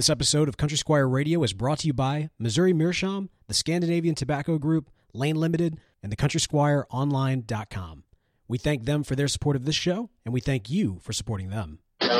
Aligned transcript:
This 0.00 0.08
episode 0.08 0.48
of 0.48 0.56
Country 0.56 0.78
Squire 0.78 1.06
Radio 1.06 1.42
is 1.42 1.52
brought 1.52 1.80
to 1.80 1.86
you 1.86 1.92
by 1.92 2.30
Missouri 2.38 2.72
Meerschaum, 2.72 3.28
the 3.48 3.52
Scandinavian 3.52 4.14
Tobacco 4.14 4.56
Group, 4.56 4.88
Lane 5.12 5.36
Limited, 5.36 5.78
and 6.02 6.10
the 6.10 6.16
CountrySquireOnline.com. 6.16 8.04
We 8.48 8.56
thank 8.56 8.86
them 8.86 9.02
for 9.04 9.14
their 9.14 9.28
support 9.28 9.56
of 9.56 9.66
this 9.66 9.74
show, 9.74 10.08
and 10.24 10.32
we 10.32 10.40
thank 10.40 10.70
you 10.70 11.00
for 11.02 11.12
supporting 11.12 11.50
them. 11.50 11.80
You're 12.00 12.16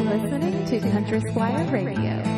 listening 0.00 0.64
to 0.64 0.80
Country 0.90 1.20
Squire 1.20 1.70
Radio. 1.70 2.35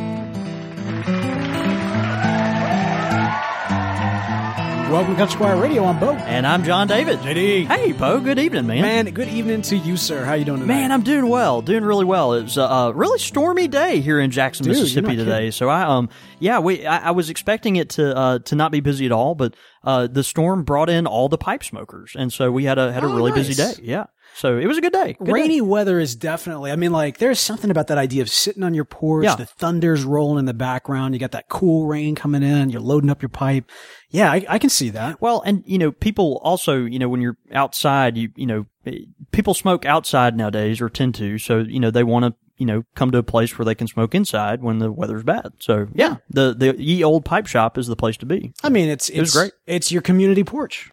Welcome 4.91 5.13
to 5.15 5.19
Country 5.19 5.35
Squire 5.35 5.61
Radio. 5.61 5.85
I'm 5.85 6.01
Bo. 6.01 6.13
And 6.13 6.47
I'm 6.47 6.65
John 6.65 6.89
David. 6.89 7.19
JD. 7.19 7.67
Hey, 7.67 7.93
Bo. 7.93 8.21
Good 8.21 8.39
evening, 8.39 8.67
man. 8.67 8.81
Man, 8.81 9.05
good 9.13 9.29
evening 9.29 9.61
to 9.63 9.77
you, 9.77 9.99
sir. 9.99 10.25
How 10.25 10.33
you 10.33 10.47
doing 10.47 10.61
today? 10.61 10.69
Man, 10.73 10.93
I'm 10.93 11.03
doing 11.03 11.29
well, 11.29 11.61
doing 11.61 11.85
really 11.85 12.07
well. 12.07 12.33
It's 12.33 12.57
a, 12.57 12.63
a 12.63 12.93
really 12.95 13.19
stormy 13.19 13.69
day 13.69 14.01
here 14.01 14.19
in 14.19 14.31
Jackson, 14.31 14.65
Dude, 14.65 14.73
Mississippi 14.77 15.15
today. 15.15 15.31
kidding. 15.39 15.53
So 15.53 15.69
I, 15.69 15.83
um, 15.83 16.09
yeah, 16.39 16.61
we, 16.61 16.87
I, 16.87 17.09
I 17.09 17.11
was 17.11 17.29
expecting 17.29 17.77
it 17.77 17.91
to, 17.91 18.17
uh, 18.17 18.39
to 18.41 18.57
not 18.57 18.73
be 18.73 18.81
busy 18.81 19.05
at 19.05 19.13
all, 19.13 19.35
but 19.35 19.55
uh, 19.85 20.07
the 20.07 20.25
storm 20.25 20.65
brought 20.65 20.89
in 20.89 21.07
all 21.07 21.29
the 21.29 21.39
pipe 21.39 21.65
smokers, 21.65 22.17
and 22.19 22.33
so 22.33 22.51
we 22.51 22.65
had 22.65 22.79
a 22.79 22.91
had 22.91 23.05
a 23.05 23.07
Oh, 23.09 23.15
really 23.15 23.33
busy 23.33 23.53
day. 23.55 23.73
Yeah, 23.83 24.07
so 24.39 24.57
it 24.57 24.67
was 24.67 24.79
a 24.79 24.81
good 24.81 24.93
day. 24.93 25.15
Good 25.19 25.27
day. 25.27 25.33
Rainy 25.33 25.61
weather 25.61 25.99
is 25.99 26.15
definitely. 26.17 26.71
I 26.71 26.77
mean, 26.77 26.93
like, 26.93 27.19
there's 27.19 27.41
something 27.41 27.71
about 27.71 27.89
that 27.89 27.99
idea 27.99 28.23
of 28.23 28.31
sitting 28.31 28.63
on 28.63 28.73
your 28.73 28.85
porch, 28.85 29.25
Yeah. 29.25 29.35
the 29.35 29.47
thunder's 29.47 30.05
rolling 30.05 30.39
in 30.39 30.45
the 30.45 30.55
background, 30.55 31.15
you 31.15 31.21
got 31.21 31.33
that 31.33 31.49
cool 31.49 31.87
rain 31.87 32.15
coming 32.15 32.43
in, 32.43 32.71
you're 32.71 32.81
loading 32.81 33.11
up 33.11 33.21
your 33.21 33.29
pipe. 33.29 33.71
Yeah, 34.11 34.31
I, 34.33 34.45
I 34.49 34.59
can 34.59 34.71
see 34.71 34.91
that. 34.91 35.21
Well, 35.21 35.43
and 35.45 35.63
you 35.67 35.79
know, 35.79 35.93
people 35.93 36.41
also, 36.43 36.85
you 36.85 36.99
know, 36.99 37.09
when 37.09 37.21
you're 37.21 37.37
outside, 37.53 38.17
you 38.17 38.31
you 38.37 38.47
know, 38.47 38.67
eh, 38.87 39.01
people 39.33 39.53
smoke 39.55 39.85
outside 39.85 40.37
nowadays 40.37 40.81
or 40.81 40.89
tend 40.89 41.15
to, 41.17 41.37
so 41.39 41.59
you 41.59 41.81
know, 41.81 41.91
they 41.91 42.05
want 42.05 42.25
to, 42.25 42.35
you 42.57 42.67
know, 42.67 42.85
come 42.95 43.11
to 43.11 43.19
a 43.19 43.23
place 43.23 43.59
where 43.59 43.65
they 43.67 43.75
can 43.75 43.87
smoke 43.87 44.15
inside 44.15 44.63
when 44.63 44.79
the 44.79 44.91
weather's 44.91 45.25
bad. 45.25 45.53
So 45.61 45.89
yeah, 45.95 46.17
the 46.31 46.55
the 46.55 46.75
ye 46.81 47.05
old 47.05 47.25
pipe 47.25 47.47
shop 47.47 47.77
is 47.77 47.87
the 47.87 47.97
place 47.97 48.17
to 48.19 48.27
be. 48.27 48.53
I 48.63 48.69
mean, 48.71 48.89
it's 48.89 49.09
it's 49.11 49.19
was 49.21 49.33
great. 49.33 49.53
It's 49.67 49.93
your 49.93 50.03
community 50.03 50.43
porch. 50.45 50.91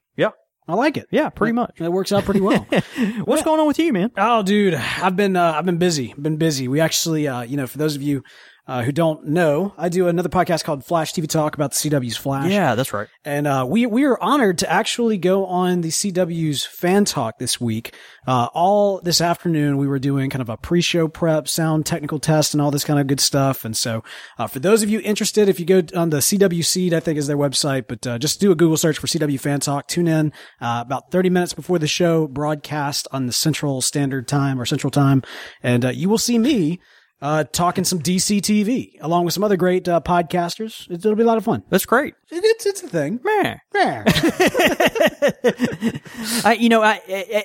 I 0.68 0.74
like 0.74 0.98
it. 0.98 1.08
yeah, 1.12 1.30
pretty 1.30 1.54
much. 1.54 1.80
It 1.80 1.92
works 1.92 2.12
out 2.12 2.26
pretty 2.26 2.42
well. 2.42 2.66
What's 3.26 3.44
going 3.44 3.60
on 3.60 3.68
with 3.68 3.78
you, 3.78 3.94
man? 3.94 4.12
Oh, 4.18 4.42
dude, 4.42 4.74
I've 4.74 5.16
been 5.16 5.36
uh, 5.36 5.54
I've 5.54 5.66
been 5.66 5.78
busy. 5.78 6.14
Been 6.20 6.38
busy. 6.38 6.68
We 6.68 6.80
actually, 6.80 7.28
uh, 7.28 7.42
you 7.42 7.56
know, 7.56 7.68
for 7.68 7.78
those 7.78 7.96
of 7.96 8.02
you 8.02 8.24
uh, 8.68 8.82
who 8.82 8.92
don't 8.92 9.28
know, 9.28 9.74
I 9.78 9.90
do 9.90 10.08
another 10.08 10.30
podcast 10.30 10.64
called 10.64 10.84
Flash 10.84 11.14
TV 11.14 11.28
Talk 11.28 11.56
about 11.56 11.72
the 11.72 11.90
CW's 11.90 12.18
Flash. 12.18 12.52
Yeah, 12.52 12.74
that's 12.74 12.94
right. 12.94 13.08
And 13.24 13.46
uh, 13.46 13.66
we 13.68 13.86
we 13.86 14.06
are 14.06 14.20
honored 14.22 14.58
to 14.60 14.72
actually 14.72 15.18
go 15.20 15.46
on 15.46 15.82
the 15.82 15.90
CW's 15.90 16.66
fan 16.66 17.06
talk 17.06 17.38
this 17.38 17.62
week. 17.62 17.94
Uh, 18.26 18.48
all 18.56 19.02
this 19.02 19.22
afternoon, 19.22 19.78
we 19.78 19.88
were 19.88 20.00
doing 20.00 20.32
kind 20.32 20.42
of 20.42 20.50
a 20.50 20.58
pre-show 20.58 21.08
prep, 21.08 21.48
sound 21.48 21.86
technical 21.86 22.18
test, 22.18 22.56
and 22.56 22.62
all 22.62 22.72
this 22.72 22.84
kind 22.84 23.00
of 23.00 23.06
good 23.06 23.20
stuff. 23.20 23.66
And 23.66 23.78
so, 23.78 24.04
uh, 24.40 24.48
for 24.48 24.58
those 24.58 24.82
of 24.82 24.90
you 24.90 25.00
interested, 25.02 25.48
if 25.48 25.60
you 25.60 25.66
go 25.66 25.84
on 25.96 26.10
the 26.10 26.18
CW 26.18 26.66
Seed, 26.66 26.94
I 26.94 27.00
think 27.00 27.20
is 27.20 27.28
their 27.28 27.38
website, 27.38 27.86
but 27.88 28.08
uh, 28.08 28.18
just 28.18 28.42
do 28.42 28.52
a 28.52 28.56
Google 28.56 28.78
search 28.78 28.98
for 28.98 29.06
CW 29.06 29.40
Fan 29.40 29.60
Talk. 29.60 29.88
Tune 29.88 30.08
in 30.08 30.34
uh, 30.60 30.82
about 30.84 31.12
30 31.12 31.30
minutes 31.30 31.54
before 31.54 31.78
the 31.78 31.88
show, 31.88 32.28
broadcast 32.28 33.08
on 33.12 33.28
the 33.28 33.34
Central 33.34 33.82
Standard 33.82 34.28
Time 34.28 34.60
or 34.60 34.66
Central 34.66 34.90
Time, 34.90 35.22
and 35.62 35.86
uh, 35.86 35.90
you 35.90 36.10
will 36.10 36.18
see 36.18 36.40
me. 36.40 36.80
Uh, 37.22 37.46
talking 37.46 37.84
some 37.86 38.00
DC 38.00 38.40
TV 38.42 38.98
along 39.00 39.24
with 39.24 39.34
some 39.34 39.44
other 39.44 39.56
great 39.56 39.88
uh, 39.88 40.02
podcasters. 40.02 40.90
It, 40.92 40.98
it'll 41.00 41.16
be 41.16 41.24
a 41.24 41.26
lot 41.26 41.38
of 41.38 41.46
fun. 41.46 41.64
That's 41.70 41.86
great. 41.86 42.14
It, 42.30 42.44
it's 42.44 42.66
it's 42.66 42.84
a 42.84 42.88
thing. 42.88 43.22
Man. 43.24 43.62
Yeah. 43.74 44.04
I, 46.44 46.58
you 46.60 46.70
know, 46.70 46.84
I, 46.84 46.96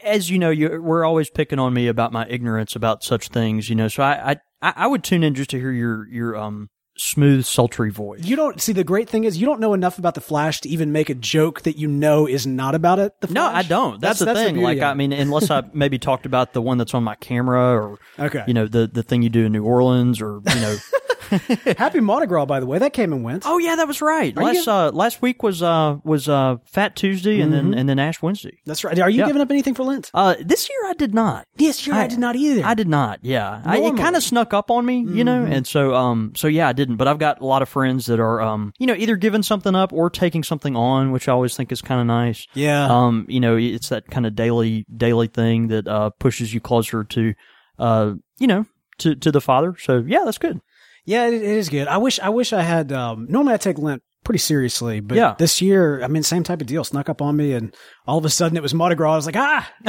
as 0.05 0.29
you 0.29 0.39
know, 0.39 0.51
you, 0.51 0.83
we're 0.83 1.05
always 1.05 1.31
picking 1.31 1.59
on 1.59 1.73
me 1.73 1.87
about 1.87 2.13
my 2.13 2.27
ignorance 2.29 2.75
about 2.75 3.05
such 3.05 3.29
things, 3.29 3.71
you 3.71 3.77
know, 3.77 3.89
so 3.89 4.03
I, 4.03 4.37
I, 4.61 4.73
I 4.77 4.87
would 4.87 5.05
tune 5.05 5.23
in 5.23 5.35
just 5.35 5.51
to 5.51 5.59
hear 5.59 5.73
your, 5.73 6.09
your, 6.09 6.37
um, 6.37 6.69
smooth, 7.01 7.47
sultry 7.47 7.91
voice. 7.91 8.21
You 8.25 8.37
don't 8.37 8.61
see 8.61 8.73
the 8.73 8.85
great 8.85 9.09
thing 9.09 9.25
is 9.25 9.39
you 9.39 9.47
don't 9.47 9.59
know 9.59 9.73
enough 9.73 9.99
about 9.99 10.15
the 10.15 10.21
Flash 10.21 10.61
to 10.61 10.69
even 10.69 10.93
make 10.93 11.09
a 11.09 11.15
joke 11.15 11.63
that 11.63 11.79
you 11.79 11.89
know 11.89 12.27
is 12.27 12.47
not 12.47 12.75
about 12.75 12.99
it. 12.99 13.19
The 13.21 13.33
No, 13.33 13.47
I 13.47 13.63
don't. 13.63 14.01
That's, 14.01 14.19
the 14.19 14.35
thing. 14.35 14.55
beauty 14.57 14.65
like, 14.65 14.81
I 14.81 14.93
mean, 14.95 15.13
unless 15.13 15.51
I 15.51 15.63
maybe 15.73 15.99
talked 15.99 16.27
about 16.27 16.53
the 16.53 16.61
one 16.61 16.77
that's 16.77 16.93
on 16.93 17.03
my 17.03 17.15
camera 17.15 17.75
or, 17.75 17.99
Okay. 18.19 18.45
you 18.47 18.53
know, 18.53 18.67
the, 18.67 18.87
the 18.87 19.03
thing 19.03 19.23
you 19.23 19.31
do 19.31 19.47
in 19.47 19.53
New 19.53 19.65
Orleans 19.65 20.21
or, 20.21 20.41
you 20.47 20.61
know. 20.61 20.77
Happy 21.79 22.01
Mardi 22.01 22.27
Gras, 22.27 22.47
by 22.47 22.61
the 22.61 22.67
way, 22.67 22.79
that 22.79 22.93
came 22.93 23.13
and 23.13 23.23
went. 23.25 23.45
oh 23.47 23.59
yeah, 23.59 23.77
that 23.77 23.87
was 23.89 24.01
right. 24.03 24.37
Are 24.37 24.43
Last, 24.45 24.69
uh, 24.69 24.91
last 24.91 25.23
week 25.23 25.43
was, 25.43 25.63
uh, 25.63 25.97
was, 26.05 26.29
uh, 26.29 26.57
Fat 26.65 26.97
Tuesday 26.97 27.41
and 27.41 27.53
then, 27.53 27.75
and 27.75 27.89
then 27.89 27.99
Ash 27.99 28.21
Wednesday. 28.23 28.59
That's 28.67 28.85
right. 28.85 28.99
Are 28.99 29.09
you 29.11 29.21
Yeah. 29.21 29.27
giving 29.27 29.43
up 29.43 29.51
anything 29.51 29.75
for 29.75 29.85
Lent? 29.85 30.11
Uh, 30.15 30.35
this 30.41 30.69
year 30.69 30.79
I 30.89 30.95
did 30.95 31.15
not. 31.15 31.47
Yes, 31.57 31.79
sure. 31.79 31.95
I, 31.95 32.05
I- 32.05 32.07
did 32.09 32.19
not 32.19 32.37
either. 32.37 32.65
I 32.65 32.75
did 32.75 32.89
not. 32.89 33.21
Yeah, 33.23 33.63
I, 33.65 33.79
it 33.79 33.97
kind 33.97 34.17
of 34.17 34.23
snuck 34.23 34.53
up 34.55 34.71
on 34.71 34.85
me, 34.85 35.01
you 35.09 35.25
know, 35.25 35.45
and 35.45 35.67
so 35.67 35.95
um, 35.95 36.33
so 36.37 36.49
yeah, 36.49 36.69
I 36.69 36.73
didn't. 36.73 36.97
But 36.97 37.09
I've 37.09 37.19
got 37.19 37.41
a 37.41 37.47
lot 37.47 37.63
of 37.63 37.69
friends 37.69 38.07
that 38.07 38.19
are 38.21 38.41
um, 38.41 38.73
you 38.79 38.87
know, 38.87 38.95
either 38.95 39.17
giving 39.17 39.43
something 39.43 39.75
up 39.75 39.93
or 39.93 40.11
taking 40.11 40.43
something 40.43 40.77
on, 40.77 41.13
which 41.13 41.29
I 41.29 41.33
always 41.33 41.57
think 41.57 41.71
is 41.73 41.83
kind 41.83 42.01
of 42.01 42.07
nice. 42.07 42.47
Yeah. 42.55 42.87
Um, 42.87 43.27
you 43.29 43.41
know, 43.41 43.57
it's 43.57 43.89
that 43.91 44.09
kind 44.11 44.27
of 44.27 44.35
daily 44.35 44.85
daily 44.95 45.29
thing 45.29 45.69
that 45.69 45.87
uh 45.87 46.11
pushes 46.19 46.53
you 46.55 46.61
closer 46.61 47.05
to, 47.05 47.35
uh, 47.79 48.15
you 48.39 48.47
know, 48.47 48.67
to 48.99 49.15
to 49.15 49.31
the 49.31 49.41
Father. 49.41 49.77
So 49.79 50.05
yeah, 50.07 50.23
that's 50.25 50.39
good. 50.39 50.61
Yeah, 51.05 51.27
it, 51.29 51.35
it 51.35 51.43
is 51.43 51.69
good. 51.69 51.89
I 51.89 51.97
wish. 51.99 52.19
I 52.21 52.29
wish 52.29 52.53
I 52.53 52.63
had. 52.63 52.93
Um, 52.93 53.27
normally, 53.29 53.55
I 53.55 53.57
take 53.57 53.79
Lent 53.79 54.03
pretty 54.23 54.39
seriously, 54.39 55.01
but 55.01 55.17
Yeah. 55.17 55.35
this 55.39 55.63
year, 55.63 56.03
I 56.05 56.07
mean, 56.07 56.23
same 56.23 56.43
type 56.43 56.61
of 56.61 56.67
deal 56.67 56.85
snuck 56.85 57.09
up 57.09 57.23
on 57.23 57.37
me, 57.37 57.53
and 57.55 57.75
all 58.07 58.19
of 58.19 58.25
a 58.27 58.29
sudden, 58.31 58.57
it 58.57 58.63
was 58.63 58.75
Mardi 58.75 58.95
Gras. 58.95 59.13
I 59.15 59.17
was 59.17 59.27
like, 59.27 59.37
ah, 59.37 59.73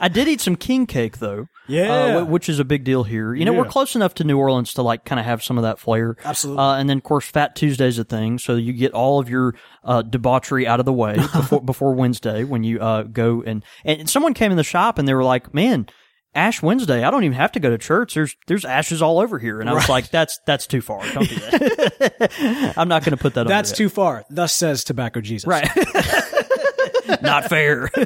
I 0.00 0.08
did 0.12 0.28
eat 0.28 0.40
some 0.40 0.56
king 0.56 0.86
cake 0.86 1.18
though. 1.18 1.46
Yeah. 1.66 2.18
uh, 2.18 2.24
which 2.26 2.48
is 2.50 2.58
a 2.58 2.64
big 2.64 2.84
deal 2.84 3.04
here. 3.04 3.34
You 3.34 3.44
know, 3.46 3.52
we're 3.54 3.64
close 3.64 3.96
enough 3.96 4.14
to 4.16 4.24
New 4.24 4.38
Orleans 4.38 4.74
to 4.74 4.82
like 4.82 5.04
kind 5.06 5.18
of 5.18 5.24
have 5.24 5.42
some 5.42 5.56
of 5.56 5.62
that 5.62 5.78
flair. 5.78 6.16
Absolutely. 6.24 6.62
Uh, 6.62 6.74
and 6.74 6.88
then 6.90 6.98
of 6.98 7.02
course, 7.02 7.26
Fat 7.26 7.56
Tuesday's 7.56 7.98
a 7.98 8.04
thing, 8.04 8.38
so 8.38 8.56
you 8.56 8.72
get 8.74 8.92
all 8.92 9.18
of 9.20 9.30
your 9.30 9.54
uh, 9.82 10.02
debauchery 10.02 10.66
out 10.66 10.80
of 10.80 10.86
the 10.86 10.92
way 10.92 11.14
before 11.32 11.62
before 11.62 11.94
Wednesday 11.94 12.44
when 12.44 12.62
you 12.62 12.78
uh, 12.80 13.04
go 13.04 13.42
and 13.44 13.64
and 13.84 14.08
someone 14.08 14.34
came 14.34 14.50
in 14.50 14.56
the 14.58 14.64
shop 14.64 14.98
and 14.98 15.08
they 15.08 15.14
were 15.14 15.24
like, 15.24 15.54
"Man." 15.54 15.86
Ash 16.34 16.62
Wednesday, 16.62 17.04
I 17.04 17.10
don't 17.10 17.24
even 17.24 17.36
have 17.36 17.52
to 17.52 17.60
go 17.60 17.70
to 17.70 17.78
church. 17.78 18.14
There's 18.14 18.36
there's 18.46 18.64
ashes 18.64 19.02
all 19.02 19.18
over 19.20 19.38
here, 19.38 19.60
and 19.60 19.70
I 19.70 19.74
was 19.74 19.88
like, 19.88 20.10
"That's 20.10 20.38
that's 20.46 20.66
too 20.66 20.80
far. 20.80 21.00
Don't 21.12 21.28
do 21.28 21.34
that. 21.36 22.74
I'm 22.76 22.88
not 22.88 23.04
going 23.04 23.16
to 23.16 23.22
put 23.22 23.34
that. 23.34 23.42
On. 23.42 23.46
That's 23.46 23.72
too 23.72 23.88
far. 23.88 24.24
Thus 24.30 24.52
says 24.52 24.82
Tobacco 24.84 25.20
Jesus. 25.20 25.46
right. 25.46 25.68
not 27.22 27.48
fair. 27.48 27.90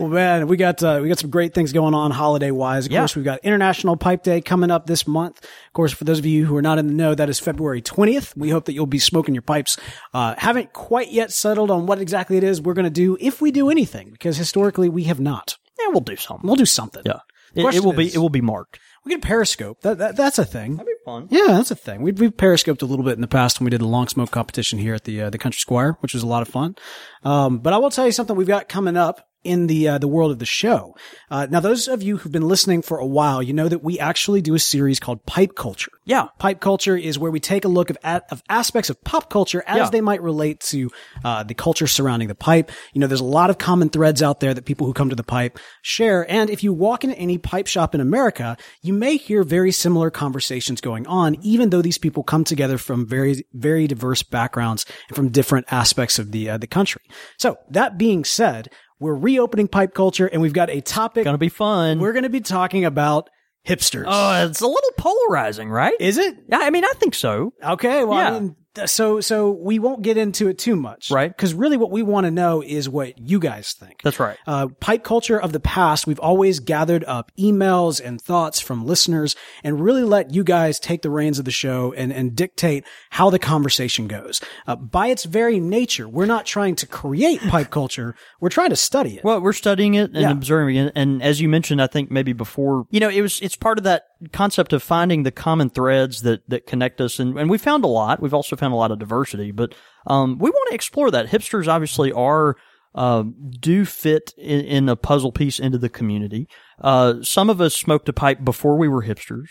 Well, 0.00 0.08
man, 0.08 0.48
we 0.48 0.56
got 0.56 0.82
uh, 0.82 1.00
we 1.02 1.08
got 1.08 1.18
some 1.18 1.30
great 1.30 1.54
things 1.54 1.72
going 1.72 1.94
on 1.94 2.10
holiday 2.10 2.50
wise. 2.50 2.86
Of 2.86 2.92
Yeah. 2.92 3.00
course, 3.00 3.14
we've 3.14 3.24
got 3.24 3.40
International 3.44 3.96
Pipe 3.96 4.22
Day 4.22 4.40
coming 4.40 4.70
up 4.70 4.86
this 4.86 5.06
month. 5.06 5.38
Of 5.44 5.72
course, 5.74 5.92
for 5.92 6.04
those 6.04 6.18
of 6.18 6.26
you 6.26 6.46
who 6.46 6.56
are 6.56 6.62
not 6.62 6.78
in 6.78 6.86
the 6.88 6.94
know, 6.94 7.14
that 7.14 7.28
is 7.28 7.38
February 7.38 7.80
twentieth. 7.82 8.36
We 8.36 8.50
hope 8.50 8.64
that 8.64 8.72
you'll 8.72 8.86
be 8.86 8.98
smoking 8.98 9.34
your 9.34 9.42
pipes. 9.42 9.76
Uh, 10.14 10.34
haven't 10.38 10.72
quite 10.72 11.12
yet 11.12 11.30
settled 11.32 11.70
on 11.70 11.86
what 11.86 12.00
exactly 12.00 12.36
it 12.36 12.44
is 12.44 12.60
we're 12.60 12.74
going 12.74 12.84
to 12.84 12.90
do, 12.90 13.16
if 13.20 13.40
we 13.40 13.50
do 13.52 13.70
anything, 13.70 14.10
because 14.10 14.36
historically 14.36 14.88
we 14.88 15.04
have 15.04 15.20
not. 15.20 15.58
yeah, 15.78 15.88
we'll 15.88 16.00
do 16.00 16.16
something. 16.16 16.46
We'll 16.46 16.56
do 16.56 16.66
something. 16.66 17.02
Yeah, 17.04 17.20
it, 17.54 17.60
it 17.60 17.62
Question 17.62 17.84
will 17.84 17.92
be 17.92 18.12
it 18.12 18.18
will 18.18 18.28
be 18.30 18.40
marked. 18.40 18.78
We 19.04 19.12
can 19.12 19.20
Periscope. 19.20 19.80
That, 19.80 19.98
that 19.98 20.16
that's 20.16 20.38
a 20.38 20.44
thing. 20.44 20.76
That'd 20.76 20.86
be 20.86 20.92
fun. 21.04 21.28
Yeah, 21.30 21.48
that's 21.48 21.70
a 21.70 21.76
thing. 21.76 22.02
We've, 22.02 22.18
we've 22.18 22.36
periscoped 22.36 22.82
a 22.82 22.86
little 22.86 23.04
bit 23.04 23.14
in 23.14 23.20
the 23.20 23.26
past 23.28 23.58
when 23.58 23.64
we 23.64 23.70
did 23.70 23.80
the 23.80 23.86
long 23.86 24.06
smoke 24.08 24.30
competition 24.30 24.78
here 24.78 24.94
at 24.94 25.04
the 25.04 25.22
uh, 25.22 25.30
the 25.30 25.38
Country 25.38 25.58
Squire, 25.58 25.96
which 26.00 26.14
was 26.14 26.22
a 26.22 26.26
lot 26.26 26.42
of 26.42 26.48
fun. 26.48 26.76
Um, 27.24 27.58
but 27.58 27.72
I 27.72 27.78
will 27.78 27.90
tell 27.90 28.06
you 28.06 28.12
something 28.12 28.36
we've 28.36 28.46
got 28.46 28.68
coming 28.68 28.96
up 28.96 29.28
in 29.44 29.66
the 29.66 29.88
uh, 29.88 29.98
the 29.98 30.08
world 30.08 30.30
of 30.30 30.38
the 30.38 30.46
show. 30.46 30.94
Uh, 31.30 31.46
now, 31.50 31.60
those 31.60 31.88
of 31.88 32.02
you 32.02 32.16
who've 32.18 32.32
been 32.32 32.46
listening 32.48 32.82
for 32.82 32.98
a 32.98 33.06
while, 33.06 33.42
you 33.42 33.52
know 33.52 33.68
that 33.68 33.82
we 33.82 33.98
actually 33.98 34.40
do 34.42 34.54
a 34.54 34.58
series 34.58 35.00
called 35.00 35.24
Pipe 35.26 35.54
Culture. 35.54 35.90
Yeah. 36.04 36.28
Pipe 36.38 36.60
culture 36.60 36.96
is 36.96 37.18
where 37.18 37.30
we 37.30 37.40
take 37.40 37.64
a 37.64 37.68
look 37.68 37.88
of, 37.90 37.96
at, 38.02 38.24
of 38.30 38.42
aspects 38.48 38.90
of 38.90 39.02
pop 39.04 39.30
culture 39.30 39.62
as 39.66 39.76
Yeah. 39.78 39.90
they 39.90 40.00
might 40.00 40.20
relate 40.22 40.60
to 40.60 40.90
uh, 41.24 41.42
the 41.44 41.54
culture 41.54 41.86
surrounding 41.86 42.28
the 42.28 42.34
pipe. 42.34 42.70
You 42.92 43.00
know, 43.00 43.06
there's 43.06 43.20
a 43.20 43.24
lot 43.24 43.50
of 43.50 43.58
common 43.58 43.88
threads 43.88 44.22
out 44.22 44.40
there 44.40 44.52
that 44.52 44.64
people 44.64 44.86
who 44.86 44.92
come 44.92 45.10
to 45.10 45.16
the 45.16 45.22
pipe 45.22 45.58
share. 45.82 46.30
And 46.30 46.50
if 46.50 46.62
you 46.64 46.72
walk 46.72 47.04
into 47.04 47.16
any 47.18 47.38
pipe 47.38 47.66
shop 47.66 47.94
in 47.94 48.00
America, 48.00 48.56
you 48.82 48.92
may 48.92 49.16
hear 49.16 49.42
very 49.44 49.70
similar 49.72 50.10
conversations 50.10 50.80
going 50.80 51.06
on, 51.06 51.36
even 51.42 51.70
though 51.70 51.82
these 51.82 51.98
people 51.98 52.22
come 52.22 52.44
together 52.44 52.78
from 52.78 53.06
very, 53.06 53.44
very 53.52 53.86
diverse 53.86 54.22
backgrounds 54.22 54.84
and 55.08 55.16
from 55.16 55.28
different 55.30 55.66
aspects 55.72 56.18
of 56.18 56.32
the 56.32 56.50
uh, 56.50 56.58
the 56.58 56.66
country. 56.66 57.02
So 57.38 57.56
that 57.70 57.96
being 57.96 58.24
said, 58.24 58.68
we're 59.02 59.14
reopening 59.14 59.68
pipe 59.68 59.92
culture, 59.94 60.26
and 60.26 60.40
we've 60.40 60.52
got 60.52 60.70
a 60.70 60.80
topic. 60.80 61.24
Gonna 61.24 61.36
be 61.36 61.48
fun. 61.48 61.98
We're 61.98 62.12
going 62.12 62.22
to 62.22 62.30
be 62.30 62.40
talking 62.40 62.84
about 62.84 63.28
hipsters. 63.66 64.04
Oh, 64.06 64.46
it's 64.46 64.60
a 64.60 64.66
little 64.66 64.92
polarizing, 64.96 65.68
right? 65.68 65.94
is 66.00 66.18
it? 66.18 66.36
Yeah, 66.48 66.60
I 66.60 66.70
mean, 66.70 66.84
I 66.84 66.92
think 66.96 67.14
so. 67.14 67.52
Okay, 67.62 68.04
well, 68.04 68.18
I 68.18 68.38
mean, 68.38 68.56
so 68.86 69.20
so 69.20 69.50
we 69.50 69.78
won't 69.78 70.02
get 70.02 70.16
into 70.16 70.48
it 70.48 70.58
too 70.58 70.76
much, 70.76 71.10
Right. 71.10 71.34
Because 71.34 71.54
really, 71.54 71.76
what 71.76 71.90
we 71.90 72.02
want 72.02 72.24
to 72.26 72.30
know 72.30 72.62
is 72.62 72.88
what 72.88 73.18
you 73.18 73.38
guys 73.38 73.72
think. 73.72 74.00
That's 74.02 74.18
right. 74.20 74.36
Uh, 74.46 74.68
pipe 74.80 75.04
culture 75.04 75.40
of 75.40 75.52
the 75.52 75.60
past, 75.60 76.06
we've 76.06 76.18
always 76.20 76.60
gathered 76.60 77.04
up 77.04 77.30
emails 77.38 78.00
and 78.04 78.20
thoughts 78.20 78.60
from 78.60 78.86
listeners 78.86 79.36
and 79.62 79.80
really 79.80 80.02
let 80.04 80.32
you 80.34 80.42
guys 80.44 80.78
take 80.80 81.02
the 81.02 81.10
reins 81.10 81.38
of 81.38 81.44
the 81.44 81.50
show 81.50 81.92
and, 81.96 82.12
and 82.12 82.34
dictate 82.34 82.84
how 83.10 83.30
the 83.30 83.38
conversation 83.38 84.08
goes. 84.08 84.40
Uh, 84.66 84.76
by 84.76 85.08
its 85.08 85.24
very 85.24 85.60
nature, 85.60 86.08
we're 86.08 86.26
not 86.26 86.46
trying 86.46 86.74
to 86.76 86.86
create 86.86 87.40
pipe 87.42 87.70
culture. 87.70 88.14
We're 88.40 88.48
trying 88.48 88.70
to 88.70 88.76
study 88.76 89.16
it. 89.18 89.24
Well, 89.24 89.40
we're 89.40 89.52
studying 89.52 89.94
it 89.94 90.10
and 90.12 90.16
Yeah. 90.20 90.30
observing 90.32 90.76
it, 90.76 90.92
and 90.94 91.22
as 91.22 91.40
you 91.40 91.48
mentioned, 91.48 91.82
I 91.82 91.86
think 91.86 92.10
maybe 92.10 92.32
before, 92.32 92.86
you 92.90 93.00
know, 93.00 93.08
it 93.08 93.20
was 93.20 93.38
it's 93.40 93.56
part 93.56 93.78
of 93.78 93.84
that 93.84 94.04
concept 94.32 94.72
of 94.72 94.82
finding 94.82 95.22
the 95.22 95.30
common 95.32 95.68
threads 95.70 96.22
that 96.22 96.48
that 96.48 96.66
connect 96.66 97.00
us, 97.00 97.18
and 97.18 97.38
and 97.38 97.50
we 97.50 97.58
found 97.58 97.84
a 97.84 97.88
lot. 97.88 98.20
We've 98.22 98.34
also 98.34 98.56
found 98.56 98.72
a 98.72 98.76
lot 98.76 98.90
of 98.92 98.98
diversity, 98.98 99.50
but 99.50 99.74
um, 100.06 100.38
we 100.38 100.50
want 100.50 100.68
to 100.70 100.74
explore 100.74 101.10
that. 101.10 101.26
Hipsters 101.28 101.68
obviously 101.68 102.12
are. 102.12 102.56
Uh, 102.94 103.24
do 103.58 103.86
fit 103.86 104.34
in, 104.36 104.60
in 104.66 104.88
a 104.90 104.94
puzzle 104.96 105.32
piece 105.32 105.58
into 105.58 105.78
the 105.78 105.88
community. 105.88 106.46
Uh, 106.78 107.14
some 107.22 107.48
of 107.48 107.58
us 107.58 107.74
smoked 107.74 108.06
a 108.10 108.12
pipe 108.12 108.44
before 108.44 108.76
we 108.76 108.86
were 108.86 109.02
hipsters. 109.02 109.46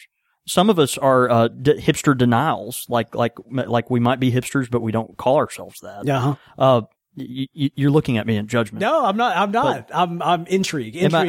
Some 0.47 0.69
of 0.69 0.77
us 0.77 0.95
are 0.99 1.27
uh, 1.27 1.47
d- 1.47 1.73
hipster 1.81 2.15
denials, 2.15 2.85
like 2.87 3.15
like 3.15 3.33
like 3.49 3.89
we 3.89 3.99
might 3.99 4.19
be 4.19 4.31
hipsters, 4.31 4.69
but 4.69 4.83
we 4.83 4.91
don't 4.91 5.17
call 5.17 5.37
ourselves 5.37 5.79
that. 5.79 6.03
yeah. 6.05 6.19
huh? 6.19 6.35
Uh, 6.55 6.81
y- 7.17 7.47
y- 7.55 7.71
you're 7.75 7.89
looking 7.89 8.19
at 8.19 8.27
me 8.27 8.35
in 8.37 8.45
judgment. 8.47 8.81
No, 8.81 9.05
I'm 9.05 9.17
not. 9.17 9.35
I'm 9.35 9.51
not. 9.51 9.89
I'm. 9.91 10.21
I'm 10.21 10.45
intrigued. 10.45 10.97
Am 10.97 11.15
I- 11.15 11.25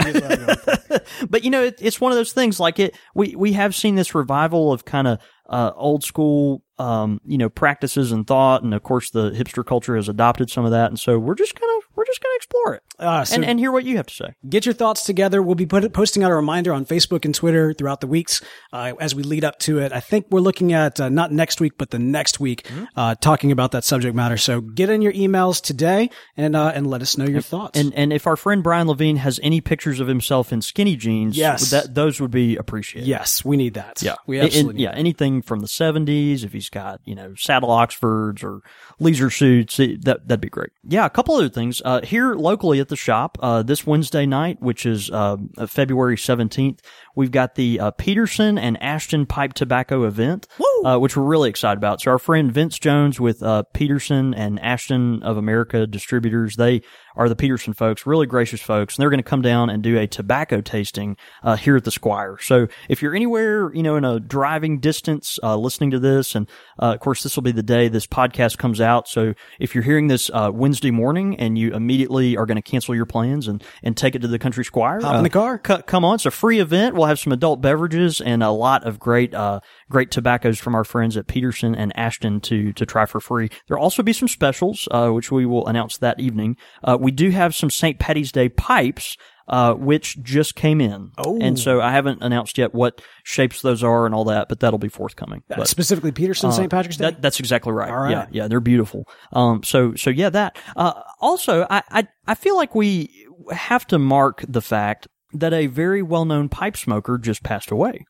Intrigue 0.92 1.06
is 1.06 1.10
what 1.12 1.20
I'm 1.20 1.20
going 1.20 1.20
for. 1.20 1.26
but 1.26 1.44
you 1.44 1.50
know, 1.50 1.62
it, 1.64 1.78
it's 1.80 2.00
one 2.00 2.12
of 2.12 2.16
those 2.16 2.32
things. 2.32 2.60
Like 2.60 2.78
it, 2.78 2.96
we 3.14 3.34
we 3.36 3.52
have 3.52 3.74
seen 3.74 3.94
this 3.94 4.14
revival 4.14 4.72
of 4.72 4.84
kind 4.84 5.06
of 5.08 5.18
uh, 5.48 5.72
old 5.74 6.02
school, 6.02 6.62
um, 6.78 7.20
you 7.26 7.36
know, 7.36 7.48
practices 7.50 8.10
and 8.12 8.26
thought, 8.26 8.62
and 8.62 8.72
of 8.72 8.82
course, 8.82 9.10
the 9.10 9.30
hipster 9.32 9.64
culture 9.66 9.96
has 9.96 10.08
adopted 10.08 10.48
some 10.50 10.64
of 10.64 10.70
that. 10.70 10.86
And 10.90 10.98
so 10.98 11.18
we're 11.18 11.34
just 11.34 11.58
gonna 11.58 11.72
we're 11.94 12.06
just 12.06 12.22
gonna 12.22 12.34
explore 12.36 12.74
it 12.74 12.82
Uh, 12.98 13.22
so 13.24 13.34
and 13.34 13.44
and 13.44 13.58
hear 13.58 13.70
what 13.70 13.84
you 13.84 13.96
have 13.98 14.06
to 14.06 14.14
say. 14.14 14.34
Get 14.48 14.64
your 14.64 14.72
thoughts 14.72 15.04
together. 15.04 15.42
We'll 15.42 15.54
be 15.56 15.66
put, 15.66 15.92
posting 15.92 16.22
out 16.24 16.30
a 16.30 16.34
reminder 16.34 16.72
on 16.72 16.86
Facebook 16.86 17.24
and 17.26 17.34
Twitter 17.34 17.74
throughout 17.74 18.00
the 18.00 18.06
weeks 18.06 18.40
uh, 18.72 18.92
as 18.98 19.14
we 19.14 19.22
lead 19.24 19.44
up 19.44 19.58
to 19.60 19.78
it. 19.80 19.92
I 19.92 20.00
think 20.00 20.26
we're 20.30 20.40
looking 20.40 20.72
at 20.72 20.98
uh, 20.98 21.08
not 21.10 21.32
next 21.32 21.60
week, 21.60 21.74
but 21.76 21.90
the 21.90 21.98
next 21.98 22.40
week, 22.40 22.62
Mm-hmm. 22.62 22.84
uh, 22.96 23.14
talking 23.16 23.52
about 23.52 23.72
that 23.72 23.84
subject 23.84 24.14
matter. 24.16 24.36
So 24.38 24.60
get 24.62 24.88
in 24.88 25.02
your 25.02 25.12
emails 25.12 25.60
today 25.62 26.08
and 26.36 26.56
uh, 26.56 26.72
and 26.74 26.86
let 26.86 27.02
us 27.02 27.18
know 27.18 27.26
your 27.26 27.42
thoughts. 27.42 27.78
And 27.78 27.92
and 27.94 28.12
if 28.12 28.26
our 28.26 28.36
friend 28.36 28.62
Brian 28.62 28.86
Levine 28.88 29.16
has 29.16 29.38
any 29.42 29.60
pictures 29.60 30.00
of 30.00 30.06
himself 30.08 30.52
in 30.52 30.62
skinny 30.82 30.96
jeans, 30.96 31.36
Yes. 31.36 31.70
that 31.70 31.94
those 31.94 32.20
would 32.20 32.30
be 32.30 32.56
appreciated. 32.56 33.08
yes, 33.08 33.44
we 33.44 33.56
need 33.56 33.74
that. 33.74 34.02
Yeah, 34.02 34.16
we 34.26 34.40
absolutely 34.40 34.60
and, 34.70 34.76
need 34.78 34.82
yeah. 34.82 34.90
that. 34.90 34.98
Anything 34.98 35.42
from 35.42 35.60
the 35.60 35.68
seventies, 35.68 36.44
if 36.44 36.52
he's 36.52 36.68
got 36.68 37.00
you 37.04 37.14
know 37.14 37.34
saddle 37.36 37.70
Oxfords 37.70 38.42
or 38.42 38.60
leisure 38.98 39.30
suits, 39.30 39.76
that 39.76 40.20
that'd 40.26 40.40
be 40.40 40.48
great. 40.48 40.70
Yeah, 40.84 41.06
a 41.06 41.10
couple 41.10 41.34
other 41.36 41.48
things 41.48 41.80
uh, 41.84 42.00
here 42.02 42.34
locally 42.34 42.80
at 42.80 42.88
the 42.88 42.96
shop 42.96 43.38
uh, 43.40 43.62
this 43.62 43.86
Wednesday 43.86 44.26
night, 44.26 44.60
which 44.60 44.84
is 44.86 45.10
uh, 45.10 45.36
February 45.66 46.18
seventeenth. 46.18 46.80
We've 47.14 47.30
got 47.30 47.54
the 47.54 47.78
uh, 47.78 47.90
Peterson 47.92 48.58
and 48.58 48.82
Ashton 48.82 49.26
Pipe 49.26 49.52
Tobacco 49.52 50.04
event, 50.04 50.48
uh, 50.84 50.98
which 50.98 51.16
we're 51.16 51.24
really 51.24 51.50
excited 51.50 51.76
about. 51.78 52.00
So 52.00 52.10
our 52.10 52.18
friend 52.18 52.50
Vince 52.50 52.78
Jones 52.78 53.20
with 53.20 53.42
uh, 53.42 53.64
Peterson 53.74 54.34
and 54.34 54.58
Ashton 54.60 55.22
of 55.22 55.36
America 55.36 55.86
distributors, 55.86 56.56
they 56.56 56.82
are 57.16 57.28
the 57.28 57.36
Peterson 57.36 57.72
folks, 57.72 58.06
really 58.06 58.26
gracious 58.26 58.60
folks, 58.60 58.96
and 58.96 59.02
they're 59.02 59.10
going 59.10 59.18
to 59.18 59.28
come 59.28 59.42
down 59.42 59.70
and 59.70 59.82
do 59.82 59.98
a 59.98 60.06
tobacco 60.06 60.60
tasting 60.60 61.16
uh, 61.42 61.56
here 61.56 61.76
at 61.76 61.84
the 61.84 61.90
Squire. 61.90 62.38
So 62.40 62.68
if 62.88 63.02
you're 63.02 63.14
anywhere, 63.14 63.72
you 63.74 63.82
know, 63.82 63.96
in 63.96 64.04
a 64.04 64.20
driving 64.20 64.78
distance, 64.78 65.38
uh, 65.42 65.56
listening 65.56 65.90
to 65.92 65.98
this, 65.98 66.34
and 66.34 66.48
uh, 66.78 66.94
of 66.94 67.00
course 67.00 67.22
this 67.22 67.36
will 67.36 67.42
be 67.42 67.52
the 67.52 67.62
day 67.62 67.88
this 67.88 68.06
podcast 68.06 68.58
comes 68.58 68.80
out. 68.80 69.08
So 69.08 69.34
if 69.58 69.74
you're 69.74 69.84
hearing 69.84 70.08
this 70.08 70.30
uh, 70.32 70.50
Wednesday 70.52 70.90
morning 70.90 71.36
and 71.38 71.58
you 71.58 71.72
immediately 71.74 72.36
are 72.36 72.46
going 72.46 72.56
to 72.56 72.62
cancel 72.62 72.94
your 72.94 73.06
plans 73.06 73.48
and 73.48 73.62
and 73.82 73.96
take 73.96 74.14
it 74.14 74.20
to 74.20 74.28
the 74.28 74.38
Country 74.38 74.64
Squire, 74.64 75.00
Hop 75.00 75.14
in 75.14 75.20
uh, 75.20 75.22
the 75.22 75.30
car. 75.30 75.60
c- 75.66 75.82
come 75.86 76.04
on, 76.04 76.16
it's 76.16 76.26
a 76.26 76.30
free 76.30 76.60
event. 76.60 76.94
We'll 76.94 77.06
have 77.06 77.18
some 77.18 77.32
adult 77.32 77.60
beverages 77.60 78.20
and 78.20 78.42
a 78.42 78.50
lot 78.50 78.84
of 78.84 78.98
great, 78.98 79.34
uh, 79.34 79.60
great 79.92 80.10
tobaccos 80.10 80.58
from 80.58 80.74
our 80.74 80.84
friends 80.84 81.16
at 81.16 81.26
Peterson 81.28 81.74
and 81.74 81.92
Ashton 81.96 82.40
to 82.40 82.72
to 82.72 82.86
try 82.86 83.04
for 83.06 83.20
free. 83.20 83.50
There'll 83.68 83.82
also 83.82 84.02
be 84.02 84.14
some 84.14 84.26
specials, 84.26 84.88
uh, 84.90 85.10
which 85.10 85.30
we 85.30 85.44
will 85.46 85.68
announce 85.68 85.98
that 85.98 86.18
evening. 86.18 86.56
Uh, 86.82 86.96
we 86.98 87.10
do 87.12 87.30
have 87.30 87.54
some 87.54 87.70
St. 87.70 87.98
Patty's 87.98 88.32
Day 88.32 88.48
pipes. 88.48 89.16
Uh, 89.48 89.74
which 89.74 90.22
just 90.22 90.54
came 90.54 90.80
in. 90.80 91.10
Oh. 91.18 91.36
And 91.40 91.58
so 91.58 91.80
I 91.80 91.90
haven't 91.90 92.22
announced 92.22 92.58
yet 92.58 92.72
what 92.72 93.02
shapes 93.24 93.60
those 93.60 93.82
are 93.82 94.06
and 94.06 94.14
all 94.14 94.24
that, 94.26 94.48
but 94.48 94.60
that'll 94.60 94.78
be 94.78 94.88
forthcoming. 94.88 95.42
Uh, 95.50 95.56
But- 95.56 95.68
specifically 95.68 96.12
Peterson 96.12 96.52
St. 96.52 96.70
Patrick's 96.70 96.96
Day. 96.96 97.06
that, 97.06 97.20
that's 97.20 97.40
exactly 97.40 97.72
right. 97.72 98.08
Yeah, 98.08 98.26
yeah, 98.30 98.46
they're 98.46 98.60
beautiful. 98.60 99.04
Um, 99.32 99.64
so, 99.64 99.94
so 99.96 100.10
yeah, 100.10 100.30
that. 100.30 100.56
Uh, 100.76 100.92
also, 101.20 101.66
I, 101.68 101.82
I, 101.90 102.08
I 102.28 102.34
feel 102.36 102.56
like 102.56 102.76
we 102.76 103.26
have 103.50 103.84
to 103.88 103.98
mark 103.98 104.44
the 104.48 104.62
fact 104.62 105.08
that 105.34 105.52
a 105.52 105.66
very 105.66 106.02
well-known 106.02 106.48
pipe 106.48 106.76
smoker 106.76 107.18
just 107.18 107.42
passed 107.42 107.70
away. 107.72 108.04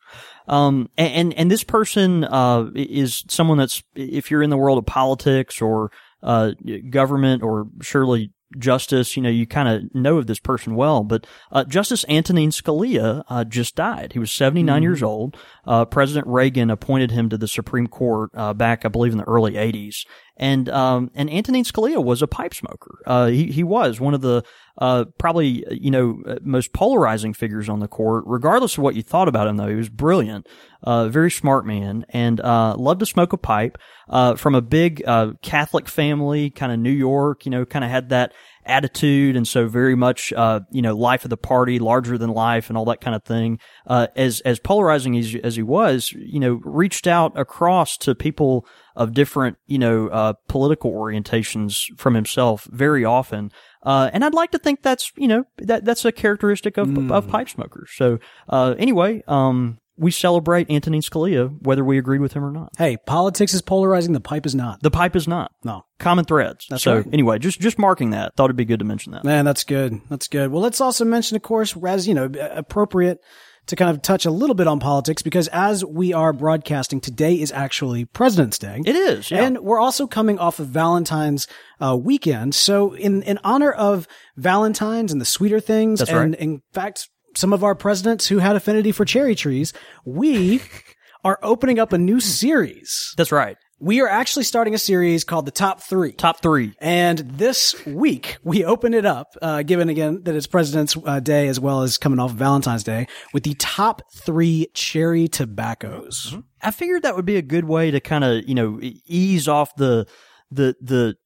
Um, 0.49 0.89
and, 0.97 1.33
and, 1.35 1.50
this 1.50 1.65
person, 1.65 2.25
uh, 2.25 2.71
is 2.75 3.25
someone 3.29 3.59
that's, 3.59 3.83
if 3.94 4.31
you're 4.31 4.43
in 4.43 4.50
the 4.50 4.56
world 4.56 4.79
of 4.79 4.87
politics 4.87 5.62
or, 5.62 5.91
uh, 6.23 6.53
government 6.91 7.43
or 7.43 7.67
surely 7.81 8.33
justice, 8.59 9.17
you 9.17 9.23
know, 9.23 9.31
you 9.31 9.47
kind 9.47 9.69
of 9.69 9.94
know 9.94 10.19
of 10.19 10.27
this 10.27 10.39
person 10.39 10.75
well, 10.75 11.05
but, 11.05 11.27
uh, 11.53 11.65
Justice 11.65 12.05
Antonin 12.09 12.50
Scalia, 12.50 13.23
uh, 13.29 13.44
just 13.44 13.77
died. 13.77 14.12
He 14.12 14.19
was 14.19 14.33
79 14.33 14.83
years 14.83 15.03
old. 15.03 15.37
Uh, 15.67 15.85
President 15.85 16.27
Reagan 16.27 16.71
appointed 16.71 17.12
him 17.12 17.29
to 17.29 17.39
the 17.39 17.49
Supreme 17.49 17.87
Court, 17.87 18.31
uh, 18.35 18.53
back, 18.53 18.85
I 18.85 18.89
believe, 18.89 19.12
in 19.12 19.19
the 19.19 19.25
early 19.25 19.53
80s. 19.53 20.05
And, 20.37 20.69
um, 20.70 21.11
and 21.14 21.31
Antonin 21.31 21.64
Scalia 21.64 22.02
was 22.02 22.23
a 22.23 22.26
pipe 22.26 22.55
smoker. 22.55 23.02
Uh, 23.06 23.26
he, 23.26 23.52
he 23.52 23.62
was 23.62 24.00
one 24.00 24.14
of 24.14 24.23
the, 24.23 24.43
uh, 24.79 25.05
probably, 25.19 25.64
you 25.70 25.90
know, 25.90 26.23
uh, 26.26 26.37
most 26.43 26.73
polarizing 26.73 27.34
figures 27.34 27.69
on 27.69 27.81
the 27.81 27.87
court. 27.87 28.25
Regardless 28.26 28.79
of 28.79 28.82
what 28.82 28.94
you 28.94 29.02
thought 29.02 29.29
about 29.29 29.46
him, 29.46 29.58
though, 29.58 29.69
he 29.69 29.75
was 29.75 29.90
brilliant, 29.90 30.49
uh, 30.82 31.08
very 31.08 31.31
smart 31.31 31.67
man, 31.67 32.06
and, 32.08 32.40
uh, 32.40 32.75
loved 32.79 33.00
to 33.00 33.06
smoke 33.06 33.34
a 33.34 33.37
pipe, 33.37 33.76
uh, 34.08 34.34
from 34.34 34.55
a 34.55 34.62
big, 34.62 35.02
uh, 35.06 35.32
Catholic 35.43 35.87
family, 35.87 36.49
kind 36.49 36.73
of 36.73 36.79
New 36.79 36.90
York, 36.90 37.44
you 37.44 37.50
know, 37.50 37.67
kind 37.67 37.84
of 37.84 37.90
had 37.90 38.08
that 38.08 38.32
attitude. 38.64 39.37
And 39.37 39.47
so 39.47 39.67
very 39.67 39.94
much, 39.94 40.32
uh, 40.32 40.61
you 40.70 40.82
know, 40.82 40.97
life 40.97 41.25
of 41.25 41.31
the 41.31 41.37
party, 41.37 41.79
larger 41.79 42.17
than 42.19 42.31
life 42.31 42.69
and 42.69 42.79
all 42.79 42.85
that 42.87 43.00
kind 43.00 43.14
of 43.14 43.25
thing. 43.25 43.59
Uh, 43.87 44.06
as, 44.17 44.41
as 44.41 44.59
polarizing 44.59 45.17
as, 45.17 45.35
as 45.43 45.56
he 45.56 45.62
was, 45.62 46.12
you 46.12 46.41
know, 46.41 46.61
reached 46.64 47.06
out 47.06 47.38
across 47.38 47.97
to 47.99 48.14
people 48.14 48.67
of 48.94 49.14
different, 49.14 49.56
you 49.67 49.79
know, 49.79 50.09
uh, 50.09 50.35
political 50.49 50.93
orientations 50.93 51.85
from 51.97 52.14
himself 52.14 52.69
very 52.70 53.05
often. 53.05 53.50
Uh, 53.82 54.11
and 54.12 54.25
I'd 54.25 54.35
like 54.35 54.53
to 54.53 54.59
think 54.59 54.82
that's, 54.82 55.11
you 55.17 55.26
know, 55.26 55.44
that, 55.58 55.85
that's 55.85 56.05
a 56.05 56.12
characteristic 56.12 56.76
of, 56.76 57.11
of 57.11 57.26
pipe 57.26 57.49
smokers. 57.49 57.91
So, 57.94 58.19
uh, 58.49 58.75
anyway, 58.79 59.23
um, 59.26 59.79
we 60.02 60.10
celebrate 60.10 60.70
Antonin 60.70 61.00
Scalia, 61.00 61.50
whether 61.62 61.84
we 61.84 61.96
agreed 61.96 62.20
with 62.20 62.32
him 62.32 62.44
or 62.44 62.50
not. 62.50 62.72
hey, 62.76 62.96
politics 63.06 63.54
is 63.54 63.62
polarizing. 63.62 64.12
The 64.12 64.20
pipe 64.20 64.44
is 64.44 64.54
not. 64.54 64.82
The 64.82 64.90
pipe 64.90 65.16
is 65.16 65.28
not. 65.28 65.52
No. 65.64 65.84
Common 65.99 66.25
threads. 66.25 66.66
That's 66.69 66.82
so 66.82 66.96
right. 66.96 67.06
anyway, 67.12 67.38
just, 67.38 67.60
just 67.60 67.78
marking 67.78 68.10
that. 68.10 68.34
Thought 68.37 68.46
it'd 68.46 68.56
be 68.56 68.64
good 68.64 68.81
to 68.81 68.84
mention 68.84 69.12
that. 69.12 69.25
Man, 69.25 69.44
that's 69.44 69.64
good. 69.64 70.00
That's 70.10 70.26
good. 70.28 70.50
Well, 70.50 70.60
let's 70.60 70.81
also 70.81 71.04
mention, 71.04 71.37
of 71.37 71.43
course, 71.43 71.76
as 71.87 72.08
you 72.08 72.14
know, 72.14 72.31
appropriate 72.50 73.20
to 73.66 73.76
kind 73.76 73.90
of 73.90 74.02
touch 74.02 74.26
a 74.26 74.31
little 74.31 74.54
bit 74.54 74.66
on 74.66 74.81
politics 74.81 75.22
because 75.22 75.46
as 75.49 75.84
we 75.84 76.12
are 76.12 76.32
broadcasting, 76.32 77.00
today 77.00 77.41
is 77.41 77.53
actually 77.53 78.05
President's 78.05 78.58
Day. 78.58 78.81
It 78.84 78.96
is, 78.96 79.31
yeah. 79.31 79.44
And 79.44 79.60
we're 79.60 79.79
also 79.81 80.08
coming 80.08 80.38
off 80.38 80.58
of 80.58 80.67
Valentine's 80.67 81.46
uh, 81.81 81.96
weekend. 81.96 82.56
So 82.56 82.94
in, 82.94 83.22
in 83.22 83.38
honor 83.44 83.70
of 83.70 84.08
Valentine's 84.36 85.12
and 85.12 85.20
the 85.20 85.24
sweeter 85.24 85.60
things, 85.60 86.00
That's 86.00 86.10
and 86.10 86.32
right. 86.32 86.41
in 86.41 86.62
fact, 86.72 87.08
some 87.34 87.53
of 87.53 87.65
our 87.65 87.74
presidents 87.74 88.27
who 88.27 88.39
had 88.39 88.56
affinity 88.56 88.93
for 88.93 89.05
cherry 89.05 89.34
trees, 89.34 89.72
we 90.05 90.60
are 91.24 91.39
opening 91.43 91.79
up 91.79 91.93
a 91.93 91.98
new 91.98 92.20
series. 92.20 93.15
That's 93.17 93.32
right. 93.32 93.56
We 93.79 94.01
are 94.01 94.06
actually 94.06 94.44
starting 94.44 94.74
a 94.74 94.79
series 94.79 95.24
called 95.24 95.44
the 95.44 95.51
Top 95.51 95.81
Three. 95.81 96.12
Top 96.12 96.41
three. 96.41 96.72
And 96.79 97.19
this 97.19 97.84
week 97.84 98.39
we 98.44 98.65
open 98.65 98.94
it 98.94 99.05
up, 99.05 99.34
uh, 99.43 99.62
given 99.65 99.89
again 99.89 100.22
that 100.22 100.36
it's 100.36 100.46
President's 100.46 100.96
uh, 101.05 101.19
Day 101.19 101.48
as 101.48 101.58
well 101.58 101.82
as 101.82 101.98
coming 101.98 102.20
off 102.20 102.31
Valentine's 102.31 102.84
Day, 102.84 103.08
with 103.32 103.43
the 103.43 103.55
top 103.55 104.03
three 104.15 104.69
cherry 104.72 105.27
tobaccos. 105.27 106.36
I 106.62 106.70
figured 106.70 107.03
that 107.03 107.17
would 107.17 107.24
be 107.24 107.36
a 107.36 107.43
good 107.43 107.65
way 107.65 107.91
to 107.91 107.98
kind 107.98 108.22
of, 108.22 108.48
you 108.48 108.55
know, 108.55 108.79
ease 108.81 109.48
off 109.48 109.74
the, 109.74 110.06
the, 110.53 110.77
the 110.81 111.17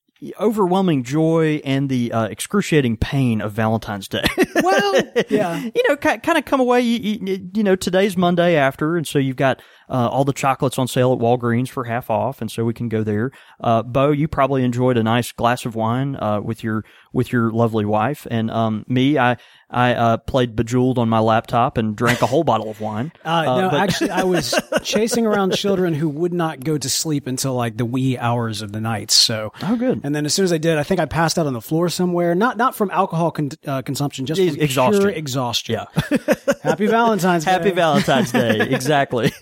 overwhelming 0.41 1.03
joy 1.03 1.61
and 1.65 1.89
the 1.89 2.13
uh, 2.13 2.25
excruciating 2.25 2.97
pain 2.97 3.41
of 3.41 3.53
Valentine's 3.53 4.09
Day. 4.09 4.25
Well, 4.63 5.03
yeah. 5.29 5.63
you 5.63 5.89
know, 5.89 5.97
kind 5.97 6.39
of 6.39 6.45
come 6.45 6.61
away. 6.61 6.81
You, 6.81 7.19
you, 7.23 7.51
you 7.55 7.63
know, 7.63 7.77
today's 7.77 8.17
Monday 8.17 8.57
after, 8.57 8.97
and 8.97 9.07
so 9.07 9.19
you've 9.19 9.37
got 9.37 9.61
uh, 9.89 10.09
all 10.09 10.25
the 10.25 10.33
chocolates 10.33 10.79
on 10.79 10.89
sale 10.89 11.13
at 11.13 11.19
Walgreens 11.19 11.69
for 11.69 11.85
half 11.85 12.11
off, 12.11 12.41
and 12.41 12.51
so 12.51 12.65
we 12.65 12.75
can 12.75 12.89
go 12.89 13.03
there. 13.03 13.31
Uh, 13.61 13.83
Bo, 13.83 14.11
you 14.11 14.29
probably 14.29 14.65
enjoyed 14.65 14.97
a 14.97 15.03
nice 15.03 15.33
glass 15.33 15.65
of 15.65 15.75
wine 15.75 16.17
uh, 16.17 16.41
with 16.41 16.63
your 16.65 16.85
with 17.13 17.33
your 17.33 17.51
lovely 17.51 17.85
wife, 17.85 18.27
and 18.31 18.51
um, 18.51 18.85
me, 18.89 19.19
I 19.19 19.37
I 19.71 19.95
uh, 19.95 20.17
played 20.19 20.55
Bejeweled 20.55 20.99
on 20.99 21.09
my 21.09 21.19
laptop 21.19 21.77
and 21.79 21.97
drank 21.97 22.21
a 22.23 22.27
whole 22.27 22.45
bottle 22.51 22.71
of 22.71 22.81
wine. 22.81 23.11
Uh, 23.25 23.43
no, 23.45 23.71
but- 23.71 23.81
actually, 23.81 24.11
I 24.11 24.23
was 24.25 24.55
chasing 24.83 25.27
around 25.27 25.55
children 25.55 25.95
who 25.95 26.09
would 26.09 26.33
not 26.35 26.61
go 26.63 26.77
to 26.79 26.89
sleep 26.91 27.27
until 27.27 27.55
like 27.55 27.77
the 27.77 27.85
wee 27.85 28.17
hours 28.19 28.63
of 28.63 28.73
the 28.73 28.81
night. 28.81 29.11
So, 29.11 29.53
Oh, 29.63 29.77
good. 29.77 30.01
And 30.05 30.15
then 30.15 30.25
as 30.27 30.35
soon 30.35 30.45
as 30.45 30.53
I 30.53 30.59
did, 30.59 30.79
I 30.79 30.83
think 30.83 31.01
I 31.01 31.07
passed 31.07 31.39
out 31.39 31.47
on 31.47 31.53
the 31.53 31.61
floor 31.61 31.89
somewhere. 31.89 32.35
Not 32.35 32.57
not 32.57 32.75
from 32.77 32.91
alcohol 32.91 33.31
con- 33.31 33.51
uh, 33.67 33.83
consumption, 33.83 34.27
just 34.27 34.41
from 34.41 34.61
Exhaustion. 34.61 35.09
exhaustion. 35.11 35.81
Happy 36.63 36.87
Valentine's 36.87 37.45
Day. 37.45 37.51
Happy 37.51 37.71
Valentine's 37.71 38.33
Day. 38.33 38.61
Exactly. 38.71 39.33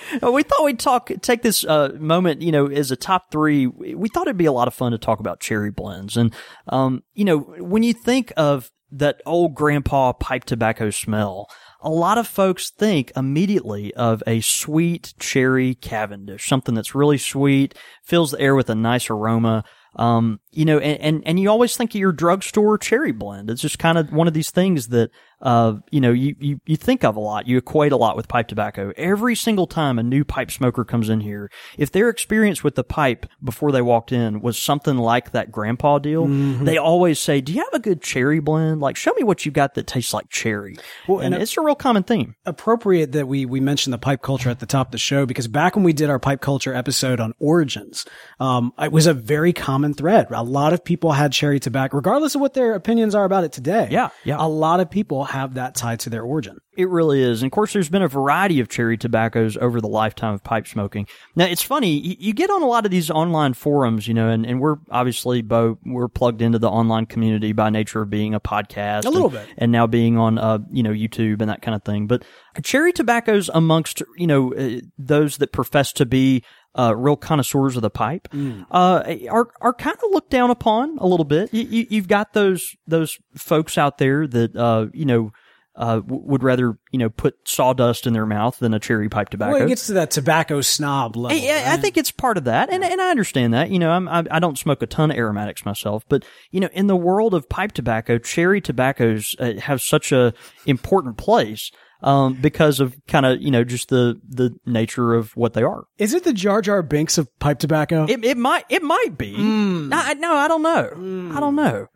we 0.22 0.42
thought 0.42 0.64
we'd 0.64 0.78
talk, 0.78 1.10
take 1.20 1.42
this 1.42 1.64
uh, 1.64 1.90
moment, 1.98 2.42
you 2.42 2.52
know, 2.52 2.66
as 2.66 2.90
a 2.90 2.96
top 2.96 3.30
three. 3.30 3.66
We 3.66 4.08
thought 4.08 4.26
it'd 4.26 4.36
be 4.36 4.46
a 4.46 4.52
lot 4.52 4.68
of 4.68 4.74
fun 4.74 4.92
to 4.92 4.98
talk 4.98 5.20
about 5.20 5.40
cherry 5.40 5.70
blends. 5.70 6.16
And, 6.16 6.34
um, 6.68 7.02
you 7.14 7.24
know, 7.24 7.38
when 7.38 7.82
you 7.82 7.94
think 7.94 8.32
of 8.36 8.70
that 8.90 9.22
old 9.24 9.54
grandpa 9.54 10.12
pipe 10.12 10.44
tobacco 10.44 10.90
smell, 10.90 11.48
a 11.80 11.90
lot 11.90 12.18
of 12.18 12.28
folks 12.28 12.70
think 12.70 13.10
immediately 13.16 13.92
of 13.94 14.22
a 14.26 14.40
sweet 14.40 15.14
cherry 15.18 15.74
Cavendish, 15.74 16.46
something 16.46 16.74
that's 16.74 16.94
really 16.94 17.18
sweet, 17.18 17.74
fills 18.04 18.30
the 18.30 18.40
air 18.40 18.54
with 18.54 18.70
a 18.70 18.74
nice 18.74 19.10
aroma. 19.10 19.64
Um, 19.96 20.40
you 20.52 20.64
know, 20.64 20.78
and, 20.78 21.00
and, 21.00 21.22
and 21.26 21.40
you 21.40 21.48
always 21.48 21.76
think 21.76 21.90
of 21.90 22.00
your 22.00 22.12
drugstore 22.12 22.78
cherry 22.78 23.12
blend. 23.12 23.50
It's 23.50 23.62
just 23.62 23.78
kind 23.78 23.98
of 23.98 24.12
one 24.12 24.28
of 24.28 24.34
these 24.34 24.50
things 24.50 24.88
that, 24.88 25.10
uh, 25.40 25.74
you 25.90 26.00
know, 26.00 26.12
you, 26.12 26.36
you, 26.38 26.60
you 26.66 26.76
think 26.76 27.02
of 27.02 27.16
a 27.16 27.20
lot. 27.20 27.48
You 27.48 27.58
equate 27.58 27.90
a 27.90 27.96
lot 27.96 28.16
with 28.16 28.28
pipe 28.28 28.46
tobacco. 28.46 28.92
Every 28.96 29.34
single 29.34 29.66
time 29.66 29.98
a 29.98 30.02
new 30.02 30.24
pipe 30.24 30.50
smoker 30.52 30.84
comes 30.84 31.08
in 31.08 31.20
here, 31.20 31.50
if 31.76 31.90
their 31.90 32.08
experience 32.08 32.62
with 32.62 32.76
the 32.76 32.84
pipe 32.84 33.26
before 33.42 33.72
they 33.72 33.82
walked 33.82 34.12
in 34.12 34.40
was 34.40 34.56
something 34.56 34.96
like 34.96 35.32
that 35.32 35.50
grandpa 35.50 35.98
deal, 35.98 36.26
they 36.64 36.78
always 36.78 37.18
say, 37.18 37.40
do 37.40 37.52
you 37.52 37.58
have 37.60 37.74
a 37.74 37.80
good 37.80 38.02
cherry 38.02 38.38
blend? 38.38 38.80
Like, 38.80 38.96
show 38.96 39.12
me 39.14 39.24
what 39.24 39.44
you 39.44 39.50
got 39.50 39.74
that 39.74 39.86
tastes 39.86 40.14
like 40.14 40.28
cherry. 40.28 40.76
Well, 41.08 41.18
and 41.18 41.34
and 41.34 41.42
it's 41.42 41.56
a 41.56 41.60
real 41.60 41.74
common 41.74 42.02
theme. 42.04 42.36
appropriate 42.44 43.12
that 43.12 43.26
we 43.26 43.44
we 43.46 43.58
mentioned 43.58 43.92
the 43.92 43.98
pipe 43.98 44.22
culture 44.22 44.50
at 44.50 44.60
the 44.60 44.66
top 44.66 44.88
of 44.88 44.92
the 44.92 44.98
show 44.98 45.26
because 45.26 45.48
back 45.48 45.74
when 45.74 45.84
we 45.84 45.92
did 45.92 46.10
our 46.10 46.18
pipe 46.18 46.40
culture 46.40 46.74
episode 46.74 47.20
on 47.20 47.32
origins, 47.38 48.04
um, 48.38 48.72
it 48.78 48.92
was 48.92 49.06
a 49.06 49.14
very 49.14 49.52
common 49.52 49.94
thread. 49.94 50.30
A 50.42 50.44
lot 50.44 50.72
of 50.72 50.84
people 50.84 51.12
had 51.12 51.32
cherry 51.32 51.60
tobacco, 51.60 51.96
regardless 51.96 52.34
of 52.34 52.40
what 52.40 52.52
their 52.52 52.74
opinions 52.74 53.14
are 53.14 53.24
about 53.24 53.44
it 53.44 53.52
today. 53.52 53.86
Yeah, 53.92 54.08
yeah. 54.24 54.36
A 54.40 54.48
lot 54.48 54.80
of 54.80 54.90
people 54.90 55.22
have 55.22 55.54
that 55.54 55.76
tied 55.76 56.00
to 56.00 56.10
their 56.10 56.22
origin. 56.22 56.58
It 56.74 56.88
really 56.88 57.22
is. 57.22 57.42
And 57.42 57.48
of 57.48 57.52
course, 57.52 57.74
there's 57.74 57.90
been 57.90 58.02
a 58.02 58.08
variety 58.08 58.58
of 58.58 58.68
cherry 58.68 58.96
tobaccos 58.96 59.56
over 59.56 59.80
the 59.80 59.88
lifetime 59.88 60.34
of 60.34 60.42
pipe 60.42 60.66
smoking. 60.66 61.06
Now, 61.36 61.44
it's 61.44 61.62
funny, 61.62 62.16
you, 62.18 62.32
get 62.32 62.50
on 62.50 62.62
a 62.62 62.66
lot 62.66 62.84
of 62.84 62.90
these 62.90 63.08
online 63.08 63.54
forums, 63.54 64.08
you 64.08 64.14
know, 64.14 64.30
and, 64.30 64.44
and 64.44 64.58
we're 64.58 64.78
obviously, 64.90 65.42
Bo, 65.42 65.78
we're 65.84 66.08
plugged 66.08 66.42
into 66.42 66.58
the 66.58 66.70
online 66.70 67.06
community 67.06 67.52
by 67.52 67.70
nature 67.70 68.02
of 68.02 68.10
being 68.10 68.34
a 68.34 68.40
podcast. 68.40 69.04
A 69.04 69.10
little 69.10 69.28
and, 69.28 69.46
bit. 69.46 69.54
And 69.58 69.70
now 69.70 69.86
being 69.86 70.18
on, 70.18 70.38
uh, 70.38 70.58
you 70.72 70.82
know, 70.82 70.90
YouTube 70.90 71.40
and 71.40 71.50
that 71.50 71.62
kind 71.62 71.76
of 71.76 71.84
thing. 71.84 72.08
But 72.08 72.24
cherry 72.62 72.92
tobaccos 72.92 73.48
amongst, 73.52 74.02
you 74.16 74.26
know, 74.26 74.54
uh, 74.54 74.80
those 74.98 75.36
that 75.36 75.52
profess 75.52 75.92
to 75.92 76.06
be 76.06 76.42
uh, 76.78 76.94
real 76.96 77.16
connoisseurs 77.16 77.76
of 77.76 77.82
the 77.82 77.90
pipe, 77.90 78.28
Mm. 78.32 78.66
uh, 78.70 79.02
are 79.30 79.48
are 79.60 79.74
kind 79.74 79.96
of 79.96 80.10
looked 80.12 80.30
down 80.30 80.50
upon 80.50 80.96
a 80.98 81.06
little 81.06 81.24
bit. 81.24 81.52
You, 81.52 81.62
you, 81.62 81.86
you've 81.90 82.08
got 82.08 82.32
those 82.32 82.74
those 82.86 83.18
folks 83.36 83.76
out 83.78 83.98
there 83.98 84.26
that 84.26 84.56
uh, 84.56 84.86
you 84.94 85.04
know 85.04 85.32
uh, 85.74 85.96
w- 85.96 86.22
would 86.26 86.42
rather 86.42 86.78
you 86.90 86.98
know 86.98 87.08
put 87.08 87.34
sawdust 87.48 88.06
in 88.06 88.12
their 88.12 88.26
mouth 88.26 88.58
than 88.58 88.74
a 88.74 88.78
cherry 88.78 89.08
pipe 89.08 89.30
tobacco. 89.30 89.52
Well, 89.52 89.62
it 89.62 89.68
gets 89.68 89.86
to 89.86 89.94
that 89.94 90.10
tobacco 90.10 90.60
snob 90.60 91.16
level. 91.16 91.38
I, 91.38 91.50
I- 91.50 91.72
I 91.72 91.76
think 91.78 91.96
it's 91.96 92.10
part 92.10 92.36
of 92.38 92.44
that, 92.44 92.70
and 92.70 92.84
and 92.84 93.00
I 93.00 93.10
understand 93.10 93.54
that. 93.54 93.70
You 93.70 93.78
know, 93.78 93.90
I'm, 93.90 94.08
I 94.08 94.24
I 94.30 94.38
don't 94.38 94.58
smoke 94.58 94.82
a 94.82 94.86
ton 94.86 95.10
of 95.10 95.16
aromatics 95.16 95.64
myself, 95.64 96.04
but 96.08 96.24
you 96.50 96.60
know, 96.60 96.68
in 96.72 96.86
the 96.88 96.96
world 96.96 97.32
of 97.34 97.48
pipe 97.48 97.72
tobacco, 97.72 98.18
cherry 98.18 98.60
tobaccos 98.60 99.34
uh, 99.38 99.54
have 99.60 99.80
such 99.82 100.12
a 100.12 100.32
important 100.66 101.16
place 101.16 101.70
um, 102.02 102.34
because 102.34 102.80
of 102.80 102.94
kind 103.08 103.24
of 103.26 103.40
you 103.40 103.50
know 103.50 103.64
just 103.64 103.88
the 103.88 104.20
the 104.28 104.54
nature 104.66 105.14
of 105.14 105.32
what 105.36 105.52
they 105.54 105.62
are. 105.62 105.84
Is 105.98 106.14
it 106.14 106.24
the 106.24 106.32
Jar 106.32 106.60
Jar 106.62 106.82
Binks 106.82 107.18
of 107.18 107.28
pipe 107.38 107.58
tobacco? 107.58 108.06
It 108.08 108.24
it 108.24 108.36
might 108.36 108.64
it 108.68 108.82
might 108.82 109.16
be. 109.18 109.34
Mm. 109.34 109.88
No, 109.88 109.96
I- 109.96 110.14
no, 110.14 110.34
I 110.34 110.48
don't 110.48 110.62
know. 110.62 111.32
I 111.36 111.40
don't 111.40 111.56
know. 111.56 111.86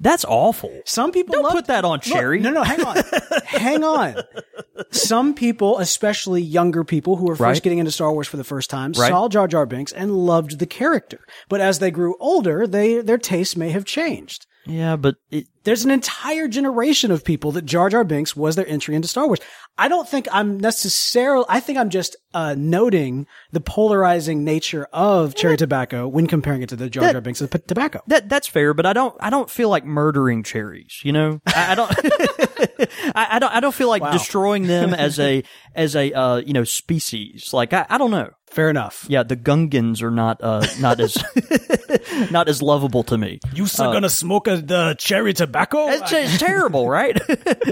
That's 0.00 0.24
awful. 0.24 0.80
Some 0.84 1.12
people 1.12 1.34
Don't 1.34 1.44
love- 1.44 1.52
put 1.52 1.66
that 1.66 1.84
on 1.84 1.92
Look, 1.92 2.02
cherry. 2.02 2.40
no, 2.40 2.50
no, 2.50 2.64
hang 2.64 2.82
on, 2.84 2.96
hang 3.44 3.84
on. 3.84 4.16
Some 4.90 5.32
people, 5.34 5.78
especially 5.78 6.42
younger 6.42 6.82
people 6.82 7.16
who 7.16 7.30
are 7.30 7.36
first 7.36 7.40
Right. 7.40 7.62
getting 7.62 7.78
into 7.78 7.92
Star 7.92 8.12
Wars 8.12 8.26
for 8.26 8.36
the 8.36 8.42
first 8.44 8.68
time, 8.68 8.92
Right. 8.96 9.10
saw 9.10 9.28
Jar 9.28 9.46
Jar 9.46 9.64
Binks 9.64 9.92
and 9.92 10.12
loved 10.26 10.58
the 10.58 10.66
character. 10.66 11.20
But 11.48 11.60
as 11.60 11.78
they 11.78 11.92
grew 11.92 12.16
older, 12.18 12.66
they 12.66 13.00
their 13.00 13.18
tastes 13.18 13.56
may 13.56 13.70
have 13.70 13.84
changed. 13.84 14.46
Yeah, 14.66 14.96
but 14.96 15.16
it, 15.30 15.46
There's 15.64 15.84
an 15.84 15.90
entire 15.90 16.48
generation 16.48 17.10
of 17.10 17.24
people 17.24 17.52
that 17.52 17.64
Jar 17.64 17.88
Jar 17.88 18.04
Binks 18.04 18.34
was 18.36 18.56
their 18.56 18.66
entry 18.66 18.94
into 18.94 19.08
Star 19.08 19.26
Wars. 19.26 19.40
I 19.78 19.88
don't 19.88 20.08
think 20.08 20.28
I'm 20.30 20.58
necessarily, 20.58 21.46
I 21.48 21.60
think 21.60 21.78
I'm 21.78 21.88
just 21.88 22.16
uh, 22.34 22.54
noting 22.58 23.26
the 23.52 23.60
polarizing 23.60 24.44
nature 24.44 24.86
of 24.92 25.34
cherry 25.34 25.56
tobacco 25.56 26.06
when 26.08 26.26
comparing 26.26 26.62
it 26.62 26.68
to 26.70 26.76
the 26.76 26.90
Jar 26.90 27.10
Jar 27.12 27.20
Binks 27.20 27.40
of 27.40 27.50
p- 27.50 27.58
tobacco. 27.66 28.00
That 28.06 28.28
that's 28.28 28.46
fair, 28.46 28.74
but 28.74 28.86
I 28.86 28.92
don't 28.92 29.14
I 29.20 29.30
don't 29.30 29.50
feel 29.50 29.68
like 29.68 29.84
murdering 29.84 30.42
cherries. 30.42 31.00
You 31.04 31.12
know, 31.12 31.40
I, 31.46 31.72
I 31.72 31.74
don't 31.74 31.90
I, 33.14 33.26
I 33.30 33.38
don't 33.38 33.52
I 33.52 33.60
don't 33.60 33.74
feel 33.74 33.88
like 33.88 34.02
destroying 34.12 34.66
them 34.66 34.92
as 34.94 35.18
a 35.18 35.42
as 35.74 35.96
a 35.96 36.12
uh, 36.12 36.36
you 36.36 36.52
know 36.52 36.64
species. 36.64 37.52
Like 37.52 37.72
I, 37.72 37.86
I 37.88 37.98
don't 37.98 38.10
know. 38.10 38.30
Fair 38.50 38.68
enough. 38.68 39.06
Yeah, 39.08 39.22
the 39.22 39.36
Gungans 39.36 40.02
are 40.02 40.10
not 40.10 40.42
uh 40.42 40.66
not 40.80 41.00
as 41.00 41.16
not 42.30 42.48
as 42.48 42.60
lovable 42.60 43.02
to 43.04 43.16
me. 43.16 43.40
You 43.54 43.66
still 43.66 43.92
gonna 43.92 44.10
smoke 44.10 44.46
a, 44.46 44.56
the 44.58 44.94
cherry 44.98 45.32
tobacco? 45.32 45.51
It's, 45.88 46.12
it's 46.12 46.38
terrible, 46.38 46.88
right? 46.88 47.18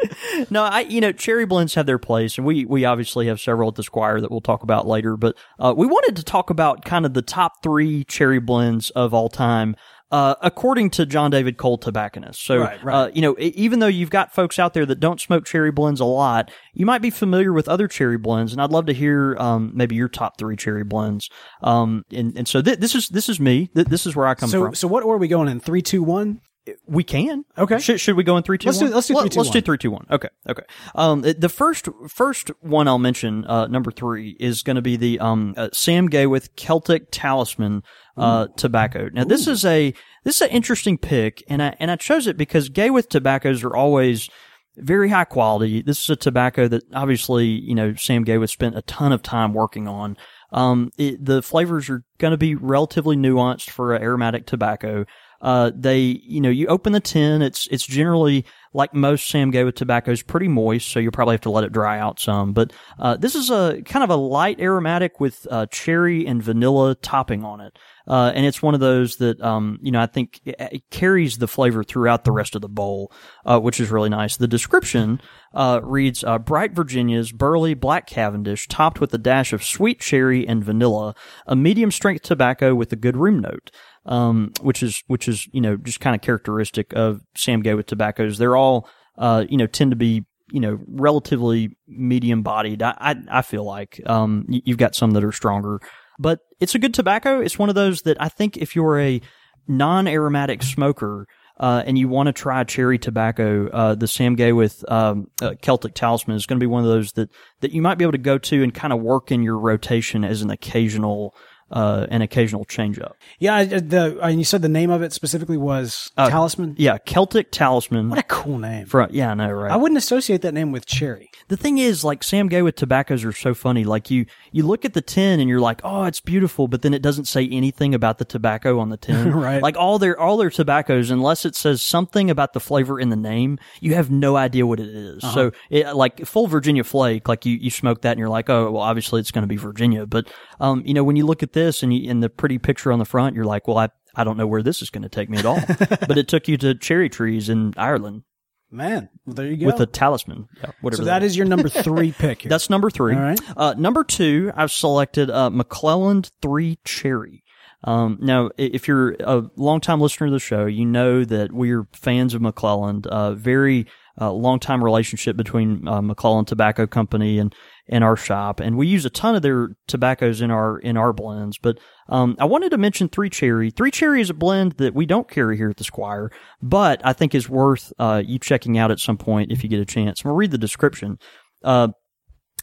no, 0.51 0.65
I 0.65 0.81
you 0.81 1.01
know 1.01 1.13
cherry 1.13 1.47
blends 1.47 1.75
have 1.75 1.87
their 1.87 1.99
place, 1.99 2.39
and 2.39 2.47
we 2.47 2.65
we 2.65 2.85
obviously 2.85 3.27
have 3.27 3.41
several 3.41 3.69
at 3.69 3.75
the 3.75 3.83
Squire 3.83 4.21
that 4.21 4.31
we'll 4.31 4.41
talk 4.41 4.63
about 4.63 4.87
later. 4.87 5.17
But 5.17 5.37
uh, 5.59 5.75
we 5.77 5.87
wanted 5.87 6.17
to 6.17 6.25
talk 6.25 6.51
about 6.51 6.85
kind 6.85 7.07
of 7.07 7.15
the 7.15 7.23
top 7.23 7.63
three 7.63 8.05
cherry 8.05 8.41
blends 8.41 8.91
of 8.91 9.15
all 9.15 9.29
time. 9.29 9.77
Uh, 10.13 10.35
according 10.43 10.91
to 10.91 11.07
John 11.07 11.31
David 11.31 11.57
Cole 11.57 11.79
Tobacconist. 11.79 12.45
So, 12.45 12.59
Right, 12.59 12.83
right. 12.83 12.95
Uh, 12.95 13.11
you 13.15 13.23
know, 13.23 13.37
even 13.39 13.79
though 13.79 13.87
you've 13.87 14.11
got 14.11 14.35
folks 14.35 14.59
out 14.59 14.75
there 14.75 14.85
that 14.85 14.99
don't 14.99 15.21
smoke 15.21 15.45
cherry 15.45 15.71
blends 15.71 16.01
a 16.01 16.05
lot, 16.05 16.51
you 16.75 16.85
might 16.85 17.01
be 17.01 17.11
familiar 17.11 17.53
with 17.53 17.69
other 17.69 17.87
cherry 17.87 18.19
blends, 18.19 18.51
and 18.53 18.61
I'd 18.61 18.73
love 18.73 18.87
to 18.87 18.93
hear, 18.93 19.37
um, 19.39 19.71
maybe 19.73 19.95
your 19.95 20.09
top 20.09 20.37
three 20.37 20.57
cherry 20.57 20.83
blends. 20.83 21.31
Um, 21.63 22.03
and, 22.11 22.37
and 22.37 22.49
so 22.49 22.61
th- 22.61 22.81
this 22.81 22.97
is, 22.97 23.09
this 23.09 23.29
is 23.29 23.39
me. 23.39 23.69
Th- 23.73 23.87
this 23.87 24.05
is 24.05 24.17
where 24.17 24.27
I 24.27 24.35
come 24.35 24.49
so, 24.51 24.65
from. 24.65 24.75
so 24.75 24.89
what 24.89 25.05
order 25.05 25.15
are 25.15 25.19
we 25.19 25.29
going 25.29 25.47
in? 25.47 25.61
Three, 25.61 25.81
two, 25.81 26.03
one? 26.03 26.41
We 26.87 27.05
can. 27.05 27.45
Okay. 27.57 27.79
Should, 27.79 28.01
should 28.01 28.17
we 28.17 28.23
go 28.23 28.37
in 28.37 28.43
three, 28.43 28.59
two, 28.59 28.69
Let's 28.69 28.79
do- 28.79 28.85
one? 28.87 28.95
let's 28.95 29.07
do 29.09 29.15
Let- 29.15 29.23
three, 29.23 29.31
two, 29.31 29.39
Let's 29.41 29.51
do 29.51 29.61
three, 29.61 29.79
two, 29.79 29.91
one. 29.91 30.07
Okay. 30.11 30.29
Okay. 30.49 30.63
Um, 30.95 31.23
the 31.23 31.49
first, 31.49 31.89
first 32.09 32.51
one 32.61 32.87
I'll 32.87 32.99
mention, 32.99 33.45
uh, 33.47 33.67
number 33.67 33.91
three 33.91 34.37
is 34.39 34.63
going 34.63 34.77
to 34.77 34.83
be 34.83 34.97
the, 34.97 35.19
um, 35.21 35.55
uh, 35.57 35.71
Sam 35.73 36.09
Gawith 36.09 36.51
Celtic 36.57 37.11
Talisman, 37.11 37.83
uh, 38.17 38.49
tobacco. 38.57 39.09
Now 39.13 39.25
this 39.25 39.47
is 39.47 39.65
a, 39.65 39.95
this 40.25 40.37
is 40.37 40.43
an 40.43 40.51
interesting 40.51 40.99
pick 40.99 41.43
and 41.49 41.63
I, 41.63 41.75
and 41.81 41.91
I 41.91 41.97
chose 41.97 42.27
it 42.27 42.37
because 42.37 42.69
Gawith 42.69 43.09
tobaccos 43.09 43.65
are 43.65 43.75
always, 43.75 44.29
very 44.77 45.09
high 45.11 45.25
quality. 45.25 45.83
This 45.83 46.03
is 46.05 46.11
a 46.11 46.17
tobacco 46.17 46.69
that 46.69 46.83
obviously, 46.95 47.47
you 47.47 47.75
know, 47.75 47.95
Sam 47.95 48.25
Gawith 48.25 48.51
spent 48.51 48.77
a 48.79 48.83
ton 48.83 49.13
of 49.13 49.21
time 49.23 49.53
working 49.53 49.89
on. 49.89 50.17
Um, 50.53 50.91
it, 50.97 51.23
the 51.25 51.43
flavors 51.43 51.91
are 51.91 52.05
going 52.19 52.31
to 52.31 52.39
be 52.39 52.55
relatively 52.55 53.17
nuanced 53.17 53.71
for 53.71 53.95
an 53.95 54.03
aromatic 54.03 54.47
tobacco. 54.47 55.05
Uh, 55.41 55.71
they, 55.75 56.01
you 56.01 56.41
know, 56.41 56.51
you 56.51 56.67
open 56.67 56.93
the 56.93 57.01
tin, 57.01 57.43
it's, 57.43 57.67
it's 57.71 57.87
generally 57.87 58.45
like 58.73 58.95
most 58.95 59.29
Sam 59.29 59.51
Gawith 59.51 59.75
tobaccos, 59.75 60.23
pretty 60.23 60.49
moist, 60.49 60.89
so 60.89 61.01
you'll 61.01 61.13
probably 61.13 61.35
have 61.35 61.41
to 61.43 61.51
let 61.51 61.65
it 61.65 61.73
dry 61.73 61.99
out 61.99 62.21
some. 62.21 62.53
But, 62.53 62.73
uh, 62.99 63.17
this 63.17 63.35
is 63.35 63.51
a 63.51 63.81
kind 63.85 64.05
of 64.05 64.11
a 64.11 64.17
light 64.17 64.61
aromatic 64.61 65.19
with, 65.19 65.47
uh, 65.51 65.67
cherry 65.67 66.27
and 66.27 66.43
vanilla 66.43 66.95
topping 66.95 67.43
on 67.43 67.61
it. 67.61 67.77
Uh, 68.07 68.33
and 68.35 68.45
it's 68.45 68.63
one 68.63 68.75
of 68.75 68.81
those 68.81 69.17
that, 69.17 69.41
um, 69.41 69.79
you 69.83 69.93
know, 69.93 70.01
I 70.01 70.07
think 70.07 70.41
it, 70.45 70.57
it 70.59 70.91
carries 70.91 71.39
the 71.39 71.47
flavor 71.47 71.85
throughout 71.85 72.25
the 72.25 72.33
rest 72.33 72.55
of 72.55 72.61
the 72.61 72.69
bowl, 72.69 73.13
uh, 73.45 73.61
which 73.61 73.81
is 73.81 73.91
really 73.91 74.09
nice. 74.09 74.37
The 74.37 74.49
description, 74.49 75.21
uh, 75.55 75.81
reads, 75.83 76.25
uh, 76.25 76.39
bright 76.39 76.73
Virginia's 76.73 77.33
burley 77.33 77.75
black 77.75 78.07
Cavendish 78.07 78.67
topped 78.69 79.01
with 79.01 79.15
a 79.15 79.19
dash 79.19 79.53
of 79.53 79.63
sweet 79.63 80.01
cherry 80.01 80.47
and 80.47 80.65
vanilla, 80.65 81.15
a 81.47 81.55
medium 81.55 81.91
strength 81.91 82.23
tobacco 82.23 82.75
with 82.75 82.93
a 82.93 82.97
good 82.97 83.17
room 83.17 83.41
note. 83.41 83.71
Um, 84.07 84.53
which 84.63 84.83
is, 84.83 85.03
which 85.09 85.29
is, 85.29 85.47
you 85.53 85.61
know, 85.61 85.77
just 85.77 86.01
kind 86.01 86.17
of 86.17 86.23
characteristic 86.23 86.95
of 86.95 87.21
Sam 87.37 87.63
Gawith 87.63 87.87
tobaccos. 87.87 88.39
They're 88.39 88.57
all, 88.57 88.89
uh, 89.19 89.45
you 89.47 89.59
know, 89.59 89.67
tend 89.67 89.91
to 89.91 89.97
be, 89.97 90.25
you 90.51 90.59
know, 90.59 90.79
relatively 90.89 91.77
medium 91.87 92.43
bodied. 92.43 92.83
I, 92.83 92.95
I, 92.99 93.15
I 93.31 93.43
feel 93.43 93.63
like, 93.63 94.01
um, 94.07 94.47
you've 94.49 94.79
got 94.79 94.95
some 94.95 95.11
that 95.11 95.23
are 95.23 95.33
stronger, 95.33 95.81
but 96.19 96.39
it's 96.61 96.75
a 96.75 96.79
good 96.79 96.95
tobacco. 96.95 97.41
It's 97.41 97.59
one 97.59 97.69
of 97.69 97.75
those 97.75 98.01
that 98.03 98.17
I 98.19 98.31
think 98.31 98.57
if 98.57 98.75
you're 98.75 98.99
a 98.99 99.21
non-aromatic 99.69 100.63
smoker, 100.63 101.27
uh, 101.59 101.83
and 101.85 101.99
you 101.99 102.09
want 102.09 102.27
to 102.27 102.33
try 102.33 102.65
cherry 102.65 102.99
tobacco, 102.99 103.69
uh, 103.69 103.95
the 103.95 104.09
Sam 104.09 104.35
Gawith 104.35 104.91
um, 104.91 105.27
uh, 105.43 105.53
Celtic 105.61 105.93
Talisman 105.95 106.37
is 106.39 106.47
going 106.47 106.59
to 106.59 106.65
be 106.65 106.67
one 106.67 106.83
of 106.83 106.89
those 106.89 107.13
that 107.13 107.29
that 107.61 107.73
you 107.73 107.83
might 107.83 107.99
be 107.99 108.05
able 108.05 108.13
to 108.13 108.19
go 108.19 108.39
to 108.39 108.63
and 108.63 108.73
kind 108.73 108.95
of 108.95 109.03
work 109.03 109.31
in 109.31 109.43
your 109.43 109.59
rotation 109.59 110.25
as 110.25 110.41
an 110.41 110.49
occasional 110.49 111.35
uh, 111.71 112.07
an 112.11 112.23
occasional 112.23 112.65
change 112.65 112.99
up. 112.99 113.17
Yeah, 113.39 113.55
I- 113.55 113.65
the 113.65 114.19
and 114.23 114.39
you 114.39 114.45
said 114.45 114.63
the 114.63 114.69
name 114.69 114.91
of 114.91 115.03
it 115.03 115.13
specifically 115.13 115.57
was 115.57 116.11
Talisman. 116.17 116.75
Yeah, 116.79 116.99
Celtic 116.99 117.51
Talisman. 117.53 118.11
What 118.11 118.19
a 118.19 118.23
cool 118.25 118.59
name. 118.59 118.87
Fro- 118.87 119.07
yeah, 119.11 119.31
I 119.31 119.35
know, 119.35 119.51
right? 119.51 119.71
I 119.71 119.77
wouldn't 119.77 119.99
associate 119.99 120.43
that 120.43 120.53
name 120.55 120.73
with 120.73 120.87
cherry. 120.87 121.31
the 121.49 121.57
thing 121.57 121.79
is, 121.79 122.05
like 122.05 122.23
Sam 122.23 122.49
Gawith 122.49 122.77
tobaccos 122.77 123.25
are 123.25 123.33
so 123.33 123.55
funny. 123.55 123.85
Like 123.85 124.11
you, 124.11 124.27
you 124.53 124.65
look 124.67 124.85
at 124.85 124.95
the 124.95 125.01
tin 125.01 125.41
and 125.41 125.49
you're 125.49 125.61
like, 125.61 125.81
oh, 125.85 126.05
it's 126.05 126.21
beautiful, 126.21 126.69
but 126.69 126.83
then 126.83 126.93
it 126.95 127.03
doesn't 127.03 127.27
say 127.27 127.49
anything 127.49 127.95
about 127.95 128.19
the 128.19 128.25
tobacco 128.25 128.79
on 128.81 128.89
the 128.89 128.97
tin. 129.07 129.33
Right. 129.33 129.63
Like 129.63 129.77
all 129.77 129.99
their 129.99 130.19
all 130.19 130.37
their 130.37 130.51
tobaccos, 130.51 131.11
unless 131.11 131.45
it 131.45 131.55
says 131.55 131.83
something 131.83 132.31
about 132.31 132.53
the 132.53 132.61
flavor 132.61 132.99
in 132.99 133.11
the 133.11 133.17
name, 133.17 133.59
you 133.81 133.95
have 133.95 134.11
no 134.11 134.37
idea 134.37 134.67
what 134.67 134.81
it 134.81 134.89
is. 134.89 135.23
So, 135.23 135.53
it, 135.71 135.95
like 135.95 136.27
full 136.27 136.47
Virginia 136.47 136.83
flake, 136.85 137.29
like 137.29 137.47
you 137.47 137.57
you 137.57 137.71
smoke 137.71 138.03
that 138.03 138.11
and 138.13 138.19
you're 138.19 138.29
like, 138.29 138.51
oh, 138.51 138.71
well, 138.73 138.83
obviously 138.83 139.21
it's 139.21 139.31
going 139.31 139.43
to 139.43 139.49
be 139.49 139.57
Virginia. 139.57 140.07
But 140.07 140.29
um, 140.61 140.83
you 140.85 140.95
know, 140.95 141.05
when 141.05 141.17
you 141.17 141.25
look 141.27 141.43
at 141.43 141.53
this 141.53 141.60
and 141.83 141.93
you, 141.93 142.11
and 142.11 142.23
the 142.23 142.29
pretty 142.31 142.59
picture 142.59 142.93
on 142.93 142.99
the 142.99 143.05
front, 143.05 143.37
you're 143.37 143.45
like, 143.45 143.67
well, 143.69 143.79
I. 143.79 143.89
I 144.13 144.25
don't 144.25 144.37
know 144.37 144.49
where 144.49 144.61
this 144.61 144.83
is 144.83 144.91
going 144.91 145.05
to 145.05 145.09
take 145.09 145.31
me 145.31 145.39
at 145.39 145.47
all, 145.47 145.61
but 145.79 146.19
it 146.19 146.27
took 146.27 146.49
you 146.49 146.57
to 146.57 146.75
cherry 146.75 147.09
trees 147.09 147.49
in 147.49 147.75
Ireland 147.77 148.25
Man, 148.73 149.09
well, 149.27 149.35
there 149.35 149.47
you 149.47 149.57
go. 149.57 149.67
with 149.67 149.81
a 149.81 149.87
talisman. 149.87 150.49
Yeah, 150.59 150.71
whatever 150.81 151.03
so 151.03 151.07
that 151.07 151.25
is 151.25 151.37
your 151.37 151.47
number 151.47 151.69
three 151.69 152.13
pick 152.13 152.43
here. 152.43 152.49
that's 152.49 152.71
number 152.71 152.89
three. 152.89 153.17
All 153.17 153.21
right. 153.21 153.41
Uh, 153.57 153.75
number 153.77 154.05
two, 154.05 154.53
I've 154.55 154.71
selected 154.71 155.29
uh, 155.29 155.51
McClelland 155.51 156.31
Three 156.41 156.79
Cherry. 156.85 157.43
Um, 157.83 158.19
now, 158.21 158.51
if 158.57 158.87
you're 158.87 159.17
a 159.21 159.43
longtime 159.57 160.01
listener 160.01 160.29
to 160.29 160.33
the 160.33 160.39
show, 160.39 160.67
you 160.67 160.85
know 160.87 161.25
that 161.25 161.53
we're 161.53 161.89
fans 161.93 162.35
of 162.35 162.43
McClelland. 162.43 163.07
Uh, 163.07 163.33
very 163.33 163.87
uh, 164.21 164.31
long 164.31 164.61
time 164.61 164.85
relationship 164.85 165.37
between 165.37 165.89
uh, 165.89 166.01
McClelland 166.01 166.47
Tobacco 166.47 166.87
Company 166.87 167.39
and 167.39 167.55
and 167.91 168.05
our 168.05 168.17
shop, 168.17 168.61
and 168.61 168.79
we 168.79 168.87
use 168.87 169.05
a 169.05 169.11
ton 169.11 169.35
of 169.35 169.43
their 169.43 169.71
tobaccos 169.89 170.41
in 170.41 170.51
our 170.51 170.79
in 170.79 170.97
our 170.97 171.13
blends. 171.13 171.59
But 171.59 171.79
um, 172.09 172.37
I 172.39 172.47
wanted 172.47 172.71
to 172.71 172.79
mention 172.79 173.09
Three 173.09 173.29
Cherry. 173.29 173.71
Three 173.71 173.91
Cherry 173.91 174.23
is 174.23 174.31
a 174.31 174.35
blend 174.35 174.73
that 174.75 174.95
we 174.95 175.05
don't 175.05 175.29
carry 175.29 175.57
here 175.57 175.69
at 175.69 175.77
the 175.77 175.85
Squire, 175.85 176.31
but 176.63 177.03
I 177.05 177.13
think 177.13 177.35
is 177.35 177.49
worth 177.49 177.93
uh, 177.99 178.23
you 178.25 178.39
checking 178.39 178.79
out 178.79 178.91
at 178.91 179.01
some 179.01 179.19
point 179.19 179.53
if 179.53 179.63
you 179.63 179.69
get 179.69 179.81
a 179.81 179.85
chance. 179.85 180.23
Gonna 180.23 180.35
read 180.35 180.53
the 180.53 180.59
description. 180.59 181.19
Uh, 181.63 181.89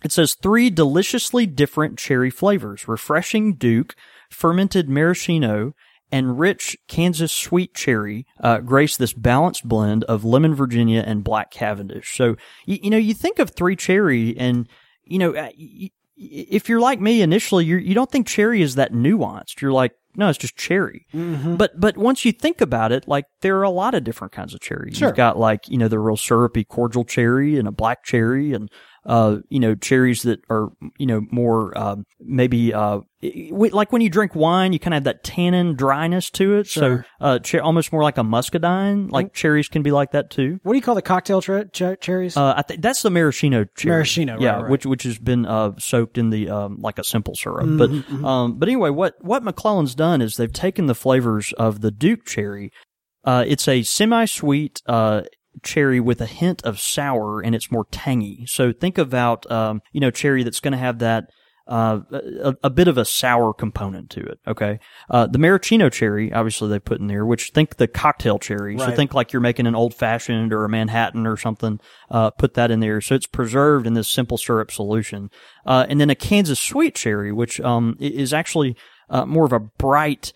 it 0.03 0.11
says 0.11 0.35
three 0.41 0.69
deliciously 0.69 1.45
different 1.45 1.97
cherry 1.99 2.29
flavors, 2.29 2.87
refreshing 2.87 3.55
Duke, 3.55 3.95
fermented 4.29 4.87
maraschino, 4.87 5.73
and 6.11 6.39
rich 6.39 6.77
Kansas 6.87 7.33
sweet 7.33 7.73
cherry 7.73 8.25
uh, 8.39 8.59
grace 8.59 8.95
this 8.95 9.13
balanced 9.13 9.67
blend 9.67 10.03
of 10.05 10.23
lemon 10.23 10.55
Virginia 10.55 11.03
and 11.05 11.23
black 11.23 11.51
Cavendish. 11.51 12.15
So, 12.15 12.37
you, 12.65 12.79
you 12.83 12.89
know, 12.89 12.97
you 12.97 13.13
think 13.13 13.39
of 13.39 13.49
three 13.49 13.75
cherry 13.75 14.37
and, 14.37 14.69
you 15.09 15.19
know, 15.19 15.35
uh, 15.35 15.49
if 16.17 16.67
you're 16.67 16.79
like 16.79 16.99
me 16.99 17.21
initially, 17.21 17.65
you're, 17.65 17.79
you 17.79 17.93
don't 17.93 18.11
think 18.11 18.27
cherry 18.27 18.61
is 18.61 18.75
that 18.75 18.91
nuanced. 18.91 19.61
You're 19.61 19.71
like, 19.71 19.93
no, 20.15 20.29
it's 20.29 20.37
just 20.39 20.57
cherry. 20.57 21.05
But 21.57 21.79
but 21.79 21.95
once 21.95 22.25
you 22.25 22.31
think 22.31 22.59
about 22.59 22.91
it, 22.91 23.07
like 23.07 23.25
there 23.41 23.57
are 23.59 23.63
a 23.63 23.69
lot 23.69 23.93
of 23.93 24.03
different 24.03 24.33
kinds 24.33 24.55
of 24.55 24.59
cherry. 24.59 24.91
Sure. 24.91 25.09
You've 25.09 25.17
got 25.17 25.37
like 25.37 25.69
you 25.69 25.77
know 25.77 25.87
the 25.87 25.99
real 25.99 26.17
syrupy 26.17 26.63
cordial 26.63 27.05
cherry 27.05 27.57
and 27.59 27.67
a 27.67 27.71
black 27.71 28.03
cherry 28.03 28.51
and 28.51 28.71
uh 29.07 29.37
you 29.49 29.59
know 29.59 29.73
cherries 29.73 30.23
that 30.23 30.39
are 30.49 30.69
you 30.97 31.05
know 31.05 31.21
more 31.31 31.75
um, 31.77 32.05
maybe 32.19 32.73
uh 32.73 32.99
like 33.49 33.91
when 33.91 34.01
you 34.01 34.09
drink 34.09 34.35
wine 34.35 34.73
you 34.73 34.79
kind 34.79 34.93
of 34.93 34.97
have 34.97 35.03
that 35.05 35.23
tannin 35.23 35.75
dryness 35.75 36.29
to 36.29 36.57
it. 36.57 36.67
Sure. 36.67 37.05
So 37.19 37.25
uh 37.25 37.39
cher- 37.43 37.63
almost 37.63 37.91
more 37.91 38.03
like 38.03 38.17
a 38.17 38.23
muscadine. 38.23 39.07
Like 39.07 39.33
cherries 39.33 39.69
can 39.69 39.81
be 39.81 39.91
like 39.91 40.11
that 40.11 40.29
too. 40.29 40.59
what 40.63 40.73
do 40.73 40.77
you 40.77 40.83
call 40.83 40.93
the 40.95 41.01
cocktail 41.01 41.41
cher- 41.41 41.65
cherries? 41.95 42.35
Uh, 42.37 42.53
I 42.57 42.61
think 42.61 42.81
that's 42.81 43.01
the 43.01 43.09
maraschino 43.09 43.65
cherry. 43.75 43.93
Maraschino, 43.95 44.33
right, 44.33 44.41
yeah, 44.41 44.61
right. 44.61 44.69
which 44.69 44.85
which 44.85 45.03
has 45.03 45.17
been 45.17 45.45
uh, 45.45 45.71
soaked 45.79 46.17
in 46.17 46.29
the 46.29 46.49
um, 46.49 46.77
like 46.79 46.99
a 46.99 47.03
simple 47.03 47.33
syrup. 47.33 47.65
Mm-hmm, 47.65 48.21
But 48.21 48.27
um, 48.27 48.59
but 48.59 48.67
anyway, 48.69 48.89
what 48.89 49.15
what 49.21 49.43
McClelland's 49.43 49.95
done 49.95 50.21
is 50.21 50.35
they've 50.35 50.51
taken 50.51 50.85
the 50.87 50.95
flavors 50.95 51.53
of 51.53 51.81
the 51.81 51.91
Duke 51.91 52.25
cherry. 52.25 52.71
Uh, 53.23 53.43
it's 53.47 53.67
a 53.67 53.83
semi-sweet 53.83 54.81
uh, 54.85 55.21
cherry 55.63 55.99
with 55.99 56.21
a 56.21 56.25
hint 56.25 56.63
of 56.63 56.79
sour, 56.79 57.41
and 57.41 57.55
it's 57.55 57.71
more 57.71 57.85
tangy. 57.91 58.45
So 58.47 58.71
think 58.71 58.97
about 58.97 59.49
um, 59.51 59.81
you 59.91 60.01
know 60.01 60.11
cherry 60.11 60.43
that's 60.43 60.59
going 60.59 60.73
to 60.73 60.77
have 60.77 60.99
that. 60.99 61.29
Uh, 61.69 61.99
a, 62.13 62.55
a 62.63 62.69
bit 62.69 62.87
of 62.87 62.97
a 62.97 63.03
sour 63.03 63.53
component 63.53 64.09
to 64.09 64.21
it. 64.21 64.39
Okay. 64.47 64.79
Uh, 65.09 65.27
the 65.27 65.37
maraschino 65.37 65.89
cherry, 65.89 66.31
obviously 66.31 66.69
they 66.69 66.79
put 66.79 67.01
in 67.01 67.07
there, 67.07 67.25
which 67.25 67.49
think 67.49 67.75
the 67.75 67.89
cocktail 67.89 68.39
cherry. 68.39 68.79
So 68.79 68.89
think 68.91 69.13
like 69.13 69.33
you're 69.33 69.41
making 69.41 69.67
an 69.67 69.75
old 69.75 69.93
fashioned 69.93 70.53
or 70.53 70.63
a 70.63 70.69
Manhattan 70.69 71.27
or 71.27 71.35
something. 71.35 71.81
Uh, 72.09 72.29
put 72.29 72.53
that 72.53 72.71
in 72.71 72.79
there. 72.79 73.01
So 73.01 73.15
it's 73.15 73.27
preserved 73.27 73.85
in 73.85 73.95
this 73.95 74.07
simple 74.07 74.37
syrup 74.37 74.71
solution. 74.71 75.29
Uh, 75.65 75.85
and 75.89 75.99
then 75.99 76.09
a 76.09 76.15
Kansas 76.15 76.57
sweet 76.57 76.95
cherry, 76.95 77.33
which, 77.33 77.59
um, 77.59 77.97
is 77.99 78.33
actually, 78.33 78.77
uh, 79.09 79.25
more 79.25 79.43
of 79.43 79.51
a 79.51 79.59
bright, 79.59 80.31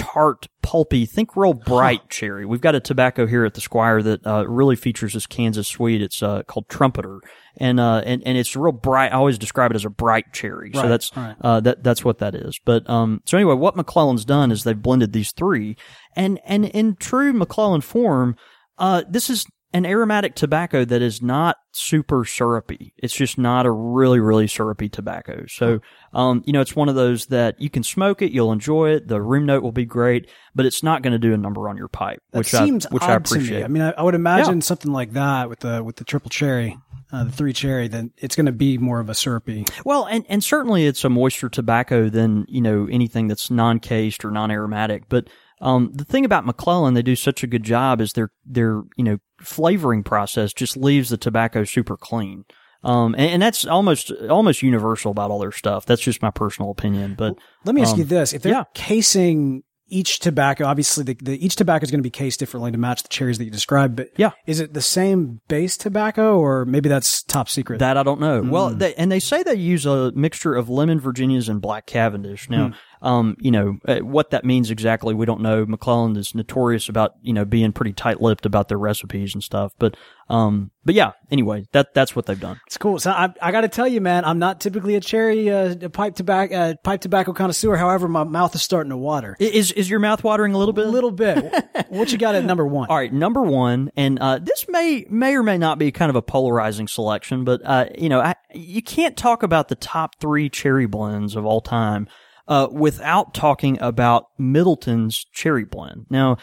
tart, 0.00 0.48
pulpy, 0.62 1.04
think 1.04 1.36
real 1.36 1.52
bright 1.52 2.08
cherry. 2.08 2.46
We've 2.46 2.60
got 2.60 2.74
a 2.74 2.80
tobacco 2.80 3.26
here 3.26 3.44
at 3.44 3.52
the 3.52 3.60
Squire 3.60 4.02
that 4.02 4.26
uh, 4.26 4.46
really 4.48 4.74
features 4.74 5.12
this 5.12 5.26
Kansas 5.26 5.68
sweet. 5.68 6.00
It's 6.00 6.22
uh, 6.22 6.42
called 6.44 6.68
Trumpeter, 6.70 7.20
and 7.58 7.78
uh, 7.78 8.02
and 8.06 8.22
and 8.24 8.38
it's 8.38 8.56
real 8.56 8.72
bright. 8.72 9.12
I 9.12 9.16
always 9.16 9.36
describe 9.36 9.70
it 9.70 9.74
as 9.74 9.84
a 9.84 9.90
bright 9.90 10.32
cherry. 10.32 10.70
So 10.72 10.88
that's 10.88 11.14
right. 11.14 11.36
uh, 11.42 11.60
that 11.60 11.84
that's 11.84 12.02
what 12.02 12.18
that 12.18 12.34
is. 12.34 12.58
But 12.64 12.88
um, 12.88 13.20
so 13.26 13.36
anyway, 13.36 13.54
what 13.54 13.76
McClelland's 13.76 14.24
done 14.24 14.50
is 14.50 14.64
they've 14.64 14.80
blended 14.80 15.12
these 15.12 15.32
three, 15.32 15.76
and 16.16 16.40
and 16.46 16.64
in 16.64 16.96
true 16.96 17.32
McClelland 17.34 17.84
form, 17.84 18.36
uh, 18.78 19.02
this 19.08 19.28
is 19.28 19.46
an 19.72 19.86
aromatic 19.86 20.34
tobacco 20.34 20.84
that 20.84 21.00
is 21.00 21.22
not 21.22 21.56
super 21.72 22.24
syrupy. 22.24 22.92
It's 22.96 23.14
just 23.14 23.38
not 23.38 23.66
a 23.66 23.70
really, 23.70 24.18
really 24.18 24.48
syrupy 24.48 24.88
tobacco. 24.88 25.44
So, 25.46 25.80
um, 26.12 26.42
you 26.44 26.52
know, 26.52 26.60
it's 26.60 26.74
one 26.74 26.88
of 26.88 26.96
those 26.96 27.26
that 27.26 27.60
you 27.60 27.70
can 27.70 27.84
smoke 27.84 28.20
it, 28.20 28.32
you'll 28.32 28.50
enjoy 28.50 28.90
it, 28.90 29.06
the 29.06 29.22
room 29.22 29.46
note 29.46 29.62
will 29.62 29.70
be 29.70 29.84
great, 29.84 30.28
but 30.56 30.66
it's 30.66 30.82
not 30.82 31.02
going 31.02 31.12
to 31.12 31.18
do 31.18 31.32
a 31.32 31.36
number 31.36 31.68
on 31.68 31.76
your 31.76 31.86
pipe, 31.86 32.20
that 32.32 32.38
which 32.38 32.50
seems 32.50 32.86
I, 32.86 32.88
which 32.88 33.02
odd 33.04 33.10
I 33.10 33.12
to 33.12 33.16
appreciate. 33.18 33.58
me. 33.58 33.64
I 33.64 33.68
mean, 33.68 33.82
I, 33.82 33.90
I 33.92 34.02
would 34.02 34.16
imagine 34.16 34.60
something 34.60 34.92
like 34.92 35.12
that 35.12 35.48
with 35.48 35.60
the 35.60 35.84
with 35.84 35.96
the 35.96 36.04
triple 36.04 36.30
cherry, 36.30 36.76
uh, 37.12 37.22
the 37.24 37.32
three 37.32 37.52
cherry. 37.52 37.86
Then 37.86 38.10
it's 38.18 38.34
going 38.34 38.46
to 38.46 38.52
be 38.52 38.76
more 38.76 38.98
of 38.98 39.08
a 39.08 39.14
syrupy. 39.14 39.66
Well, 39.84 40.06
and, 40.06 40.24
and 40.28 40.42
certainly 40.42 40.86
it's 40.86 41.04
a 41.04 41.08
moisture 41.08 41.48
tobacco 41.48 42.08
than, 42.08 42.44
you 42.48 42.60
know, 42.60 42.88
anything 42.90 43.28
that's 43.28 43.52
non-cased 43.52 44.24
or 44.24 44.32
non-aromatic. 44.32 45.08
But, 45.08 45.28
um, 45.60 45.90
the 45.92 46.04
thing 46.04 46.24
about 46.24 46.46
McClelland, 46.46 46.94
they 46.94 47.02
do 47.02 47.16
such 47.16 47.42
a 47.42 47.46
good 47.46 47.62
job 47.62 48.00
is 48.00 48.12
their, 48.14 48.30
their, 48.44 48.82
you 48.96 49.04
know, 49.04 49.18
flavoring 49.42 50.02
process 50.02 50.52
just 50.52 50.76
leaves 50.76 51.10
the 51.10 51.16
tobacco 51.16 51.64
super 51.64 51.96
clean. 51.96 52.44
Um, 52.82 53.14
and, 53.14 53.30
and 53.32 53.42
that's 53.42 53.66
almost, 53.66 54.10
almost 54.30 54.62
universal 54.62 55.10
about 55.10 55.30
all 55.30 55.38
their 55.38 55.52
stuff. 55.52 55.84
That's 55.84 56.00
just 56.02 56.22
my 56.22 56.30
personal 56.30 56.70
opinion. 56.70 57.14
But, 57.16 57.34
Let 57.64 57.74
me 57.74 57.82
ask 57.82 57.92
Um, 57.92 57.98
you 57.98 58.04
this: 58.06 58.32
if 58.32 58.40
they're 58.42 58.52
yeah. 58.52 58.64
casing 58.74 59.62
each 59.92 60.20
tobacco, 60.20 60.64
obviously 60.64 61.02
the, 61.04 61.14
the 61.20 61.44
each 61.44 61.56
tobacco 61.56 61.82
is 61.84 61.90
going 61.90 61.98
to 61.98 62.02
be 62.02 62.10
cased 62.10 62.38
differently 62.38 62.70
to 62.70 62.78
match 62.78 63.02
the 63.02 63.08
cherries 63.08 63.38
that 63.38 63.44
you 63.44 63.50
described. 63.50 63.96
But 63.96 64.08
Yeah. 64.16 64.30
is 64.46 64.60
it 64.60 64.72
the 64.72 64.80
same 64.80 65.40
base 65.48 65.76
tobacco, 65.76 66.38
or 66.38 66.64
maybe 66.64 66.88
that's 66.88 67.22
top 67.24 67.48
secret? 67.50 67.80
That 67.80 67.96
I 67.98 68.02
don't 68.02 68.20
know. 68.20 68.40
Mm. 68.40 68.50
Well, 68.50 68.70
they, 68.70 68.94
and 68.94 69.10
they 69.12 69.18
say 69.20 69.42
they 69.42 69.56
use 69.56 69.84
a 69.84 70.12
mixture 70.12 70.54
of 70.54 70.70
lemon 70.70 71.00
Virginias 71.00 71.48
and 71.50 71.60
black 71.60 71.86
Cavendish. 71.86 72.48
Now, 72.48 72.68
Hmm. 72.68 72.74
Um, 73.02 73.36
you 73.40 73.50
know 73.50 73.78
uh, 73.86 73.98
what 74.00 74.30
that 74.30 74.44
means 74.44 74.70
exactly. 74.70 75.14
We 75.14 75.26
don't 75.26 75.40
know. 75.40 75.64
McClelland 75.64 76.16
is 76.16 76.34
notorious 76.34 76.88
about 76.88 77.14
you 77.22 77.32
know 77.32 77.44
being 77.44 77.72
pretty 77.72 77.92
tight-lipped 77.92 78.44
about 78.44 78.68
their 78.68 78.78
recipes 78.78 79.34
and 79.34 79.42
stuff. 79.42 79.72
But, 79.78 79.96
um, 80.28 80.70
but 80.84 80.94
yeah. 80.94 81.12
Anyway, 81.30 81.66
that 81.72 81.94
that's 81.94 82.14
what 82.14 82.26
they've 82.26 82.38
done. 82.38 82.60
It's 82.66 82.76
cool. 82.76 82.98
So 82.98 83.10
I, 83.10 83.32
I 83.40 83.52
got 83.52 83.62
to 83.62 83.68
tell 83.68 83.88
you, 83.88 84.00
man, 84.00 84.24
I'm 84.24 84.38
not 84.38 84.60
typically 84.60 84.96
a 84.96 85.00
cherry 85.00 85.50
uh, 85.50 85.88
pipe 85.88 86.14
tobacco 86.14 86.54
uh, 86.54 86.74
pipe 86.82 87.00
tobacco 87.00 87.32
connoisseur. 87.32 87.76
However, 87.76 88.08
my 88.08 88.24
mouth 88.24 88.54
is 88.54 88.62
starting 88.62 88.90
to 88.90 88.96
water 88.96 89.36
Is 89.40 89.72
is 89.72 89.88
your 89.88 90.00
mouth 90.00 90.22
watering 90.22 90.52
a 90.52 90.58
little 90.58 90.74
bit? 90.74 90.86
a 90.86 90.90
little 90.90 91.10
bit. 91.10 91.52
what 91.88 92.12
you 92.12 92.18
got 92.18 92.34
at 92.34 92.44
number 92.44 92.66
one? 92.66 92.88
All 92.88 92.96
right, 92.96 93.12
number 93.12 93.42
one, 93.42 93.90
and 93.96 94.18
uh, 94.18 94.38
this 94.38 94.66
may 94.68 95.06
may 95.08 95.34
or 95.36 95.42
may 95.42 95.58
not 95.58 95.78
be 95.78 95.90
kind 95.90 96.10
of 96.10 96.16
a 96.16 96.22
polarizing 96.22 96.88
selection, 96.88 97.44
but 97.44 97.60
uh, 97.64 97.86
you 97.96 98.08
know, 98.08 98.20
I, 98.20 98.34
you 98.52 98.82
can't 98.82 99.16
talk 99.16 99.42
about 99.42 99.68
the 99.68 99.74
top 99.76 100.16
three 100.20 100.48
cherry 100.48 100.86
blends 100.86 101.36
of 101.36 101.44
all 101.44 101.60
time 101.60 102.08
uh, 102.50 102.66
without 102.70 103.32
talking 103.32 103.78
about 103.80 104.26
Middleton's 104.36 105.24
cherry 105.32 105.64
blend. 105.64 106.06
Now, 106.10 106.36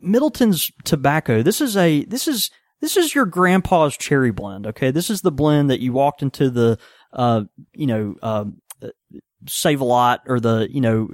Middleton's 0.00 0.70
tobacco. 0.84 1.42
This 1.42 1.60
is 1.60 1.76
a 1.76 2.04
this 2.04 2.28
is 2.28 2.50
this 2.80 2.96
is 2.96 3.14
your 3.14 3.24
grandpa's 3.24 3.96
cherry 3.96 4.32
blend. 4.32 4.66
Okay, 4.66 4.90
this 4.90 5.08
is 5.08 5.22
the 5.22 5.32
blend 5.32 5.70
that 5.70 5.80
you 5.80 5.92
walked 5.92 6.20
into 6.20 6.50
the 6.50 6.78
uh, 7.12 7.44
you 7.72 7.86
know 7.86 8.16
uh, 8.22 8.44
Save 9.48 9.80
a 9.80 9.84
Lot 9.84 10.22
or 10.26 10.40
the 10.40 10.68
you 10.70 10.80
know 10.80 11.08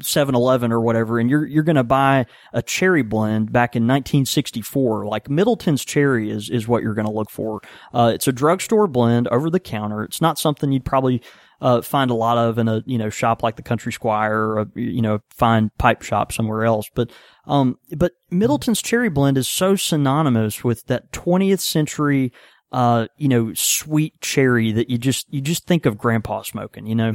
7-Eleven 0.00 0.72
or 0.72 0.80
whatever, 0.80 1.18
and 1.18 1.28
you're 1.28 1.46
you're 1.46 1.62
going 1.62 1.76
to 1.76 1.84
buy 1.84 2.26
a 2.52 2.62
cherry 2.62 3.02
blend 3.02 3.52
back 3.52 3.76
in 3.76 3.82
1964. 3.82 5.06
Like 5.06 5.28
Middleton's 5.28 5.84
cherry 5.84 6.30
is 6.30 6.48
is 6.48 6.66
what 6.66 6.82
you're 6.82 6.94
going 6.94 7.06
to 7.06 7.12
look 7.12 7.30
for. 7.30 7.60
Uh, 7.92 8.12
it's 8.14 8.26
a 8.26 8.32
drugstore 8.32 8.86
blend 8.86 9.28
over 9.28 9.50
the 9.50 9.60
counter. 9.60 10.02
It's 10.02 10.22
not 10.22 10.38
something 10.38 10.72
you'd 10.72 10.86
probably 10.86 11.22
uh, 11.60 11.80
find 11.82 12.10
a 12.10 12.14
lot 12.14 12.38
of 12.38 12.58
in 12.58 12.68
a 12.68 12.82
you 12.86 12.98
know 12.98 13.10
shop 13.10 13.42
like 13.42 13.56
the 13.56 13.62
Country 13.62 13.92
Squire 13.92 14.38
or 14.38 14.60
a, 14.60 14.66
you 14.74 15.02
know 15.02 15.20
fine 15.30 15.70
pipe 15.78 16.02
shop 16.02 16.32
somewhere 16.32 16.64
else. 16.64 16.90
But 16.94 17.10
um, 17.46 17.78
but 17.96 18.12
Middleton's 18.30 18.82
Cherry 18.82 19.08
Blend 19.08 19.38
is 19.38 19.48
so 19.48 19.76
synonymous 19.76 20.64
with 20.64 20.86
that 20.86 21.12
20th 21.12 21.60
century 21.60 22.32
uh, 22.74 23.06
you 23.18 23.28
know, 23.28 23.54
sweet 23.54 24.20
cherry 24.20 24.72
that 24.72 24.90
you 24.90 24.98
just 24.98 25.32
you 25.32 25.40
just 25.40 25.64
think 25.64 25.86
of 25.86 25.96
Grandpa 25.96 26.42
smoking, 26.42 26.86
you 26.86 26.96
know, 26.96 27.12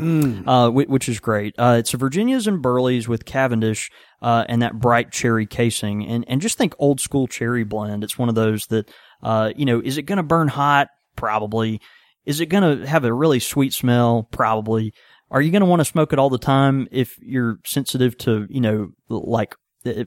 uh, 0.47 0.69
which, 0.69 0.87
which 0.87 1.09
is 1.09 1.19
great. 1.19 1.53
Uh, 1.57 1.75
it's 1.77 1.93
a 1.93 1.97
Virginia's 1.97 2.47
and 2.47 2.61
Burley's 2.61 3.09
with 3.09 3.25
Cavendish 3.25 3.91
uh, 4.21 4.45
and 4.47 4.61
that 4.61 4.79
bright 4.79 5.11
cherry 5.11 5.45
casing, 5.45 6.07
and 6.07 6.23
and 6.29 6.39
just 6.39 6.57
think 6.57 6.73
old 6.79 7.01
school 7.01 7.27
cherry 7.27 7.65
blend. 7.65 8.05
It's 8.05 8.17
one 8.17 8.29
of 8.29 8.35
those 8.35 8.67
that 8.67 8.89
uh, 9.21 9.51
you 9.53 9.65
know, 9.65 9.81
is 9.81 9.97
it 9.97 10.03
going 10.03 10.15
to 10.15 10.23
burn 10.23 10.47
hot? 10.47 10.87
Probably. 11.17 11.81
Is 12.25 12.39
it 12.39 12.47
going 12.47 12.79
to 12.79 12.87
have 12.87 13.03
a 13.05 13.13
really 13.13 13.39
sweet 13.39 13.73
smell? 13.73 14.27
Probably. 14.31 14.93
Are 15.31 15.41
you 15.41 15.51
going 15.51 15.61
to 15.61 15.67
want 15.67 15.79
to 15.79 15.85
smoke 15.85 16.11
it 16.13 16.19
all 16.19 16.29
the 16.29 16.37
time 16.37 16.87
if 16.91 17.17
you're 17.21 17.59
sensitive 17.65 18.17
to, 18.19 18.47
you 18.49 18.61
know, 18.61 18.89
like 19.09 19.55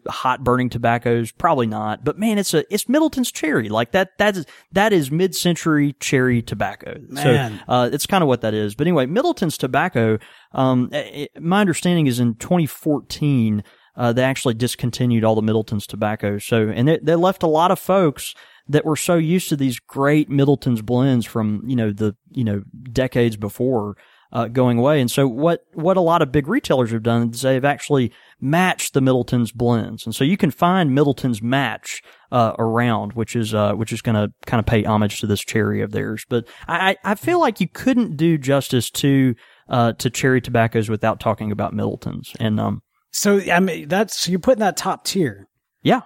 hot 0.08 0.42
burning 0.42 0.68
tobaccos? 0.68 1.30
Probably 1.32 1.66
not. 1.66 2.04
But 2.04 2.18
man, 2.18 2.38
it's 2.38 2.54
a 2.54 2.64
it's 2.72 2.88
Middleton's 2.88 3.30
cherry. 3.30 3.68
Like 3.68 3.92
that 3.92 4.18
that 4.18 4.36
is 4.36 4.46
that 4.72 4.92
is 4.92 5.10
mid 5.10 5.34
century 5.34 5.94
cherry 6.00 6.42
tobacco. 6.42 6.96
Man. 7.08 7.58
So 7.66 7.72
uh, 7.72 7.90
it's 7.92 8.06
kind 8.06 8.22
of 8.22 8.28
what 8.28 8.40
that 8.40 8.54
is. 8.54 8.74
But 8.74 8.86
anyway, 8.86 9.06
Middleton's 9.06 9.56
tobacco. 9.56 10.18
Um, 10.52 10.88
it, 10.92 11.30
my 11.40 11.60
understanding 11.60 12.06
is 12.06 12.18
in 12.18 12.34
2014. 12.34 13.62
Uh, 13.94 14.12
they 14.12 14.24
actually 14.24 14.54
discontinued 14.54 15.22
all 15.22 15.34
the 15.34 15.42
Middleton's 15.42 15.86
tobacco. 15.86 16.38
So, 16.38 16.68
and 16.68 16.88
they, 16.88 16.98
they 17.02 17.14
left 17.14 17.42
a 17.42 17.46
lot 17.46 17.70
of 17.70 17.78
folks 17.78 18.34
that 18.68 18.84
were 18.84 18.96
so 18.96 19.16
used 19.16 19.48
to 19.48 19.56
these 19.56 19.78
great 19.78 20.28
Middleton's 20.30 20.82
blends 20.82 21.26
from, 21.26 21.62
you 21.66 21.76
know, 21.76 21.90
the, 21.92 22.14
you 22.30 22.44
know, 22.44 22.62
decades 22.92 23.36
before, 23.36 23.96
uh, 24.32 24.48
going 24.48 24.78
away. 24.78 25.00
And 25.00 25.10
so 25.10 25.28
what, 25.28 25.60
what 25.74 25.98
a 25.98 26.00
lot 26.00 26.22
of 26.22 26.32
big 26.32 26.48
retailers 26.48 26.90
have 26.90 27.02
done 27.02 27.30
is 27.30 27.42
they've 27.42 27.64
actually 27.64 28.12
matched 28.40 28.94
the 28.94 29.02
Middleton's 29.02 29.52
blends. 29.52 30.06
And 30.06 30.14
so 30.14 30.24
you 30.24 30.38
can 30.38 30.50
find 30.50 30.94
Middleton's 30.94 31.42
match, 31.42 32.02
uh, 32.30 32.54
around, 32.58 33.12
which 33.12 33.36
is, 33.36 33.52
uh, 33.52 33.74
which 33.74 33.92
is 33.92 34.00
going 34.00 34.14
to 34.14 34.32
kind 34.46 34.58
of 34.58 34.64
pay 34.64 34.84
homage 34.84 35.20
to 35.20 35.26
this 35.26 35.40
cherry 35.42 35.82
of 35.82 35.92
theirs. 35.92 36.24
But 36.28 36.48
I, 36.66 36.96
I 37.04 37.14
feel 37.14 37.40
like 37.40 37.60
you 37.60 37.68
couldn't 37.68 38.16
do 38.16 38.38
justice 38.38 38.90
to, 38.92 39.34
uh, 39.68 39.92
to 39.94 40.08
cherry 40.08 40.40
tobaccos 40.40 40.88
without 40.88 41.20
talking 41.20 41.52
about 41.52 41.74
Middleton's. 41.74 42.32
And, 42.40 42.58
um, 42.58 42.80
So 43.10 43.38
I 43.38 43.60
mean, 43.60 43.88
that's 43.88 44.16
so 44.18 44.30
you're 44.30 44.40
putting 44.40 44.60
that 44.60 44.78
top 44.78 45.04
tier. 45.04 45.46
yeah, 45.82 46.02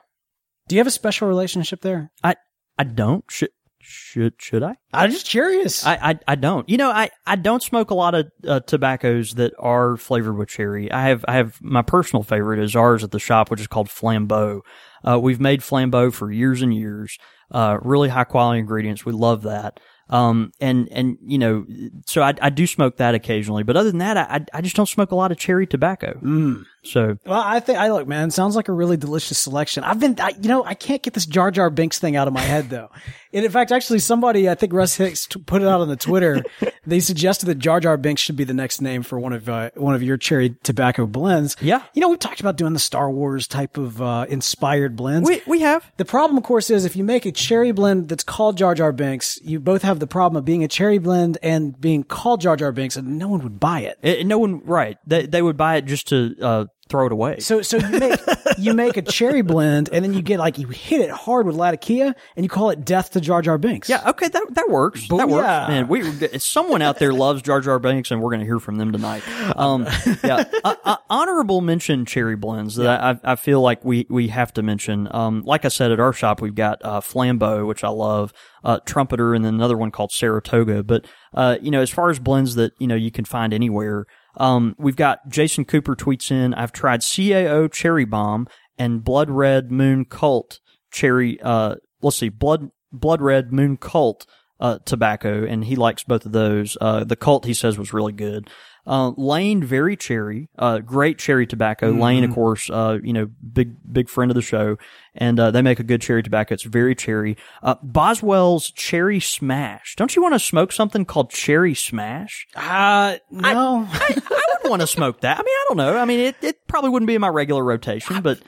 Do 0.67 0.75
you 0.75 0.81
have 0.81 0.89
a 0.89 0.91
special 0.91 1.29
relationship 1.29 1.81
there? 1.83 2.11
I, 2.25 2.35
I 2.79 2.85
don't. 2.85 3.25
Should, 3.31 3.51
should, 3.81 4.35
should 4.39 4.63
I? 4.63 4.77
I'm 4.93 5.11
just 5.11 5.27
curious. 5.27 5.87
I, 5.87 5.95
I, 5.95 6.19
I 6.29 6.35
don't. 6.35 6.69
You 6.69 6.77
know, 6.77 6.91
I, 6.91 7.11
I 7.27 7.37
don't 7.37 7.63
smoke 7.63 7.91
a 7.91 7.95
lot 7.95 8.15
of 8.15 8.31
uh, 8.47 8.61
tobaccos 8.61 9.35
that 9.35 9.55
are 9.59 9.97
flavored 9.97 10.37
with 10.37 10.49
cherry. 10.49 10.91
I 10.91 11.09
have, 11.09 11.25
I 11.29 11.35
have 11.35 11.61
my 11.63 11.83
personal 11.83 12.23
favorite 12.23 12.61
is 12.61 12.75
ours 12.75 13.05
at 13.05 13.13
the 13.13 13.19
shop, 13.21 13.51
which 13.51 13.61
is 13.61 13.67
called 13.67 13.89
Flambeau. 13.89 14.61
Uh, 15.07 15.19
we've 15.21 15.41
made 15.41 15.61
Flambeau 15.61 16.13
for 16.13 16.33
years 16.33 16.63
and 16.63 16.75
years. 16.75 17.19
Uh, 17.51 17.79
really 17.83 18.09
high 18.09 18.25
quality 18.25 18.59
ingredients. 18.59 19.05
We 19.05 19.13
love 19.13 19.43
that. 19.43 19.79
Um, 20.09 20.53
and, 20.61 20.89
and, 20.93 21.19
you 21.27 21.37
know, 21.37 21.67
so 22.07 22.23
I, 22.23 22.35
I 22.41 22.51
do 22.51 22.67
smoke 22.67 22.99
that 22.99 23.15
occasionally, 23.15 23.65
but 23.65 23.77
other 23.77 23.91
than 23.91 23.99
that, 23.99 24.17
I, 24.17 24.45
I 24.55 24.61
just 24.61 24.77
don't 24.77 24.89
smoke 24.89 25.11
a 25.11 25.17
lot 25.17 25.33
of 25.33 25.39
cherry 25.39 25.67
tobacco. 25.67 26.19
Mm. 26.23 26.65
So 26.85 27.19
Well, 27.27 27.43
I 27.45 27.59
think 27.59 27.79
I 27.79 27.91
look, 27.91 28.07
man. 28.07 28.31
Sounds 28.31 28.55
like 28.55 28.69
a 28.69 28.73
really 28.73 28.97
delicious 28.97 29.39
selection. 29.39 29.83
I've 29.83 29.99
been, 29.99 30.15
I, 30.21 30.33
you 30.41 30.49
know, 30.49 30.65
I 30.65 30.75
can't 30.75 31.03
get 31.03 31.15
this 31.15 31.27
Jar 31.27 31.51
Jar 31.51 31.71
Binks 31.71 31.99
thing 31.99 32.15
out 32.15 32.29
of 32.29 32.35
my 32.35 32.41
head 32.41 32.71
though. 32.71 32.91
And 33.33 33.45
in 33.45 33.51
fact, 33.51 33.73
actually, 33.73 33.99
somebody, 33.99 34.49
I 34.49 34.55
think 34.55 34.73
Russ 34.73 34.97
Hicks 34.97 35.27
t- 35.27 35.41
put 35.41 35.63
it 35.63 35.69
out 35.69 35.81
on 35.81 35.89
the 35.89 35.97
Twitter. 35.97 36.43
they 36.87 37.01
suggested 37.01 37.47
that 37.47 37.57
Jar 37.59 37.81
Jar 37.81 37.97
Binks 37.97 38.23
should 38.23 38.37
be 38.37 38.45
the 38.45 38.55
next 38.55 38.81
name 38.81 39.03
for 39.03 39.19
one 39.19 39.33
of 39.33 39.49
uh, 39.49 39.71
one 39.75 39.95
of 39.95 40.03
your 40.03 40.17
cherry 40.17 40.57
tobacco 40.63 41.07
blends. 41.07 41.57
Yeah. 41.61 41.83
you 41.95 42.01
know, 42.01 42.09
we've 42.09 42.19
talked 42.19 42.41
about 42.41 42.57
doing 42.57 42.73
the 42.73 42.79
Star 42.79 43.11
Wars 43.11 43.47
type 43.47 43.77
of 43.77 44.01
uh, 44.01 44.27
inspired 44.29 44.97
blends. 44.97 45.29
we, 45.29 45.43
we 45.47 45.61
have. 45.61 45.91
The 45.97 46.05
problem, 46.05 46.39
of 46.39 46.45
course, 46.45 46.71
is 46.71 46.85
if 46.85 46.97
you 46.97 47.05
make 47.05 47.27
a 47.27 47.33
cherry 47.33 47.73
blend 47.73 48.09
that's 48.09 48.25
called 48.25 48.57
Jar 48.57 48.75
Jar 48.75 48.93
Binks, 48.93 49.39
you 49.43 49.61
both 49.61 49.83
have 49.83 49.99
the 50.01 50.07
problem 50.07 50.39
of 50.39 50.45
being 50.45 50.65
a 50.65 50.69
cherry 50.69 50.99
blend 50.99 51.39
and 51.43 51.79
being 51.81 52.05
called 52.05 52.41
Jar 52.41 52.57
Jar 52.57 52.73
Binks, 52.73 52.97
and 52.97 53.19
no 53.19 53.29
one 53.29 53.43
would 53.43 53.61
buy 53.61 53.81
it. 53.81 53.99
Eh, 54.03 54.23
no 54.25 54.39
one, 54.39 54.65
right. 54.65 54.99
They, 55.07 55.27
they 55.27 55.43
would 55.43 55.57
buy 55.57 55.77
it 55.77 55.87
just 55.87 56.09
to, 56.09 56.35
uh, 56.41 56.65
throw 56.89 57.07
it 57.07 57.13
away. 57.13 57.41
So, 57.41 57.63
so 57.63 57.79
you 57.79 57.89
make 57.99 58.21
you 58.59 58.75
make 58.75 58.97
a 58.97 59.03
cherry 59.03 59.43
blend, 59.43 59.89
and 59.93 60.05
then 60.05 60.15
you 60.15 60.23
get 60.23 60.39
like 60.39 60.59
you 60.59 60.69
hit 60.69 61.01
it 61.01 61.11
hard 61.11 61.47
with 61.47 61.57
Latakia, 61.57 62.15
and 62.37 62.45
you 62.45 62.49
call 62.49 62.71
it 62.71 62.85
Death 62.85 63.11
to 63.13 63.21
Jar 63.21 63.43
Jar 63.43 63.59
Binks. 63.59 63.89
Yeah, 63.89 64.11
okay, 64.11 64.29
that 64.29 64.55
that 64.55 64.69
works. 64.69 65.09
That 65.09 65.29
works. 65.29 65.69
Man, 65.69 65.89
we 65.89 66.39
someone 66.39 66.83
out 66.83 66.99
there 66.99 67.13
loves 67.13 67.43
Jar 67.43 67.61
Jar 67.61 67.79
Binks, 67.79 68.11
and 68.11 68.21
we're 68.21 68.31
going 68.31 68.41
to 68.41 68.47
hear 68.47 68.61
from 68.61 68.77
them 68.77 68.93
tonight. 68.93 69.23
Um, 69.57 69.87
yeah, 70.25 70.45
uh, 70.65 70.75
uh, 70.85 70.97
honorable 71.09 71.61
mention 71.61 72.05
cherry 72.05 72.37
blends 72.37 72.77
that 72.77 73.03
I, 73.03 73.33
I 73.33 73.37
feel 73.37 73.61
like 73.61 73.85
we 73.85 74.07
we 74.09 74.29
have 74.29 74.53
to 74.55 74.63
mention. 74.63 75.09
Um, 75.11 75.43
like 75.43 75.65
I 75.65 75.69
said 75.69 75.93
at 75.93 76.01
our 76.01 76.13
shop, 76.13 76.41
we've 76.41 76.55
got 76.55 76.79
uh, 76.85 77.01
Flambeau, 77.01 77.67
which 77.67 77.85
I 77.85 77.89
love, 77.89 78.33
uh, 78.65 78.81
Trumpeter, 78.87 79.35
and 79.35 79.45
then 79.45 79.55
another 79.55 79.77
one 79.77 79.91
called 79.91 80.13
Saratoga. 80.13 80.83
But 80.83 81.07
uh, 81.35 81.57
you 81.61 81.71
know, 81.71 81.81
as 81.81 81.91
far 81.91 82.11
as 82.11 82.19
blends 82.19 82.55
that 82.57 82.73
you 82.79 82.87
know 82.87 82.97
you 82.97 83.11
can 83.11 83.25
find 83.25 83.53
anywhere. 83.53 84.07
Um, 84.37 84.75
we've 84.79 84.97
got 84.97 85.29
Jason 85.29 85.65
Cooper 85.65 85.97
tweets 85.97 86.31
in, 86.31 86.55
I've 86.55 86.73
tried 86.73 87.01
CAO 87.01 87.71
Cherry 87.73 88.05
Bomb 88.05 88.49
and 88.79 89.03
Blood 89.03 89.31
Red 89.31 89.71
Moon 89.71 90.05
Cult 90.05 90.61
Cherry, 90.91 91.41
uh, 91.41 91.77
let's 92.03 92.17
see, 92.17 92.29
Blood, 92.29 92.71
Blood 92.93 93.21
Red 93.23 93.53
Moon 93.53 93.77
Cult, 93.77 94.27
uh, 94.61 94.79
tobacco, 94.85 95.45
and 95.45 95.65
he 95.65 95.77
likes 95.77 96.05
both 96.05 96.25
of 96.27 96.33
those. 96.33 96.77
Uh, 96.81 97.05
the 97.05 97.17
Cult, 97.17 97.45
he 97.45 97.55
says, 97.55 97.79
was 97.79 97.93
really 97.93 98.13
good. 98.13 98.49
Uh, 98.87 99.11
Lane, 99.17 99.65
very 99.65 99.97
cherry, 99.97 100.49
uh, 100.59 100.79
great 100.79 101.19
cherry 101.19 101.47
tobacco. 101.47 101.91
Lane, 101.91 102.23
of 102.23 102.33
course, 102.33 102.71
uh, 102.71 102.99
you 103.03 103.13
know, 103.13 103.27
big, 103.53 103.75
big 103.93 104.09
friend 104.09 104.31
of 104.31 104.37
the 104.37 104.43
show. 104.43 104.79
And, 105.17 105.39
uh, 105.41 105.51
they 105.51 105.63
make 105.63 105.81
a 105.81 105.85
good 105.85 106.01
cherry 106.03 106.23
tobacco. 106.23 106.55
It's 106.55 106.63
very 106.63 106.95
cherry. 106.95 107.37
Uh, 107.63 107.77
Boswell's 107.83 108.71
Cherry 108.71 109.21
Smash. 109.21 109.95
Don't 109.97 110.15
you 110.15 110.23
want 110.23 110.35
to 110.35 110.39
smoke 110.39 110.73
something 110.73 111.05
called 111.05 111.31
Cherry 111.31 111.75
Smash? 111.75 112.47
Uh, 112.55 113.17
no. 113.31 113.87
I, 113.91 114.23
I 114.31 114.59
would 114.63 114.71
want 114.71 114.83
to 114.83 114.87
smoke 114.97 115.21
that. 115.21 115.39
I 115.39 115.43
mean, 115.43 115.47
I 115.49 115.65
don't 115.69 115.77
know. 115.79 115.97
I 115.97 116.05
mean, 116.05 116.21
it, 116.21 116.37
it 116.43 116.67
probably 116.67 116.91
wouldn't 116.91 117.07
be 117.07 117.15
in 117.15 117.21
my 117.21 117.29
regular 117.29 117.65
rotation, 117.65 118.21
but 118.23 118.41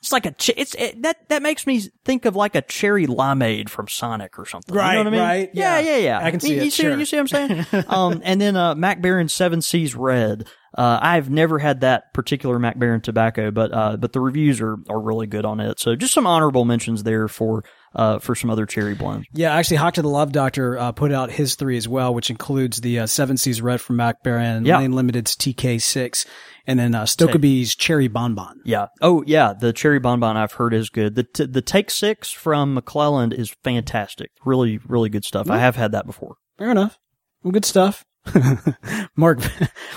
it's 0.00 0.12
like 0.12 0.26
a 0.26 0.32
ch- 0.32 0.50
it's 0.56 0.74
it, 0.74 1.02
that 1.02 1.28
that 1.28 1.42
makes 1.42 1.66
me 1.66 1.80
think 2.04 2.24
of 2.24 2.36
like 2.36 2.54
a 2.54 2.62
cherry 2.62 3.06
limeade 3.06 3.68
from 3.68 3.88
Sonic 3.88 4.38
or 4.38 4.46
something. 4.46 4.74
Right, 4.74 4.98
you 4.98 5.04
know 5.04 5.10
what 5.10 5.18
I 5.18 5.18
mean? 5.18 5.20
right, 5.20 5.50
Yeah, 5.54 5.78
yeah. 5.78 5.90
yeah, 5.90 5.96
yeah. 5.96 6.26
I 6.26 6.30
can 6.30 6.40
see 6.40 6.54
you, 6.54 6.60
it, 6.60 6.64
You 6.64 6.70
see, 6.70 6.82
sure. 6.82 6.98
you 6.98 7.04
see 7.04 7.16
what 7.16 7.32
I'm 7.32 7.48
saying? 7.68 7.84
um, 7.88 8.20
and 8.24 8.40
then 8.40 8.56
uh, 8.56 8.74
Mac 8.74 9.00
Baren 9.00 9.30
Seven 9.30 9.60
Seas 9.62 9.94
Red. 9.94 10.46
Uh, 10.76 10.98
I've 11.00 11.30
never 11.30 11.58
had 11.60 11.82
that 11.82 12.12
particular 12.12 12.58
Mac 12.58 12.76
Baren 12.76 13.00
tobacco, 13.02 13.50
but 13.52 13.72
uh, 13.72 13.96
but 13.96 14.12
the 14.12 14.20
reviews 14.20 14.60
are 14.60 14.76
are 14.88 15.00
really 15.00 15.26
good 15.28 15.44
on 15.44 15.60
it. 15.60 15.78
So 15.78 15.94
just 15.94 16.12
some 16.12 16.26
honorable 16.26 16.64
mentions 16.64 17.04
there 17.04 17.28
for 17.28 17.62
uh 17.94 18.18
for 18.18 18.34
some 18.34 18.50
other 18.50 18.66
cherry 18.66 18.94
blends. 18.94 19.26
Yeah, 19.32 19.54
actually, 19.54 19.76
Hawk 19.76 19.94
to 19.94 20.02
the 20.02 20.08
Love 20.08 20.32
Doctor 20.32 20.76
uh, 20.76 20.90
put 20.90 21.12
out 21.12 21.30
his 21.30 21.54
three 21.54 21.76
as 21.76 21.86
well, 21.86 22.12
which 22.12 22.28
includes 22.28 22.80
the 22.80 22.98
uh, 23.00 23.06
Seven 23.06 23.36
Seas 23.36 23.62
Red 23.62 23.80
from 23.80 23.96
Mac 23.96 24.24
Baren, 24.24 24.66
Yeah. 24.66 24.78
Lane 24.78 24.92
Limited's 24.92 25.36
TK6, 25.36 26.26
and 26.66 26.78
then 26.78 26.94
uh, 26.94 27.06
Cherry 27.06 28.08
Bonbon. 28.08 28.60
Yeah. 28.64 28.86
Oh, 29.00 29.22
yeah. 29.26 29.52
The 29.52 29.72
cherry 29.72 30.00
bonbon 30.00 30.36
I've 30.36 30.52
heard 30.54 30.74
is 30.74 30.90
good. 30.90 31.14
The 31.14 31.22
t- 31.22 31.46
the 31.46 31.62
Take 31.62 31.90
Six 31.90 32.32
from 32.32 32.76
McClelland 32.76 33.32
is 33.32 33.54
fantastic. 33.62 34.30
Really, 34.44 34.78
really 34.88 35.08
good 35.08 35.24
stuff. 35.24 35.48
I 35.48 35.58
have 35.58 35.76
had 35.76 35.92
that 35.92 36.06
before. 36.06 36.36
Fair 36.58 36.70
enough. 36.70 36.98
Well, 37.42 37.52
good 37.52 37.64
stuff. 37.64 38.04
Mark 39.16 39.38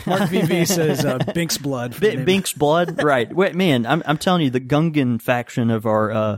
Mark 0.05 0.21
VV 0.29 0.67
says 0.75 1.05
uh, 1.05 1.17
Bink's 1.33 1.57
blood. 1.57 1.99
B- 1.99 2.17
Bink's 2.17 2.53
blood, 2.53 3.01
right? 3.03 3.33
Wait, 3.33 3.55
man, 3.55 3.85
I'm 3.85 4.03
I'm 4.05 4.17
telling 4.17 4.41
you, 4.41 4.49
the 4.49 4.59
Gungan 4.59 5.21
faction 5.21 5.71
of 5.71 5.85
our 5.85 6.11
uh, 6.11 6.37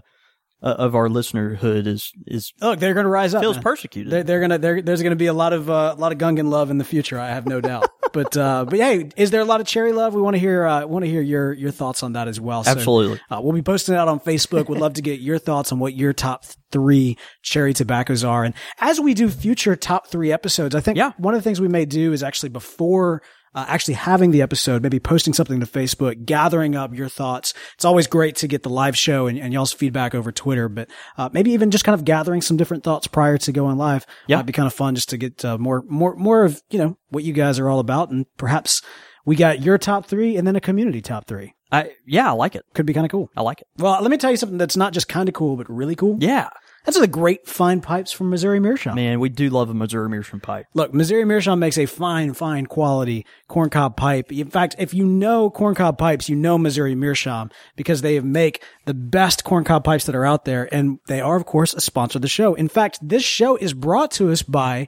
uh 0.62 0.76
of 0.78 0.96
our 0.96 1.08
listenerhood 1.08 1.88
is 1.88 2.12
is 2.28 2.54
Look, 2.62 2.80
they're 2.80 2.94
going 2.94 3.06
to 3.06 3.10
rise 3.10 3.34
up. 3.34 3.42
feels 3.42 3.56
man. 3.58 3.64
persecuted. 3.64 4.12
They're, 4.12 4.24
they're 4.24 4.40
gonna. 4.42 4.58
There's 4.82 5.02
gonna 5.04 5.16
be 5.16 5.28
a 5.28 5.34
lot 5.34 5.54
of 5.54 5.70
uh, 5.70 5.96
a 5.98 6.00
lot 6.00 6.12
of 6.12 6.18
Gungan 6.18 6.50
love 6.50 6.70
in 6.70 6.78
the 6.78 6.84
future. 6.84 7.20
I 7.20 7.30
have 7.30 7.46
no 7.48 7.62
doubt. 7.62 7.90
but 8.14 8.36
uh, 8.36 8.66
but 8.66 8.78
hey, 8.80 9.10
is 9.16 9.32
there 9.32 9.42
a 9.42 9.46
lot 9.46 9.62
of 9.62 9.68
cherry 9.68 9.94
love? 9.94 10.14
We 10.14 10.22
want 10.22 10.36
to 10.36 10.40
hear. 10.40 10.66
Uh, 10.66 10.86
want 10.86 11.06
to 11.06 11.10
hear 11.12 11.22
your 11.22 11.54
your 11.54 11.72
thoughts 11.72 12.04
on 12.04 12.14
that 12.14 12.28
as 12.28 12.40
well. 12.42 12.64
So, 12.64 12.72
Absolutely. 12.72 13.20
uh, 13.32 13.40
we'll 13.42 13.54
be 13.54 13.62
posting 13.62 13.96
it 13.96 13.98
out 13.98 14.08
on 14.10 14.20
Facebook. 14.20 14.68
Would 14.70 14.80
love 14.80 14.94
to 14.96 15.02
get 15.02 15.20
your 15.22 15.38
thoughts 15.40 15.72
on 15.72 15.80
what 15.80 15.94
your 15.96 16.12
top 16.14 16.44
three 16.72 17.18
cherry 17.42 17.74
tobaccos 17.74 18.24
are. 18.24 18.44
And 18.44 18.54
as 18.80 19.00
we 19.00 19.14
do 19.14 19.30
future 19.30 19.76
top 19.76 20.08
three 20.08 20.32
episodes, 20.32 20.76
I 20.76 20.82
think 20.82 20.98
Yeah. 20.98 21.14
one 21.18 21.34
of 21.34 21.40
the 21.40 21.44
things 21.44 21.62
we 21.62 21.68
may 21.68 21.86
do 21.86 22.12
is 22.14 22.22
actually 22.24 22.50
before. 22.50 23.22
Uh, 23.56 23.66
actually 23.68 23.96
having 23.96 24.32
the 24.32 24.42
episode, 24.42 24.84
maybe 24.84 25.00
posting 25.00 25.34
something 25.34 25.60
to 25.60 25.66
Facebook, 25.66 26.26
gathering 26.26 26.76
up 26.76 26.94
your 26.94 27.10
thoughts. 27.10 27.54
It's 27.74 27.86
always 27.86 28.08
great 28.08 28.36
to 28.38 28.48
get 28.48 28.64
the 28.64 28.70
live 28.70 28.98
show 28.98 29.28
and, 29.28 29.40
and 29.40 29.52
y'all's 29.52 29.74
feedback 29.74 30.14
over 30.14 30.32
Twitter, 30.32 30.70
but 30.70 30.90
uh, 31.18 31.30
maybe 31.34 31.52
even 31.52 31.72
just 31.72 31.84
kind 31.84 31.96
of 31.96 32.06
gathering 32.06 32.42
some 32.42 32.58
different 32.58 32.84
thoughts 32.84 33.08
prior 33.08 33.38
to 33.40 33.52
going 33.52 33.78
live. 33.78 34.06
Yeah. 34.28 34.38
Might 34.38 34.46
be 34.46 34.54
kind 34.54 34.68
of 34.68 34.74
fun 34.74 34.96
just 34.96 35.10
to 35.10 35.18
get 35.18 35.44
uh, 35.44 35.58
more, 35.58 35.84
more, 35.88 36.16
more 36.16 36.46
of, 36.46 36.62
you 36.70 36.78
know, 36.78 36.98
what 37.10 37.24
you 37.24 37.34
guys 37.34 37.60
are 37.60 37.70
all 37.70 37.80
about. 37.80 38.12
And 38.12 38.26
perhaps 38.38 38.82
we 39.26 39.36
got 39.36 39.62
your 39.62 39.78
top 39.78 40.06
three 40.06 40.38
and 40.38 40.48
then 40.48 40.56
a 40.56 40.62
community 40.62 41.02
top 41.02 41.26
three. 41.28 41.54
I 41.72 41.92
yeah, 42.06 42.30
I 42.30 42.32
like 42.32 42.56
it. 42.56 42.66
Could 42.74 42.86
be 42.86 42.94
kind 42.94 43.06
of 43.06 43.12
cool. 43.12 43.30
I 43.36 43.42
like 43.42 43.62
it. 43.62 43.68
Well, 43.78 44.02
let 44.02 44.10
me 44.10 44.18
tell 44.18 44.32
you 44.32 44.38
something 44.38 44.58
that's 44.58 44.78
not 44.78 44.92
just 44.92 45.08
kind 45.08 45.30
of 45.30 45.36
cool, 45.36 45.56
but 45.56 45.70
really 45.70 45.96
cool. 45.96 46.18
Yeah. 46.20 46.50
That's 46.86 47.00
the 47.00 47.08
great 47.08 47.48
fine 47.48 47.82
pipes 47.82 48.12
from 48.12 48.30
Missouri 48.30 48.60
Meerschaum. 48.60 48.96
Man, 48.96 49.20
we 49.20 49.30
do 49.30 49.50
love 49.50 49.70
a 49.70 49.74
Missouri 49.74 50.10
Meerschaum 50.10 50.40
pipe. 50.40 50.66
Look, 50.74 50.94
Missouri 50.94 51.26
Meerschaum 51.26 51.60
makes 51.60 51.78
a 51.78 51.86
fine, 51.86 52.34
fine 52.34 52.66
quality 52.66 53.26
corncob 53.50 53.98
pipe. 53.98 54.32
In 54.32 54.50
fact, 54.50 54.76
if 54.80 54.94
you 54.94 55.06
know 55.06 55.50
corncob 55.50 55.98
pipes, 55.98 56.30
you 56.30 56.36
know 56.36 56.58
Missouri 56.58 56.96
Meerschaum 56.96 57.52
because 57.76 58.02
they 58.02 58.20
make 58.20 58.64
the 58.86 58.94
best 58.94 59.44
corncob 59.44 59.84
pipes 59.84 60.06
that 60.06 60.16
are 60.16 60.26
out 60.26 60.46
there. 60.46 60.74
And 60.74 61.00
they 61.08 61.22
are, 61.22 61.36
of 61.36 61.46
course, 61.46 61.74
a 61.74 61.82
sponsor 61.82 62.18
of 62.18 62.22
the 62.22 62.28
show. 62.28 62.56
In 62.56 62.70
fact, 62.70 63.00
this 63.02 63.24
show 63.24 63.56
is 63.58 63.74
brought 63.74 64.12
to 64.12 64.32
us 64.32 64.42
by 64.42 64.88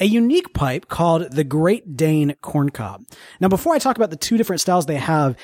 a 0.00 0.04
unique 0.06 0.54
pipe 0.54 0.88
called 0.88 1.32
the 1.32 1.44
Great 1.44 1.96
Dane 1.96 2.34
Corncob. 2.42 3.04
Now, 3.40 3.48
before 3.48 3.74
I 3.74 3.78
talk 3.78 3.96
about 3.96 4.10
the 4.10 4.16
two 4.16 4.36
different 4.36 4.60
styles 4.60 4.86
they 4.86 4.96
have, 4.96 5.36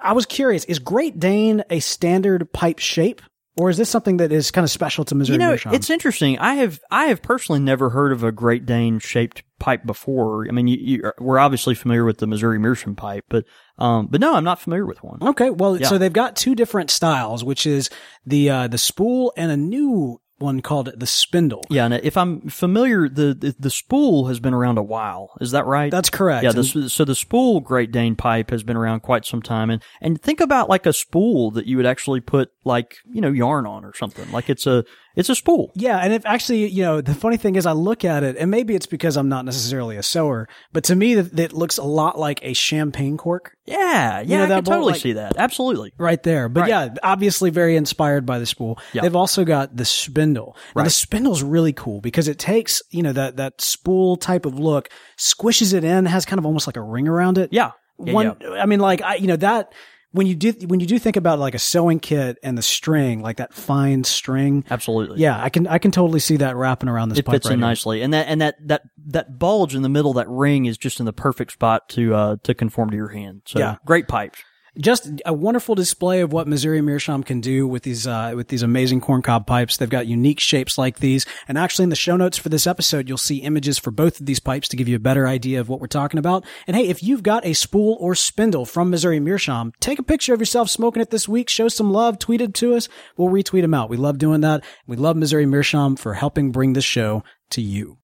I 0.00 0.12
was 0.12 0.26
curious, 0.26 0.64
is 0.64 0.78
Great 0.78 1.18
Dane 1.18 1.64
a 1.70 1.80
standard 1.80 2.52
pipe 2.52 2.78
shape? 2.78 3.20
Or 3.60 3.68
is 3.68 3.76
this 3.76 3.90
something 3.90 4.16
that 4.16 4.32
is 4.32 4.50
kind 4.50 4.64
of 4.64 4.70
special 4.70 5.04
to 5.04 5.14
Missouri 5.14 5.34
You 5.34 5.38
know, 5.38 5.48
Meerschaum? 5.48 5.74
it's 5.74 5.90
interesting. 5.90 6.38
I 6.38 6.54
have 6.54 6.80
I 6.90 7.04
have 7.06 7.20
personally 7.20 7.60
never 7.60 7.90
heard 7.90 8.10
of 8.12 8.24
a 8.24 8.32
Great 8.32 8.64
Dane 8.64 8.98
shaped 9.00 9.42
pipe 9.58 9.84
before. 9.84 10.46
I 10.48 10.52
mean, 10.52 10.66
you, 10.66 10.78
you, 10.80 11.12
we're 11.18 11.38
obviously 11.38 11.74
familiar 11.74 12.06
with 12.06 12.16
the 12.18 12.26
Missouri 12.26 12.58
Meerschaum 12.58 12.96
pipe, 12.96 13.26
but 13.28 13.44
um, 13.76 14.06
but 14.06 14.20
no, 14.20 14.34
I'm 14.34 14.44
not 14.44 14.60
familiar 14.60 14.86
with 14.86 15.02
one. 15.04 15.18
Okay, 15.22 15.50
well, 15.50 15.78
Yeah. 15.78 15.88
so 15.88 15.98
they've 15.98 16.10
got 16.12 16.36
two 16.36 16.54
different 16.54 16.90
styles, 16.90 17.44
which 17.44 17.66
is 17.66 17.90
the 18.24 18.48
uh, 18.48 18.66
the 18.68 18.78
spool 18.78 19.32
and 19.36 19.52
a 19.52 19.56
new 19.58 20.20
one 20.40 20.60
called 20.60 20.88
it 20.88 20.98
the 20.98 21.06
spindle. 21.06 21.62
Yeah, 21.70 21.84
and 21.84 21.94
if 21.94 22.16
I'm 22.16 22.48
familiar, 22.48 23.08
the, 23.08 23.34
the 23.34 23.54
the 23.58 23.70
spool 23.70 24.26
has 24.26 24.40
been 24.40 24.54
around 24.54 24.78
a 24.78 24.82
while. 24.82 25.36
Is 25.40 25.52
that 25.52 25.66
right? 25.66 25.90
That's 25.90 26.10
correct. 26.10 26.44
Yeah, 26.44 26.52
the, 26.52 26.88
so 26.88 27.04
the 27.04 27.14
spool 27.14 27.60
Great 27.60 27.92
Dane 27.92 28.16
pipe 28.16 28.50
has 28.50 28.62
been 28.62 28.76
around 28.76 29.00
quite 29.00 29.24
some 29.24 29.42
time, 29.42 29.70
and 29.70 29.82
and 30.00 30.20
think 30.20 30.40
about 30.40 30.68
like 30.68 30.86
a 30.86 30.92
spool 30.92 31.50
that 31.52 31.66
you 31.66 31.76
would 31.76 31.86
actually 31.86 32.20
put 32.20 32.50
like 32.64 32.96
you 33.12 33.20
know 33.20 33.30
yarn 33.30 33.66
on 33.66 33.84
or 33.84 33.94
something. 33.94 34.30
Like 34.32 34.48
it's 34.48 34.66
a 34.66 34.84
it's 35.16 35.28
a 35.28 35.34
spool. 35.34 35.72
Yeah, 35.74 35.98
and 35.98 36.12
if 36.12 36.24
actually, 36.24 36.68
you 36.68 36.82
know, 36.82 37.00
the 37.00 37.14
funny 37.14 37.36
thing 37.36 37.56
is, 37.56 37.66
I 37.66 37.72
look 37.72 38.04
at 38.04 38.22
it, 38.22 38.36
and 38.36 38.50
maybe 38.50 38.74
it's 38.74 38.86
because 38.86 39.16
I'm 39.16 39.28
not 39.28 39.44
necessarily 39.44 39.96
a 39.96 40.02
sewer, 40.02 40.48
but 40.72 40.84
to 40.84 40.96
me, 40.96 41.14
that 41.14 41.38
it 41.38 41.52
looks 41.52 41.78
a 41.78 41.82
lot 41.84 42.18
like 42.18 42.40
a 42.42 42.52
champagne 42.52 43.16
cork 43.16 43.52
Yeah, 43.66 44.20
yeah, 44.20 44.38
know, 44.38 44.44
I 44.44 44.48
can 44.58 44.64
totally 44.64 44.92
like- 44.92 45.00
see 45.00 45.12
that. 45.14 45.36
Absolutely. 45.36 45.92
right 45.98 46.22
there. 46.22 46.48
But 46.48 46.60
Right. 46.62 46.68
yeah, 46.70 46.88
obviously 47.02 47.50
very 47.50 47.76
inspired 47.76 48.24
by 48.26 48.38
the 48.38 48.46
spool. 48.46 48.78
Yeah. 48.92 49.02
They've 49.02 49.16
also 49.16 49.44
got 49.44 49.76
the 49.76 49.84
spindle. 49.84 50.56
Now, 50.76 50.82
the 50.82 50.86
Right. 50.86 50.92
spindle's 50.92 51.42
really 51.42 51.72
cool 51.72 52.00
because 52.00 52.28
it 52.28 52.38
takes, 52.38 52.82
you 52.90 53.02
know, 53.02 53.12
that 53.12 53.36
that 53.36 53.60
spool 53.60 54.16
type 54.16 54.46
of 54.46 54.58
look, 54.58 54.88
squishes 55.18 55.74
it 55.74 55.84
in, 55.84 56.06
has 56.06 56.24
kind 56.24 56.38
of 56.38 56.46
almost 56.46 56.66
like 56.66 56.76
a 56.76 56.82
ring 56.82 57.08
around 57.08 57.38
it. 57.38 57.50
Yeah. 57.52 57.72
Yeah, 58.02 58.14
one 58.14 58.34
yeah. 58.40 58.52
i 58.62 58.64
mean 58.64 58.80
like 58.80 59.02
i 59.02 59.16
you 59.16 59.26
know 59.26 59.36
that 59.36 59.74
when 60.12 60.26
you 60.26 60.34
do 60.34 60.52
when 60.66 60.80
you 60.80 60.86
do 60.86 60.98
think 60.98 61.16
about 61.16 61.38
like 61.38 61.54
a 61.54 61.58
sewing 61.58 62.00
kit 62.00 62.38
and 62.42 62.58
the 62.58 62.62
string 62.62 63.20
like 63.22 63.36
that 63.36 63.54
fine 63.54 64.02
string 64.04 64.64
Absolutely. 64.70 65.20
yeah 65.20 65.40
i 65.42 65.48
can 65.48 65.66
i 65.66 65.78
can 65.78 65.90
totally 65.90 66.20
see 66.20 66.36
that 66.38 66.56
wrapping 66.56 66.88
around 66.88 67.10
this 67.10 67.18
it 67.18 67.24
pipe 67.24 67.34
fits 67.34 67.46
right 67.46 67.52
in 67.54 67.60
here. 67.60 67.66
nicely, 67.68 68.02
and 68.02 68.12
that 68.12 68.26
and 68.28 68.40
that 68.40 68.56
that 68.66 68.82
that 69.06 69.38
bulge 69.38 69.74
in 69.74 69.82
the 69.82 69.88
middle, 69.88 70.12
that 70.14 70.28
ring, 70.28 70.66
is 70.66 70.76
just 70.76 71.00
in 71.00 71.06
the 71.06 71.12
perfect 71.12 71.52
spot 71.52 71.88
to 71.90 72.14
uh 72.14 72.36
to 72.42 72.54
conform 72.54 72.90
to 72.90 72.96
your 72.96 73.08
hand. 73.08 73.42
So 73.46 73.58
Yeah. 73.58 73.76
great 73.84 74.08
pipes. 74.08 74.42
Just 74.80 75.10
a 75.26 75.32
wonderful 75.32 75.74
display 75.74 76.20
of 76.20 76.32
what 76.32 76.48
Missouri 76.48 76.80
Meerschaum 76.80 77.22
can 77.22 77.40
do 77.40 77.66
with 77.66 77.82
these 77.82 78.06
uh, 78.06 78.32
with 78.34 78.48
these 78.48 78.62
amazing 78.62 79.00
corncob 79.00 79.46
pipes. 79.46 79.76
They've 79.76 79.88
got 79.88 80.06
unique 80.06 80.40
shapes 80.40 80.78
like 80.78 80.98
these, 80.98 81.26
and 81.48 81.58
actually 81.58 81.84
in 81.84 81.90
the 81.90 81.96
show 81.96 82.16
notes 82.16 82.38
for 82.38 82.48
this 82.48 82.66
episode, 82.66 83.08
you'll 83.08 83.18
see 83.18 83.38
images 83.38 83.78
for 83.78 83.90
both 83.90 84.20
of 84.20 84.26
these 84.26 84.40
pipes 84.40 84.68
to 84.68 84.76
give 84.76 84.88
you 84.88 84.96
a 84.96 85.00
better 85.00 85.26
idea 85.26 85.60
of 85.60 85.68
what 85.68 85.80
we're 85.80 85.86
talking 85.86 86.18
about. 86.18 86.44
And 86.66 86.76
hey, 86.76 86.88
if 86.88 87.02
you've 87.02 87.22
got 87.22 87.44
a 87.44 87.52
spool 87.52 87.96
or 88.00 88.14
spindle 88.14 88.64
from 88.64 88.90
Missouri 88.90 89.20
Meerschaum, 89.20 89.72
take 89.80 89.98
a 89.98 90.02
picture 90.02 90.34
of 90.34 90.40
yourself 90.40 90.70
smoking 90.70 91.02
it 91.02 91.10
this 91.10 91.28
week. 91.28 91.48
Show 91.48 91.68
some 91.68 91.92
love. 91.92 92.18
Tweet 92.18 92.40
it 92.40 92.54
to 92.54 92.74
us. 92.74 92.88
We'll 93.16 93.28
retweet 93.28 93.62
them 93.62 93.74
out. 93.74 93.90
We 93.90 93.96
love 93.96 94.18
doing 94.18 94.40
that. 94.40 94.64
We 94.86 94.96
love 94.96 95.16
Missouri 95.16 95.46
Meerschaum 95.46 95.96
for 95.96 96.14
helping 96.14 96.52
bring 96.52 96.72
this 96.72 96.84
show 96.84 97.22
to 97.50 97.60
you. 97.60 97.98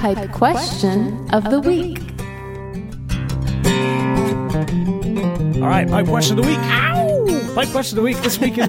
Pipe 0.00 0.32
question 0.32 1.28
of 1.32 1.44
the 1.50 1.60
week. 1.60 1.98
All 5.62 5.68
right, 5.68 5.86
pipe 5.86 6.06
question 6.06 6.38
of 6.38 6.44
the 6.44 6.50
week. 6.50 6.89
Pipe 7.54 7.68
question 7.70 7.98
of 7.98 8.02
the 8.04 8.06
week 8.06 8.16
this 8.18 8.38
week. 8.38 8.56
is- 8.58 8.68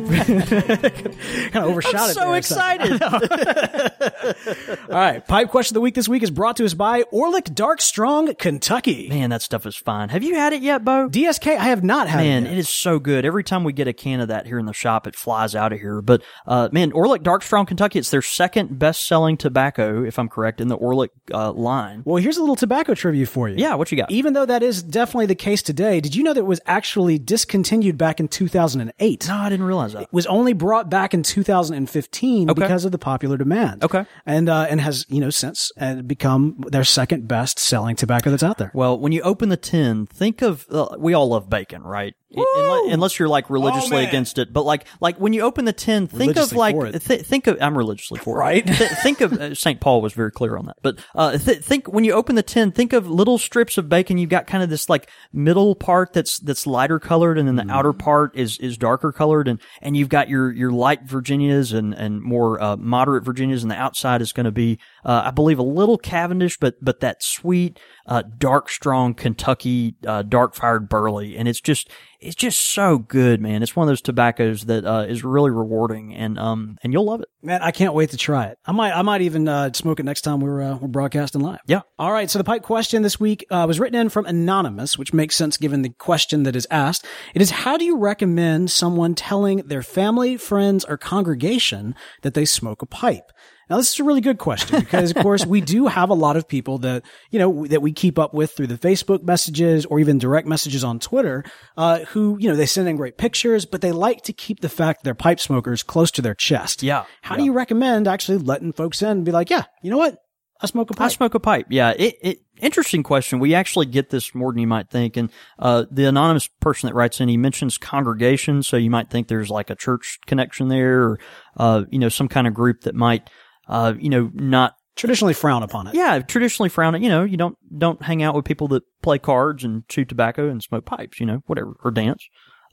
kind 1.52 1.64
of 1.64 1.70
overshot 1.72 1.94
it. 1.94 1.98
I'm 2.00 2.14
so 2.14 2.20
there, 2.22 2.36
excited. 2.36 3.02
All 4.90 4.98
right, 4.98 5.26
pipe 5.26 5.50
question 5.50 5.74
of 5.74 5.76
the 5.76 5.82
week 5.82 5.94
this 5.94 6.10
week 6.10 6.24
is 6.24 6.32
brought 6.32 6.58
to 6.58 6.66
us 6.66 6.74
by 6.74 7.04
Orlik 7.04 7.54
Dark 7.54 7.80
Strong, 7.80 8.34
Kentucky. 8.36 9.08
Man, 9.08 9.30
that 9.30 9.44
stuff 9.44 9.68
is 9.68 9.76
fine. 9.76 10.10
Have 10.10 10.24
you 10.24 10.34
had 10.36 10.52
it 10.54 10.64
yet, 10.64 10.84
Bo? 10.84 11.08
DSK, 11.10 11.58
I 11.58 11.66
have 11.66 11.84
not 11.84 12.08
had 12.10 12.22
Man, 12.22 12.48
it. 12.48 12.54
it 12.54 12.58
is 12.58 12.70
so 12.70 12.98
good. 12.98 13.24
Every 13.24 13.44
time 13.44 13.64
we 13.64 13.72
get 13.72 13.88
a 13.88 13.94
can 13.94 14.20
of 14.20 14.30
that 14.30 14.48
here 14.48 14.58
in 14.58 14.66
the 14.66 14.74
shop, 14.74 15.06
it 15.06 15.16
flies 15.16 15.56
out 15.56 15.72
of 15.72 15.80
here. 15.80 16.02
But 16.02 16.24
uh, 16.48 16.70
man, 16.72 16.92
Orlik 16.92 17.22
Dark 17.22 17.44
Strong 17.44 17.68
Kentucky, 17.68 18.00
it's 18.00 18.10
their 18.10 18.24
second 18.24 18.80
best-selling 18.80 19.38
tobacco, 19.38 20.04
if 20.04 20.18
I'm 20.18 20.28
correct, 20.28 20.60
in 20.60 20.70
the 20.70 20.78
Orlik 20.78 21.10
uh, 21.32 21.52
line. 21.52 22.02
Well, 22.04 22.18
here's 22.22 22.38
a 22.38 22.42
little 22.42 22.56
tobacco 22.56 22.96
trivia 22.96 23.28
for 23.28 23.48
you. 23.48 23.58
Yeah, 23.58 23.76
what 23.76 23.92
you 23.92 23.98
got? 23.98 24.10
Even 24.12 24.34
though 24.34 24.46
that 24.48 24.64
is 24.64 24.82
definitely 24.82 25.28
the 25.28 25.36
case 25.36 25.62
today, 25.62 26.02
did 26.02 26.16
you 26.16 26.24
know 26.24 26.34
that 26.34 26.42
it 26.42 26.48
was 26.48 26.62
actually 26.66 27.20
discontinued 27.20 27.98
back 27.98 28.20
in 28.20 28.28
2008? 28.74 29.28
No, 29.28 29.36
I 29.36 29.50
didn't 29.50 29.66
realize 29.66 29.94
that. 29.94 30.04
It 30.04 30.10
was 30.12 30.26
only 30.28 30.54
brought 30.54 30.90
back 30.90 31.14
in 31.14 31.24
2015 31.24 32.50
Okay. 32.50 32.62
because 32.62 32.86
of 32.86 32.92
the 32.92 32.98
popular 32.98 33.38
demand. 33.38 33.84
Okay. 33.84 34.06
And, 34.26 34.50
uh, 34.50 34.68
and 34.70 34.82
has, 34.82 35.06
you 35.10 35.20
know, 35.22 35.30
since 35.30 35.72
uh, 35.80 35.96
become 36.02 36.64
their 36.68 36.84
second 36.84 37.28
best 37.28 37.60
selling 37.60 37.96
tobacco 37.96 38.30
that's 38.32 38.44
out 38.44 38.58
there. 38.58 38.72
Well, 38.74 38.98
when 39.00 39.12
you 39.12 39.22
open 39.22 39.50
the 39.50 39.58
tin, 39.58 40.06
think 40.08 40.42
of 40.42 40.66
uh, 40.72 40.96
we 40.98 41.14
all 41.14 41.28
love 41.30 41.50
bacon, 41.50 41.84
right? 41.84 42.16
Unless, 42.34 42.94
unless 42.94 43.20
you're 43.20 43.28
like 43.28 43.50
religiously 43.50 43.98
man. 43.98 44.08
against 44.08 44.38
it, 44.38 44.54
but 44.54 44.64
like 44.64 44.86
like 45.02 45.18
when 45.20 45.34
you 45.34 45.42
open 45.42 45.66
the 45.66 45.74
tin, 45.74 46.08
think 46.08 46.38
of 46.38 46.54
like 46.54 46.76
th- 47.04 47.22
think 47.24 47.48
of 47.48 47.58
I'm 47.62 47.78
religiously 47.78 48.20
for 48.20 48.38
it. 48.38 48.40
Right. 48.40 48.66
Th- 48.68 48.90
think 49.04 49.22
of 49.22 49.34
uh, 49.34 49.54
St. 49.56 49.80
Paul 49.82 50.02
was 50.02 50.14
very 50.14 50.32
clear 50.32 50.56
on 50.58 50.66
that, 50.68 50.78
but 50.82 51.00
uh, 51.16 51.38
th- 51.38 51.60
think 51.60 51.88
when 51.92 52.04
you 52.04 52.14
open 52.14 52.36
the 52.36 52.44
tin, 52.44 52.72
think 52.72 52.94
of 52.94 53.10
little 53.10 53.38
strips 53.38 53.78
of 53.78 53.90
bacon. 53.90 54.18
You've 54.18 54.30
got 54.30 54.48
kind 54.48 54.64
of 54.64 54.70
this 54.70 54.90
like 54.90 55.10
middle 55.34 55.76
part 55.76 56.14
that's 56.14 56.40
that's 56.40 56.66
lighter 56.66 57.00
colored, 57.00 57.38
and 57.38 57.48
then 57.48 57.56
the 57.56 57.64
Mm. 57.64 57.72
outer 57.72 57.94
part 57.94 58.36
is 58.36 58.58
is 58.60 58.78
darker 58.78 59.12
colored, 59.12 59.48
and 59.48 59.60
and 59.82 59.96
you've 59.98 60.10
got 60.10 60.30
your 60.30 60.52
your 60.52 60.72
light 60.72 61.04
Virginias 61.04 61.74
and 61.74 61.94
and 61.94 62.22
more 62.22 62.62
uh, 62.62 62.78
moderate 62.78 63.24
Virginias, 63.24 63.62
and 63.62 63.70
the 63.72 63.76
outside 63.76 64.22
is 64.22 64.32
going 64.34 64.46
to 64.46 64.52
be 64.52 64.80
uh, 65.04 65.24
I 65.26 65.32
believe 65.32 65.60
a 65.60 65.64
little 65.64 65.98
Cavendish, 65.98 66.58
but 66.58 66.84
but 66.84 67.00
that 67.00 67.24
sweet 67.24 67.80
uh, 68.06 68.24
dark 68.38 68.70
strong 68.70 69.14
Kentucky 69.14 69.96
uh, 70.06 70.22
dark 70.24 70.56
fired 70.56 70.90
burley, 70.90 71.38
and 71.38 71.48
it's 71.48 71.62
just 71.62 71.90
it's 72.20 72.36
just 72.36 72.72
so 72.72 73.00
good, 73.00 73.42
man. 73.42 73.64
It's 73.64 73.76
one 73.76 73.88
of 73.88 73.90
those 73.90 74.02
tobaccos 74.02 74.66
that 74.66 74.86
uh, 74.86 75.06
is 75.08 75.24
really 75.24 75.50
rewarding, 75.50 76.14
and 76.14 76.38
um 76.38 76.78
and 76.84 76.94
you'll 76.94 77.06
love 77.06 77.22
it. 77.22 77.30
Man, 77.42 77.62
I 77.62 77.72
can't 77.72 77.96
wait 77.96 78.12
to 78.12 78.18
try 78.18 78.46
it. 78.46 78.60
I 78.66 78.72
might, 78.72 78.94
I 78.94 79.02
might 79.02 79.22
even 79.22 79.48
uh, 79.48 79.74
smoke 79.74 80.00
it 80.00 80.04
next 80.04 80.22
time 80.22 80.40
we're 80.40 80.62
uh, 80.62 80.78
we're 80.78 80.88
broadcasting 80.88 81.42
live. 81.42 81.60
Yeah. 81.66 81.82
All 81.98 82.12
right. 82.12 82.30
So 82.30 82.38
the 82.38 82.44
pipe 82.44 82.62
question 82.62 83.02
this 83.02 83.20
week 83.20 83.46
uh, 83.50 83.66
was 83.68 83.80
written 83.80 84.00
in 84.00 84.10
from 84.10 84.26
anonymous, 84.28 84.98
which 84.98 85.14
makes 85.14 85.36
sense 85.36 85.58
given 85.58 85.82
the 85.82 85.90
question 85.90 86.44
that 86.44 86.56
is 86.56 86.68
asked. 86.70 87.06
It 87.34 87.42
is: 87.42 87.50
How 87.50 87.78
do 87.78 87.86
you 87.86 87.98
recommend 87.98 88.70
someone 88.70 89.16
telling 89.16 89.58
their 89.58 89.84
family, 89.84 90.38
friends, 90.38 90.86
or 90.86 90.98
congregation 90.98 91.96
that 92.22 92.36
they 92.36 92.46
smoke 92.46 92.84
a 92.84 92.86
pipe? 92.86 93.32
Now, 93.72 93.78
this 93.78 93.94
is 93.94 94.02
a 94.02 94.04
really 94.04 94.20
good 94.20 94.38
question 94.38 94.82
because, 94.82 95.12
of 95.12 95.24
course, 95.24 95.46
we 95.46 95.62
do 95.62 95.88
have 95.88 96.10
a 96.10 96.14
lot 96.14 96.36
of 96.36 96.46
people 96.46 96.80
that, 96.80 97.04
you 97.30 97.40
know, 97.40 97.66
that 97.68 97.82
we 97.82 97.94
keep 97.94 98.20
up 98.20 98.34
with 98.34 98.52
through 98.52 98.68
the 98.68 98.78
Facebook 98.78 99.24
messages 99.24 99.86
or 99.86 100.02
even 100.02 100.18
direct 100.18 100.46
messages 100.46 100.84
on 100.84 101.00
Twitter, 101.00 101.46
uh, 101.78 102.00
who, 102.10 102.36
you 102.38 102.50
know, 102.50 102.56
they 102.58 102.66
send 102.66 102.90
in 102.90 102.98
great 102.98 103.18
pictures, 103.18 103.66
but 103.66 103.80
they 103.80 103.94
like 103.94 104.24
to 104.24 104.34
keep 104.34 104.60
the 104.60 104.68
fact 104.68 105.06
they're 105.06 105.16
pipe 105.16 105.40
smokers 105.40 105.84
close 105.84 106.12
to 106.12 106.22
their 106.22 106.36
chest. 106.36 106.84
Yeah. 106.84 107.06
How 107.22 107.38
do 107.38 107.46
you 107.46 107.54
recommend 107.54 108.10
actually 108.10 108.40
letting 108.40 108.74
folks 108.74 109.02
in 109.02 109.08
and 109.08 109.26
be 109.26 109.32
like, 109.32 109.50
yeah, 109.50 109.64
you 109.82 109.90
know 109.90 109.98
what? 109.98 110.18
I 110.60 110.68
smoke 110.68 110.90
a 110.90 110.94
pipe. 110.94 111.06
I 111.06 111.08
smoke 111.08 111.34
a 111.36 111.40
pipe. 111.40 111.68
Yeah. 111.70 111.94
It, 111.98 112.16
it, 112.22 112.40
interesting 112.60 113.04
question. 113.04 113.40
We 113.40 113.56
actually 113.56 113.86
get 113.86 114.10
this 114.10 114.36
more 114.36 114.52
than 114.52 114.60
you 114.60 114.68
might 114.68 114.90
think. 114.90 115.16
And, 115.16 115.32
uh, 115.58 115.86
the 115.90 116.10
anonymous 116.10 116.50
person 116.60 116.88
that 116.88 116.94
writes 116.94 117.22
in, 117.22 117.30
he 117.30 117.38
mentions 117.38 117.78
congregation. 117.78 118.64
So 118.64 118.76
you 118.76 118.90
might 118.90 119.10
think 119.10 119.30
there's 119.30 119.50
like 119.50 119.70
a 119.70 119.76
church 119.76 120.20
connection 120.28 120.68
there 120.68 121.04
or, 121.04 121.20
uh, 121.56 121.84
you 121.90 122.00
know, 122.00 122.10
some 122.10 122.28
kind 122.28 122.48
of 122.48 122.54
group 122.54 122.82
that 122.82 122.96
might, 122.96 123.30
uh, 123.72 123.94
you 124.00 124.10
know, 124.10 124.30
not 124.36 124.76
Traditionally 124.98 125.34
frown 125.34 125.64
upon 125.64 125.88
it. 125.88 125.96
yeah, 125.96 126.20
traditionally 126.20 126.68
frown 126.70 126.94
it. 126.96 127.02
you 127.02 127.08
know, 127.10 127.24
you 127.24 127.38
don't, 127.38 127.58
don't 127.76 128.02
hang 128.04 128.22
out 128.22 128.36
with 128.36 128.44
people 128.46 128.68
that 128.68 128.84
play 129.02 129.18
cards 129.18 129.64
and 129.64 129.88
chew 129.88 130.04
tobacco 130.06 130.50
and 130.50 130.62
smoke 130.62 130.86
pipes, 130.86 131.20
you 131.20 131.26
know, 131.26 131.42
whatever, 131.48 131.76
or 131.84 131.92
dance. 131.92 132.28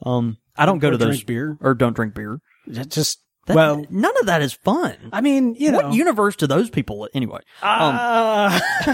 Um, 0.05 0.37
I 0.57 0.67
don't 0.67 0.81
go 0.81 0.89
Or 0.89 0.91
to 0.91 0.97
those 0.99 1.23
beer. 1.23 1.57
or 1.61 1.75
don't 1.75 1.95
drink 1.95 2.15
beer. 2.15 2.41
That 2.67 2.91
Just, 2.91 3.21
That- 3.47 3.55
well, 3.57 3.85
none 3.89 4.13
of 4.19 4.27
that 4.27 4.43
is 4.43 4.53
fun. 4.53 4.97
I 5.13 5.21
mean, 5.21 5.55
you 5.55 5.71
know. 5.71 5.79
what 5.81 5.95
universe 5.95 6.35
do 6.35 6.49
those 6.49 6.69
people 6.71 7.09
anyway? 7.15 7.39
Um, 7.63 7.95
Uh, 7.95 8.61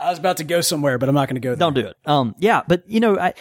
I 0.00 0.10
was 0.10 0.18
about 0.18 0.38
to 0.38 0.44
go 0.44 0.60
somewhere, 0.60 0.98
but 0.98 1.08
I'm 1.08 1.14
not 1.14 1.28
going 1.28 1.36
to 1.36 1.40
go 1.40 1.50
there. 1.50 1.56
don't 1.56 1.74
do 1.74 1.86
it. 1.86 1.96
Um, 2.04 2.34
yeah, 2.38 2.62
but 2.66 2.82
you 2.88 3.00
know, 3.00 3.18
I, 3.18 3.34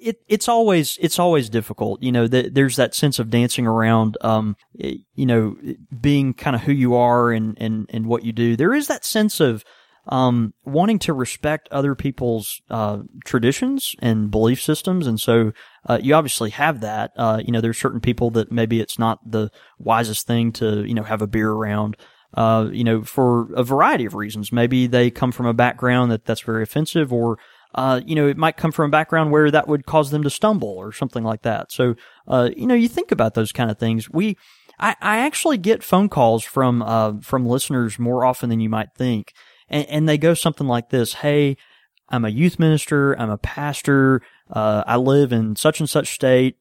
it, 0.00 0.16
it's 0.28 0.48
always, 0.48 0.98
it's 1.00 1.18
always 1.18 1.48
difficult. 1.48 2.02
You 2.02 2.12
know, 2.12 2.26
th- 2.26 2.52
there's 2.52 2.76
that 2.76 2.94
sense 2.94 3.18
of 3.18 3.30
dancing 3.30 3.66
around, 3.66 4.16
um, 4.20 4.56
you 4.74 5.26
know, 5.26 5.56
being 6.00 6.34
kind 6.34 6.56
of 6.56 6.62
who 6.62 6.72
you 6.72 6.94
are 6.94 7.30
and, 7.30 7.56
and, 7.60 7.86
and 7.90 8.06
what 8.06 8.24
you 8.24 8.32
do. 8.32 8.56
There 8.56 8.74
is 8.74 8.86
that 8.88 9.04
sense 9.04 9.40
of, 9.40 9.64
um, 10.06 10.54
wanting 10.64 10.98
to 11.00 11.12
respect 11.12 11.68
other 11.70 11.94
people's 11.94 12.60
uh, 12.70 13.00
traditions 13.24 13.94
and 14.00 14.30
belief 14.30 14.60
systems, 14.60 15.06
and 15.06 15.20
so 15.20 15.52
uh, 15.88 15.98
you 16.02 16.14
obviously 16.14 16.50
have 16.50 16.80
that. 16.80 17.12
Uh, 17.16 17.40
you 17.44 17.52
know, 17.52 17.60
there's 17.60 17.78
certain 17.78 18.00
people 18.00 18.30
that 18.30 18.50
maybe 18.50 18.80
it's 18.80 18.98
not 18.98 19.18
the 19.30 19.50
wisest 19.78 20.26
thing 20.26 20.52
to 20.52 20.84
you 20.84 20.94
know 20.94 21.02
have 21.02 21.22
a 21.22 21.26
beer 21.26 21.50
around. 21.50 21.96
Uh, 22.32 22.68
you 22.72 22.84
know, 22.84 23.02
for 23.02 23.52
a 23.54 23.64
variety 23.64 24.04
of 24.04 24.14
reasons. 24.14 24.52
Maybe 24.52 24.86
they 24.86 25.10
come 25.10 25.32
from 25.32 25.46
a 25.46 25.54
background 25.54 26.12
that 26.12 26.24
that's 26.24 26.42
very 26.42 26.62
offensive, 26.62 27.12
or 27.12 27.38
uh, 27.74 28.00
you 28.04 28.14
know, 28.14 28.26
it 28.26 28.36
might 28.36 28.56
come 28.56 28.72
from 28.72 28.86
a 28.86 28.90
background 28.90 29.30
where 29.30 29.50
that 29.50 29.68
would 29.68 29.86
cause 29.86 30.10
them 30.10 30.22
to 30.22 30.30
stumble 30.30 30.68
or 30.68 30.92
something 30.92 31.24
like 31.24 31.42
that. 31.42 31.70
So, 31.70 31.94
uh, 32.26 32.50
you 32.56 32.66
know, 32.66 32.74
you 32.74 32.88
think 32.88 33.12
about 33.12 33.34
those 33.34 33.52
kind 33.52 33.70
of 33.70 33.78
things. 33.78 34.10
We, 34.10 34.36
I, 34.78 34.96
I 35.00 35.18
actually 35.18 35.58
get 35.58 35.84
phone 35.84 36.08
calls 36.08 36.42
from, 36.42 36.82
uh, 36.82 37.20
from 37.20 37.46
listeners 37.46 37.98
more 37.98 38.24
often 38.24 38.50
than 38.50 38.60
you 38.60 38.68
might 38.68 38.94
think. 38.96 39.32
And, 39.68 39.86
and 39.86 40.08
they 40.08 40.18
go 40.18 40.34
something 40.34 40.66
like 40.66 40.90
this. 40.90 41.14
Hey, 41.14 41.56
I'm 42.08 42.24
a 42.24 42.30
youth 42.30 42.58
minister. 42.58 43.14
I'm 43.14 43.30
a 43.30 43.38
pastor. 43.38 44.22
Uh, 44.50 44.82
I 44.86 44.96
live 44.96 45.32
in 45.32 45.54
such 45.54 45.78
and 45.78 45.88
such 45.88 46.12
state. 46.12 46.56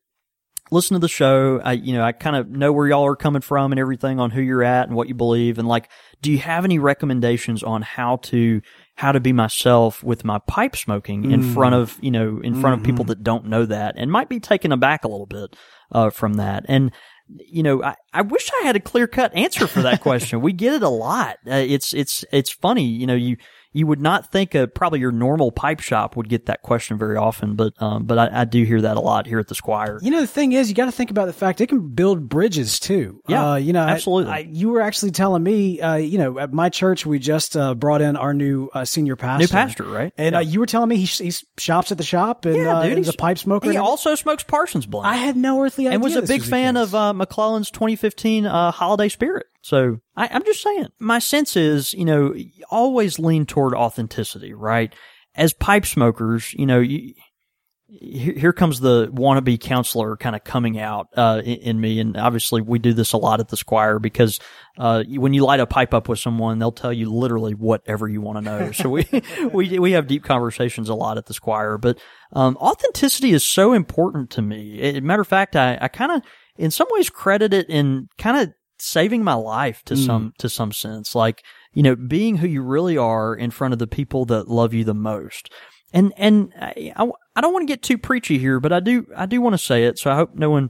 Listen 0.71 0.93
to 0.93 0.99
the 0.99 1.07
show. 1.07 1.59
I, 1.63 1.71
you 1.71 1.93
know, 1.93 2.03
I 2.03 2.11
kind 2.11 2.35
of 2.35 2.47
know 2.47 2.71
where 2.71 2.87
y'all 2.87 3.07
are 3.07 3.15
coming 3.15 3.41
from 3.41 3.71
and 3.71 3.79
everything 3.79 4.19
on 4.19 4.29
who 4.29 4.41
you're 4.41 4.61
at 4.63 4.87
and 4.87 4.95
what 4.95 5.07
you 5.07 5.15
believe. 5.15 5.57
And 5.57 5.67
like, 5.67 5.89
do 6.21 6.31
you 6.31 6.37
have 6.37 6.63
any 6.63 6.77
recommendations 6.77 7.63
on 7.63 7.81
how 7.81 8.17
to, 8.17 8.61
how 8.99 9.13
to 9.13 9.21
be 9.21 9.31
myself 9.31 10.03
with 10.03 10.25
my 10.25 10.37
pipe 10.39 10.75
smoking 10.75 11.31
in 11.31 11.53
front 11.53 11.73
of, 11.73 11.97
you 12.01 12.11
know, 12.11 12.41
in 12.43 12.59
front 12.59 12.77
of 12.77 12.85
people 12.85 13.05
that 13.05 13.23
don't 13.23 13.45
know 13.45 13.65
that 13.65 13.95
and 13.95 14.11
might 14.11 14.27
be 14.27 14.41
taken 14.41 14.73
aback 14.73 15.05
a 15.05 15.07
little 15.07 15.25
bit, 15.25 15.55
uh, 15.93 16.09
from 16.09 16.33
that. 16.33 16.65
And, 16.67 16.91
you 17.29 17.63
know, 17.63 17.81
I, 17.81 17.95
I 18.13 18.23
wish 18.23 18.49
I 18.59 18.65
had 18.65 18.75
a 18.75 18.81
clear 18.81 19.07
cut 19.07 19.33
answer 19.33 19.67
for 19.67 19.83
that 19.83 20.01
question. 20.01 20.41
we 20.41 20.51
get 20.51 20.73
it 20.73 20.83
a 20.83 20.89
lot. 20.89 21.37
Uh, 21.47 21.53
it's, 21.53 21.93
it's, 21.93 22.25
it's 22.33 22.51
funny. 22.51 22.87
You 22.87 23.07
know, 23.07 23.15
you, 23.15 23.37
you 23.71 23.85
would 23.85 24.01
not 24.01 24.31
think 24.31 24.55
a, 24.55 24.67
probably 24.67 24.99
your 24.99 25.11
normal 25.11 25.51
pipe 25.51 25.79
shop 25.79 26.15
would 26.15 26.27
get 26.27 26.47
that 26.47 26.61
question 26.63 26.97
very 26.97 27.17
often, 27.17 27.55
but, 27.55 27.73
um, 27.81 28.05
but 28.05 28.17
I, 28.17 28.41
I 28.41 28.45
do 28.45 28.63
hear 28.63 28.81
that 28.81 28.97
a 28.97 28.99
lot 28.99 29.27
here 29.27 29.39
at 29.39 29.47
the 29.47 29.55
Squire. 29.55 29.99
You 30.01 30.09
know, 30.11 30.21
the 30.21 30.27
thing 30.27 30.53
is, 30.53 30.69
you 30.69 30.75
got 30.75 30.85
to 30.85 30.91
think 30.91 31.11
about 31.11 31.25
the 31.25 31.33
fact 31.33 31.61
it 31.61 31.67
can 31.67 31.89
build 31.89 32.27
bridges 32.27 32.79
too. 32.79 33.21
Yeah, 33.27 33.51
uh, 33.51 33.55
you 33.57 33.73
know, 33.73 33.81
absolutely. 33.81 34.31
I, 34.31 34.39
you 34.39 34.69
were 34.69 34.81
actually 34.81 35.11
telling 35.11 35.43
me, 35.43 35.79
uh, 35.81 35.95
you 35.95 36.17
know, 36.17 36.39
at 36.39 36.51
my 36.51 36.69
church, 36.69 37.05
we 37.05 37.19
just 37.19 37.55
uh, 37.55 37.75
brought 37.75 38.01
in 38.01 38.15
our 38.15 38.33
new 38.33 38.69
uh, 38.73 38.85
senior 38.85 39.15
pastor. 39.15 39.43
New 39.43 39.47
pastor, 39.47 39.83
right? 39.83 40.13
And 40.17 40.35
uh, 40.35 40.39
you 40.39 40.59
were 40.59 40.65
telling 40.65 40.89
me 40.89 40.97
he, 40.97 41.05
he 41.05 41.31
shops 41.57 41.91
at 41.91 41.97
the 41.97 42.03
shop 42.03 42.45
and, 42.45 42.55
Yeah, 42.55 42.77
uh, 42.77 42.81
dude, 42.83 42.91
and 42.93 42.97
he's 42.97 43.09
a 43.09 43.13
pipe 43.13 43.37
smoker. 43.37 43.69
He 43.71 43.77
also 43.77 44.15
smokes 44.15 44.43
Parsons 44.43 44.85
blend. 44.87 45.07
I 45.07 45.15
had 45.15 45.37
no 45.37 45.61
earthly 45.61 45.85
idea. 45.85 45.95
and 45.95 46.03
was 46.03 46.15
a 46.15 46.21
big 46.23 46.41
the 46.41 46.47
fan 46.47 46.75
of 46.75 46.95
uh, 46.95 47.13
McClelland's 47.13 47.69
2015 47.71 48.45
uh, 48.45 48.71
Holiday 48.71 49.09
Spirit. 49.09 49.45
So 49.61 49.97
I, 50.15 50.29
I'm 50.31 50.43
just 50.45 50.61
saying, 50.61 50.87
my 50.99 51.19
sense 51.19 51.55
is, 51.55 51.93
you 51.93 52.05
know, 52.05 52.33
always 52.69 53.19
lean 53.19 53.45
toward 53.45 53.73
authenticity, 53.73 54.53
right? 54.53 54.93
As 55.35 55.53
pipe 55.53 55.85
smokers, 55.85 56.53
you 56.53 56.65
know, 56.65 56.79
you, 56.79 57.13
here, 57.91 58.53
comes 58.53 58.79
the 58.79 59.07
wannabe 59.07 59.59
counselor 59.59 60.15
kind 60.15 60.35
of 60.35 60.43
coming 60.43 60.79
out 60.79 61.07
uh, 61.17 61.41
in, 61.43 61.81
me, 61.81 61.99
and 61.99 62.15
obviously 62.17 62.61
we 62.61 62.77
do 62.77 62.93
this 62.93 63.13
a 63.13 63.17
lot 63.17 63.39
at 63.39 63.47
the 63.47 63.57
Squire 63.57 63.97
because 63.97 64.39
uh, 64.77 65.03
when 65.07 65.33
you 65.33 65.43
light 65.43 65.59
a 65.59 65.65
pipe 65.65 65.93
up 65.93 66.07
with 66.07 66.19
someone, 66.19 66.59
they'll 66.59 66.71
tell 66.71 66.93
you 66.93 67.11
literally 67.11 67.53
whatever 67.53 68.07
you 68.07 68.21
want 68.21 68.37
to 68.37 68.41
know. 68.41 68.71
so 68.71 68.89
we 68.89 69.07
we 69.53 69.79
we 69.79 69.91
have 69.93 70.05
deep 70.05 70.23
conversations 70.23 70.87
a 70.87 70.93
lot 70.93 71.17
at 71.17 71.25
the 71.25 71.33
Squire, 71.33 71.79
but 71.79 71.97
um, 72.33 72.57
authenticity 72.57 73.31
is 73.31 73.43
so 73.43 73.73
important 73.73 74.29
to 74.31 74.41
me. 74.43 74.79
As 74.81 75.01
matter 75.01 75.21
of 75.21 75.27
fact, 75.27 75.55
I, 75.55 75.79
I 75.81 75.87
kind 75.87 76.11
of 76.11 76.21
in 76.57 76.69
some 76.69 76.87
ways 76.91 77.09
credit 77.09 77.53
it 77.53 77.69
in 77.69 78.07
kind 78.19 78.37
of 78.37 78.53
saving 78.81 79.23
my 79.23 79.33
life 79.33 79.83
to 79.85 79.95
some 79.95 80.33
to 80.39 80.49
some 80.49 80.71
sense, 80.71 81.15
like 81.15 81.43
you 81.73 81.83
know 81.83 81.95
being 81.95 82.37
who 82.37 82.47
you 82.47 82.61
really 82.61 82.97
are 82.97 83.35
in 83.35 83.51
front 83.51 83.73
of 83.73 83.79
the 83.79 83.87
people 83.87 84.25
that 84.25 84.47
love 84.47 84.73
you 84.73 84.83
the 84.83 84.93
most. 84.93 85.51
And 85.93 86.13
and 86.17 86.53
I, 86.59 86.93
I, 86.95 87.09
I 87.35 87.41
don't 87.41 87.53
want 87.53 87.67
to 87.67 87.73
get 87.73 87.81
too 87.81 87.97
preachy 87.97 88.37
here, 88.37 88.59
but 88.59 88.71
I 88.71 88.79
do 88.79 89.07
I 89.15 89.25
do 89.25 89.41
want 89.41 89.53
to 89.53 89.57
say 89.57 89.85
it, 89.85 89.97
so 89.97 90.11
I 90.11 90.15
hope 90.15 90.35
no 90.35 90.49
one 90.49 90.69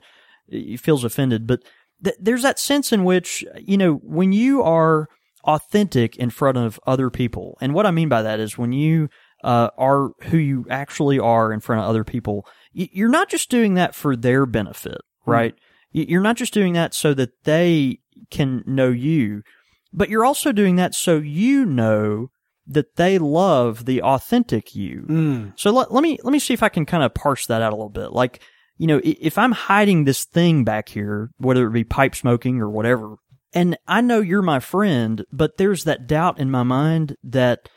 uh, 0.54 0.78
feels 0.78 1.04
offended. 1.04 1.46
But 1.48 1.62
th- 2.04 2.16
there's 2.20 2.44
that 2.44 2.60
sense 2.60 2.92
in 2.92 3.04
which 3.04 3.46
you 3.60 3.78
know 3.78 3.96
when 3.96 4.32
you 4.32 4.64
are 4.64 5.08
authentic 5.46 6.16
in 6.18 6.30
front 6.30 6.58
of 6.58 6.80
other 6.86 7.10
people, 7.10 7.58
and 7.62 7.74
what 7.74 7.86
I 7.86 7.92
mean 7.92 8.10
by 8.10 8.22
that 8.22 8.40
is 8.40 8.58
when 8.58 8.72
you 8.72 9.10
uh, 9.44 9.70
are 9.78 10.10
who 10.24 10.38
you 10.38 10.66
actually 10.70 11.20
are 11.20 11.52
in 11.54 11.60
front 11.60 11.82
of 11.82 11.90
other 11.90 12.04
people, 12.04 12.46
you're 12.74 13.10
not 13.10 13.30
just 13.30 13.50
doing 13.50 13.76
that 13.76 13.96
for 13.96 14.16
their 14.16 14.46
benefit, 14.46 15.00
right? 15.26 15.54
Y- 15.54 15.62
You're 15.92 16.22
not 16.22 16.38
just 16.38 16.54
doing 16.54 16.74
that 16.74 16.94
so 16.94 17.14
that 17.16 17.44
they 17.44 18.00
can 18.30 18.64
know 18.66 18.90
you, 18.90 19.44
but 19.92 20.10
you're 20.10 20.26
also 20.26 20.52
doing 20.52 20.76
that 20.76 20.94
so 20.94 21.18
you 21.18 21.66
know 21.66 22.30
that 22.68 22.96
they 22.96 23.18
love 23.18 23.86
the 23.86 24.02
authentic 24.02 24.76
you. 24.76 25.06
Mm. 25.10 25.54
So 25.56 25.72
let, 25.72 25.92
let 25.92 26.04
me 26.04 26.20
let 26.24 26.32
me 26.32 26.40
see 26.40 26.54
if 26.54 26.62
I 26.62 26.70
can 26.70 26.86
kind 26.86 27.04
of 27.04 27.14
parse 27.14 27.48
that 27.48 27.62
out 27.62 27.74
a 27.74 27.76
little 27.76 27.90
bit. 27.90 28.12
Like, 28.12 28.42
you 28.78 28.88
know, 28.88 29.02
if 29.04 29.38
I'm 29.38 29.52
hiding 29.52 30.06
this 30.06 30.26
thing 30.26 30.64
back 30.64 30.90
here, 30.90 31.32
whether 31.38 31.66
it 31.68 31.74
be 31.74 31.84
pipe 31.84 32.16
smoking 32.16 32.62
or 32.62 32.70
whatever, 32.70 33.16
and 33.54 33.78
I 33.88 34.02
know 34.02 34.22
you're 34.22 34.44
my 34.44 34.60
friend, 34.60 35.26
but 35.32 35.58
there's 35.58 35.84
that 35.86 36.08
doubt 36.08 36.40
in 36.40 36.52
my 36.52 36.64
mind 36.64 37.16
that 37.24 37.68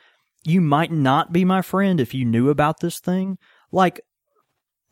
you 0.44 0.60
might 0.60 0.92
not 0.92 1.32
be 1.32 1.44
my 1.44 1.62
friend 1.62 1.98
if 1.98 2.12
you 2.12 2.26
knew 2.26 2.50
about 2.50 2.80
this 2.80 2.98
thing. 2.98 3.38
Like, 3.70 4.02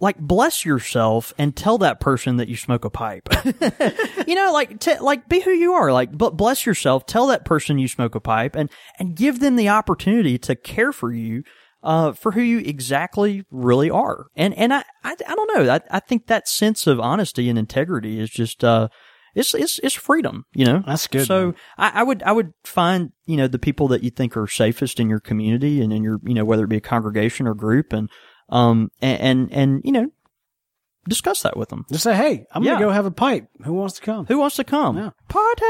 like 0.00 0.18
bless 0.18 0.64
yourself 0.64 1.32
and 1.38 1.54
tell 1.54 1.78
that 1.78 2.00
person 2.00 2.38
that 2.38 2.48
you 2.48 2.56
smoke 2.56 2.84
a 2.84 2.90
pipe. 2.90 3.28
you 4.26 4.34
know, 4.34 4.50
like 4.52 4.80
t- 4.80 4.98
like 4.98 5.28
be 5.28 5.40
who 5.40 5.50
you 5.50 5.74
are. 5.74 5.92
Like, 5.92 6.16
but 6.16 6.36
bless 6.36 6.64
yourself. 6.66 7.06
Tell 7.06 7.26
that 7.28 7.44
person 7.44 7.78
you 7.78 7.86
smoke 7.86 8.14
a 8.14 8.20
pipe 8.20 8.56
and 8.56 8.70
and 8.98 9.14
give 9.14 9.40
them 9.40 9.56
the 9.56 9.68
opportunity 9.68 10.38
to 10.38 10.56
care 10.56 10.92
for 10.92 11.12
you. 11.12 11.44
Uh, 11.82 12.12
for 12.12 12.32
who 12.32 12.42
you 12.42 12.58
exactly 12.58 13.42
really 13.50 13.88
are, 13.88 14.26
and 14.36 14.52
and 14.52 14.74
I 14.74 14.84
I, 15.02 15.16
I 15.26 15.34
don't 15.34 15.50
know. 15.54 15.72
I 15.72 15.80
I 15.90 16.00
think 16.00 16.26
that 16.26 16.46
sense 16.46 16.86
of 16.86 17.00
honesty 17.00 17.48
and 17.48 17.58
integrity 17.58 18.20
is 18.20 18.28
just 18.28 18.62
uh, 18.62 18.88
it's 19.34 19.54
it's 19.54 19.78
it's 19.78 19.94
freedom. 19.94 20.44
You 20.52 20.66
know, 20.66 20.82
That's 20.86 21.06
good, 21.06 21.26
So. 21.26 21.54
I, 21.78 21.92
I 21.94 22.02
would 22.02 22.22
I 22.22 22.32
would 22.32 22.52
find 22.64 23.12
you 23.24 23.38
know 23.38 23.48
the 23.48 23.58
people 23.58 23.88
that 23.88 24.02
you 24.02 24.10
think 24.10 24.36
are 24.36 24.46
safest 24.46 25.00
in 25.00 25.08
your 25.08 25.20
community 25.20 25.80
and 25.80 25.90
in 25.90 26.02
your 26.02 26.20
you 26.22 26.34
know 26.34 26.44
whether 26.44 26.64
it 26.64 26.68
be 26.68 26.76
a 26.76 26.82
congregation 26.82 27.46
or 27.46 27.54
group 27.54 27.94
and 27.94 28.10
um 28.50 28.90
and 29.00 29.20
and, 29.20 29.52
and 29.52 29.82
you 29.84 29.92
know 29.92 30.10
discuss 31.08 31.42
that 31.42 31.56
with 31.56 31.70
them. 31.70 31.86
Just 31.90 32.04
say, 32.04 32.14
hey, 32.14 32.44
I'm 32.52 32.62
Yeah. 32.62 32.72
gonna 32.74 32.84
go 32.86 32.90
have 32.92 33.06
a 33.06 33.10
pipe. 33.10 33.48
Who 33.64 33.72
wants 33.72 33.94
to 33.94 34.02
come? 34.02 34.26
Who 34.26 34.38
wants 34.38 34.56
to 34.56 34.64
come? 34.64 34.96
Yeah. 34.98 35.10
Party. 35.28 35.60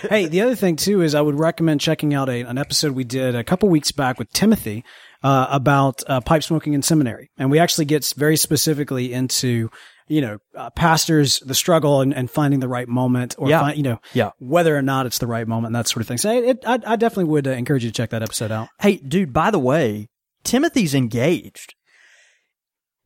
hey, 0.08 0.26
the 0.26 0.40
other 0.42 0.54
thing 0.54 0.76
too 0.76 1.02
is 1.02 1.14
I 1.14 1.20
would 1.20 1.38
recommend 1.38 1.80
checking 1.80 2.14
out 2.14 2.28
a, 2.28 2.42
an 2.42 2.58
episode 2.58 2.92
we 2.92 3.04
did 3.04 3.34
a 3.34 3.44
couple 3.44 3.68
weeks 3.68 3.92
back 3.92 4.18
with 4.18 4.30
Timothy 4.32 4.84
uh, 5.22 5.48
about 5.50 6.02
uh, 6.08 6.20
pipe 6.20 6.42
smoking 6.42 6.72
in 6.74 6.82
seminary, 6.82 7.30
and 7.36 7.50
we 7.50 7.58
actually 7.58 7.84
get 7.84 8.04
very 8.16 8.36
specifically 8.36 9.12
into 9.12 9.70
you 10.08 10.20
know 10.20 10.38
uh, 10.56 10.70
pastors 10.70 11.40
the 11.40 11.54
struggle 11.54 12.00
and, 12.00 12.14
and 12.14 12.30
finding 12.30 12.60
the 12.60 12.68
right 12.68 12.88
moment 12.88 13.34
or 13.38 13.48
Yeah. 13.48 13.60
find, 13.60 13.76
you 13.76 13.82
know 13.82 14.00
Yeah. 14.12 14.30
whether 14.38 14.76
or 14.76 14.82
not 14.82 15.06
it's 15.06 15.18
the 15.18 15.26
right 15.26 15.46
moment 15.46 15.66
and 15.66 15.76
that 15.76 15.88
sort 15.88 16.02
of 16.02 16.08
thing. 16.08 16.18
So 16.18 16.30
it, 16.32 16.62
I, 16.66 16.74
I 16.86 16.96
definitely 16.96 17.24
would 17.24 17.46
uh, 17.46 17.50
encourage 17.50 17.84
you 17.84 17.90
to 17.90 17.94
check 17.94 18.10
that 18.10 18.22
episode 18.22 18.50
out. 18.52 18.68
hey, 18.80 18.96
dude. 18.96 19.32
By 19.32 19.50
the 19.50 19.58
way, 19.58 20.08
Timothy's 20.44 20.94
engaged. 20.94 21.74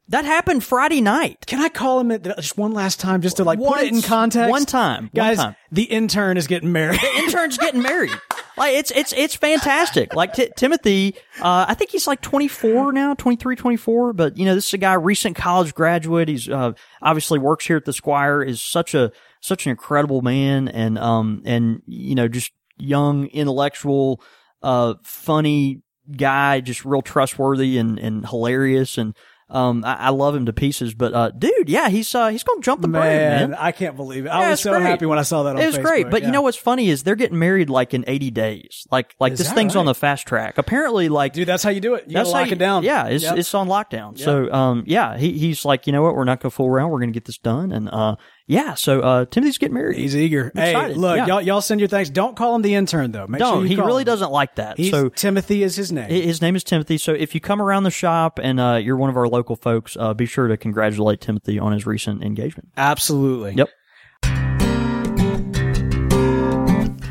That 0.09 0.27
happened 0.27 0.62
Friday 0.62 1.01
night. 1.01 1.47
Can 1.47 1.62
I 1.62 1.70
call 1.70 1.99
him 2.01 2.11
it 2.11 2.25
just 2.25 2.59
one 2.59 2.73
last 2.73 3.01
time 3.01 3.23
just 3.23 3.38
to 3.38 3.44
like 3.44 3.59
put 3.59 3.81
it 3.81 3.92
in 3.92 4.03
context? 4.03 4.51
One 4.51 4.66
time, 4.66 5.11
guys. 5.14 5.38
One 5.38 5.47
time. 5.47 5.57
The 5.73 5.85
intern 5.85 6.37
is 6.37 6.47
getting 6.47 6.73
married. 6.73 7.01
The 7.01 7.16
intern's 7.16 7.57
getting 7.57 7.81
married. 7.90 8.12
Like 8.59 8.75
it's 8.75 8.90
it's 8.90 9.14
it's 9.14 9.35
fantastic. 9.35 10.14
Like 10.14 10.35
Ti 10.35 10.51
Timothy, 10.57 11.16
uh, 11.40 11.64
I 11.66 11.73
think 11.75 11.90
he's 11.90 12.07
like 12.07 12.20
24 12.20 12.92
now, 12.92 13.14
23, 13.14 13.57
24. 13.57 14.12
But 14.12 14.37
you 14.37 14.44
know, 14.44 14.55
this 14.55 14.66
is 14.68 14.75
a 14.75 14.79
guy, 14.79 14.92
recent 14.92 15.37
college 15.37 15.75
graduate. 15.75 16.29
He's 16.29 16.51
uh, 16.51 16.73
obviously 17.01 17.38
works 17.38 17.66
here 17.66 17.79
at 17.79 17.87
the 17.87 17.92
Squire. 17.94 18.42
Is 18.42 18.61
such 18.61 18.94
a 18.94 19.11
such 19.40 19.64
an 19.64 19.70
incredible 19.70 20.20
man, 20.20 20.68
and 20.68 20.99
um 20.99 21.42
and 21.47 21.81
you 21.87 22.14
know 22.14 22.29
just 22.29 22.53
young, 22.77 23.27
intellectual, 23.29 24.20
uh, 24.62 24.94
funny 25.03 25.81
guy, 26.17 26.61
just 26.61 26.85
real 26.85 27.03
trustworthy 27.03 27.79
and 27.79 27.99
and 27.99 28.27
hilarious 28.27 28.99
and. 28.99 29.14
Um, 29.51 29.85
I, 29.85 29.95
I 29.95 30.09
love 30.09 30.35
him 30.35 30.47
to 30.47 30.55
pieces, 30.55 30.95
but 30.95 31.12
uh, 31.12 31.31
dude, 31.31 31.69
yeah, 31.69 31.90
he's 31.90 32.12
uh, 32.14 32.29
he's 32.29 32.43
gonna 32.43 32.62
jump 32.62 32.81
the 32.81 32.88
man. 32.88 33.51
Man, 33.51 33.55
I 33.61 33.73
can't 33.73 33.95
believe 33.95 34.25
it. 34.25 34.29
Yeah, 34.29 34.38
I 34.38 34.51
was 34.51 34.61
so 34.62 34.71
great. 34.73 34.83
happy 34.83 35.05
when 35.05 35.19
I 35.19 35.23
saw 35.23 35.43
that 35.43 35.51
on 35.57 35.62
It 35.62 35.67
was 35.67 35.77
Facebook. 35.77 35.83
great, 35.83 36.11
but 36.11 36.23
Yeah. 36.23 36.29
you 36.29 36.33
know 36.33 36.40
what's 36.40 36.57
funny 36.57 36.88
is 36.88 37.03
they're 37.03 37.14
getting 37.14 37.38
married 37.38 37.69
like 37.69 37.93
in 37.93 38.05
80 38.09 38.31
days. 38.31 38.87
Like 38.90 39.14
like 39.21 39.35
Is 39.35 39.38
this 39.40 39.53
thing's 39.53 39.77
on 39.77 39.85
the 39.85 39.95
fast 39.95 40.27
track. 40.27 40.57
Apparently, 40.57 41.11
like 41.11 41.35
dude, 41.35 41.47
that's 41.47 41.62
how 41.62 41.69
you 41.71 41.81
do 41.81 41.95
it. 41.95 42.05
You 42.09 42.14
that's 42.14 42.31
lock 42.31 42.47
you- 42.47 42.53
it 42.53 42.59
down. 42.59 42.85
Yeah, 42.85 43.07
it's 43.09 43.23
Yep. 43.23 43.37
it's 43.37 43.55
on 43.55 43.69
lockdown. 43.69 44.19
So 44.19 44.51
um 44.51 44.83
yeah, 44.87 45.19
he 45.19 45.33
he's 45.38 45.67
like, 45.67 45.87
you 45.87 45.93
know 45.93 46.01
what, 46.03 46.17
we're 46.17 46.25
not 46.25 46.40
gonna 46.40 46.51
fool 46.51 46.69
around. 46.69 46.90
We're 46.90 47.01
gonna 47.01 47.12
get 47.12 47.27
this 47.27 47.38
done. 47.38 47.71
And 47.71 47.90
uh 47.90 48.17
yeah, 48.47 48.75
so 48.75 49.01
uh 49.01 49.25
Timothy's 49.27 49.59
getting 49.59 49.75
married. 49.75 49.97
He's 49.99 50.15
eager. 50.17 50.53
Hey, 50.55 50.71
excited. 50.73 50.97
look, 50.97 51.17
Yeah. 51.17 51.27
y'all, 51.27 51.41
y'all 51.41 51.61
send 51.61 51.81
your 51.81 51.89
thanks. 51.89 52.11
Don't 52.11 52.37
call 52.37 52.55
him 52.55 52.63
the 52.63 52.75
intern 52.75 53.13
though. 53.13 53.27
Make 53.27 53.41
no, 53.41 53.55
sure 53.61 53.65
he 53.65 53.77
really 53.77 54.03
him. 54.03 54.07
doesn't 54.07 54.31
like 54.31 54.57
that. 54.57 54.77
He's, 54.77 54.91
so 54.91 55.09
Timothy 55.09 55.63
is 55.63 55.77
his 55.77 55.91
name. 55.93 56.09
his 56.11 56.43
name 56.43 56.55
is 56.57 56.63
Timothy. 56.65 56.99
So 56.99 57.13
if 57.13 57.35
you 57.35 57.41
come 57.41 57.61
around 57.63 57.85
the 57.85 57.91
shop 57.91 58.39
and 58.43 58.61
uh, 58.61 58.75
you're 58.83 58.97
one 58.97 59.11
of 59.11 59.17
our 59.17 59.29
local 59.29 59.57
folks, 59.57 59.97
uh, 59.99 60.13
be 60.15 60.27
sure 60.27 60.49
to 60.49 60.57
congratulate 60.57 61.21
Timothy 61.21 61.59
on 61.59 61.73
his 61.73 61.87
recent 61.87 62.23
engagement. 62.23 62.69
Absolutely. 62.77 63.55
Yep. 63.55 63.69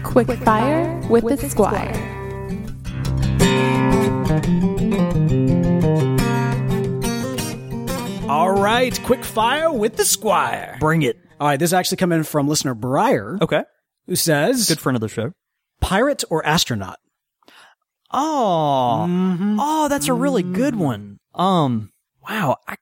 Quick 0.04 0.28
Fire 0.44 1.02
with 1.10 1.24
the 1.42 1.50
Squire. 1.50 2.10
All 8.30 8.52
right, 8.60 9.00
quick 9.04 9.24
fire 9.24 9.72
with 9.72 9.96
the 9.96 10.06
squire. 10.06 10.78
Bring 10.80 11.04
it. 11.04 11.20
All 11.44 11.50
right, 11.50 11.60
this 11.60 11.72
is 11.72 11.74
actually 11.74 11.98
coming 11.98 12.24
from 12.24 12.48
listener 12.48 12.74
Breyer, 12.74 13.42
Okay. 13.42 13.64
who 14.08 14.16
says, 14.16 14.70
Good 14.70 14.80
friend 14.80 14.96
of 14.96 15.02
the 15.02 15.10
show. 15.10 15.34
pirate 15.82 16.24
or 16.30 16.46
astronaut? 16.46 17.00
Oh, 18.12 19.06
Mm-hmm. 19.10 19.58
oh, 19.60 19.90
that's 19.90 20.08
a 20.08 20.14
really 20.14 20.42
good 20.42 20.78
one. 20.78 21.18
Um, 21.36 21.92
wow, 22.30 22.56
I, 22.66 22.78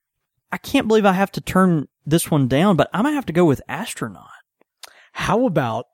I 0.52 0.58
can't 0.58 0.88
believe 0.88 1.08
I 1.08 1.14
have 1.14 1.32
to 1.32 1.42
turn 1.42 1.88
this 2.06 2.30
one 2.30 2.48
down, 2.48 2.76
but 2.76 2.88
I'm 2.94 3.02
gonna 3.04 3.16
have 3.16 3.26
to 3.26 3.34
go 3.34 3.46
with 3.46 3.64
astronaut. 3.68 4.30
How 5.14 5.48
about 5.48 5.88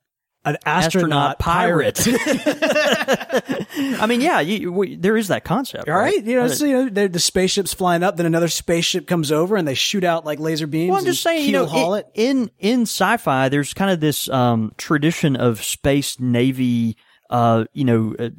an 0.48 0.58
astronaut, 0.66 1.38
Astronaut 1.38 1.39
pirate? 1.39 2.00
I 4.02 4.06
mean, 4.08 4.22
yeah, 4.22 4.39
you, 4.39 4.72
we, 4.72 4.95
there 4.95 5.18
is 5.18 5.28
that 5.28 5.43
concept. 5.43 5.89
All 5.89 5.95
right, 5.95 6.24
you 6.24 6.36
know, 6.36 6.48
so, 6.48 6.66
you 6.66 6.89
know, 6.89 7.08
the, 7.08 7.20
spaceship's 7.20 7.74
flying 7.74 8.04
up, 8.04 8.18
then 8.18 8.26
another 8.26 8.48
spaceship 8.48 9.08
comes 9.08 9.32
over, 9.32 9.56
and 9.56 9.68
they 9.68 9.74
shoot 9.74 10.04
out 10.04 10.26
like 10.26 10.39
laser 10.39 10.68
beams. 10.68 10.89
Well, 10.89 11.00
I'm 11.00 11.06
just 11.06 11.22
saying, 11.22 11.45
you 11.45 11.52
know, 11.52 11.66
keel-haul 11.66 11.95
it- 11.95 12.10
in 12.14 12.52
in 12.60 12.82
sci-fi, 12.84 13.50
there's 13.50 13.74
kind 13.74 13.91
of 13.91 14.00
this 14.00 14.30
um, 14.30 14.74
tradition 14.78 15.36
of 15.36 15.64
space 15.64 16.20
navy, 16.20 16.98
uh, 17.30 17.65
you 17.73 17.84
know, 17.84 18.15
uh, 18.19 18.30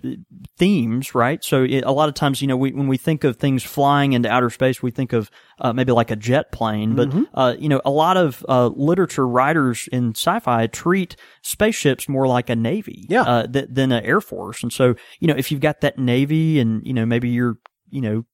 themes, 0.56 1.14
right? 1.14 1.44
So 1.44 1.62
it, 1.64 1.84
a 1.84 1.92
lot 1.92 2.08
of 2.08 2.14
times, 2.14 2.40
you 2.40 2.48
know, 2.48 2.56
we, 2.56 2.72
when 2.72 2.88
we 2.88 2.96
think 2.96 3.22
of 3.24 3.36
things 3.36 3.62
flying 3.62 4.14
into 4.14 4.30
outer 4.30 4.48
space, 4.50 4.82
we 4.82 4.90
think 4.90 5.12
of 5.12 5.30
uh, 5.60 5.72
maybe 5.72 5.92
like 5.92 6.10
a 6.10 6.16
jet 6.16 6.52
plane, 6.52 6.94
but 6.94 7.08
Mm-hmm. 7.10 7.22
uh, 7.34 7.54
you 7.58 7.68
know, 7.68 7.80
a 7.84 7.90
lot 7.90 8.16
of 8.16 8.44
uh, 8.48 8.68
literature 8.68 9.26
writers 9.28 9.88
in 9.92 10.10
sci-fi 10.10 10.66
treat 10.68 11.16
spaceships 11.42 12.08
more 12.08 12.26
like 12.26 12.48
a 12.48 12.56
navy, 12.56 13.06
Yeah. 13.08 13.22
uh, 13.22 13.46
th- 13.46 13.66
than 13.70 13.92
an 13.92 14.04
air 14.04 14.20
force. 14.20 14.62
And 14.62 14.72
so, 14.72 14.94
you 15.20 15.28
know, 15.28 15.34
if 15.36 15.50
you've 15.52 15.60
got 15.60 15.80
that 15.82 15.98
navy, 15.98 16.58
and 16.58 16.80
you 16.86 16.94
know, 16.94 17.04
maybe 17.04 17.28
you're, 17.28 17.56
you 17.90 18.00
know, 18.00 18.24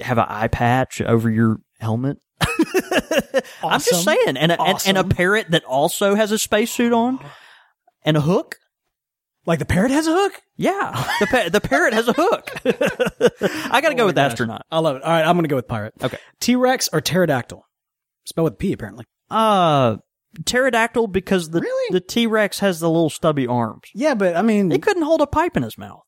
have 0.00 0.16
an 0.18 0.24
eye 0.28 0.48
patch 0.48 1.00
over 1.02 1.28
your 1.28 1.58
helmet. 1.80 2.16
I'm 3.62 3.80
just 3.80 4.04
saying, 4.04 4.36
and 4.36 4.52
a, 4.52 4.60
and, 4.62 4.78
and 4.86 4.98
a 4.98 5.04
parrot 5.04 5.50
that 5.50 5.64
also 5.64 6.14
has 6.14 6.32
a 6.32 6.38
spacesuit 6.38 6.92
on, 6.92 7.18
and 8.02 8.16
a 8.16 8.20
hook. 8.22 8.56
Like 9.46 9.58
the 9.58 9.64
parrot 9.64 9.90
has 9.90 10.06
a 10.06 10.12
hook? 10.12 10.34
Yeah, 10.56 10.92
the 11.20 11.26
pa- 11.26 11.48
the 11.50 11.60
parrot 11.60 11.94
has 11.94 12.08
a 12.08 12.12
hook. 12.16 12.50
I 13.72 13.80
got 13.80 13.88
to 13.88 13.94
go 13.94 14.06
with 14.06 14.14
gosh. 14.16 14.32
astronaut. 14.32 14.66
I 14.70 14.78
love 14.80 14.96
it. 14.96 15.02
All 15.02 15.10
right, 15.10 15.24
I'm 15.24 15.34
going 15.34 15.44
to 15.44 15.48
go 15.48 15.56
with 15.56 15.66
pirate. 15.68 15.94
Okay. 16.02 16.18
T 16.40 16.56
Rex 16.56 16.88
or 16.92 17.00
pterodactyl? 17.00 17.64
Spell 18.26 18.44
with 18.44 18.58
P, 18.58 18.72
apparently. 18.72 19.06
Uh, 19.30 19.96
pterodactyl 20.44 21.06
because 21.06 21.50
the 21.50 21.60
Really? 21.60 21.92
the 21.92 22.00
T 22.00 22.26
Rex 22.26 22.58
has 22.60 22.80
the 22.80 22.90
little 22.90 23.08
stubby 23.10 23.46
arms. 23.46 23.84
Yeah, 23.94 24.14
but 24.14 24.36
I 24.36 24.42
mean, 24.42 24.70
It 24.72 24.82
couldn't 24.82 25.02
hold 25.04 25.22
a 25.22 25.26
pipe 25.26 25.56
in 25.56 25.62
his 25.62 25.78
mouth. 25.78 26.02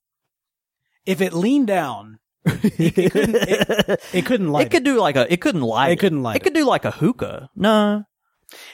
if 1.07 1.21
it 1.23 1.33
leaned 1.33 1.69
down, 1.69 2.19
it 2.45 3.13
couldn't, 3.13 3.37
it, 3.37 4.01
it 4.13 4.27
couldn't 4.27 4.49
light 4.53 4.67
it 4.67 4.71
could 4.71 4.85
do 4.85 4.99
like 5.01 5.17
a. 5.17 5.33
It 5.33 5.41
couldn't 5.41 5.63
light. 5.63 5.93
It 5.93 5.99
couldn't 6.01 6.23
light 6.23 6.37
It 6.37 6.43
could 6.43 6.55
do 6.55 6.67
like 6.67 6.85
a 6.85 6.91
hookah. 6.91 7.49
No, 7.57 8.03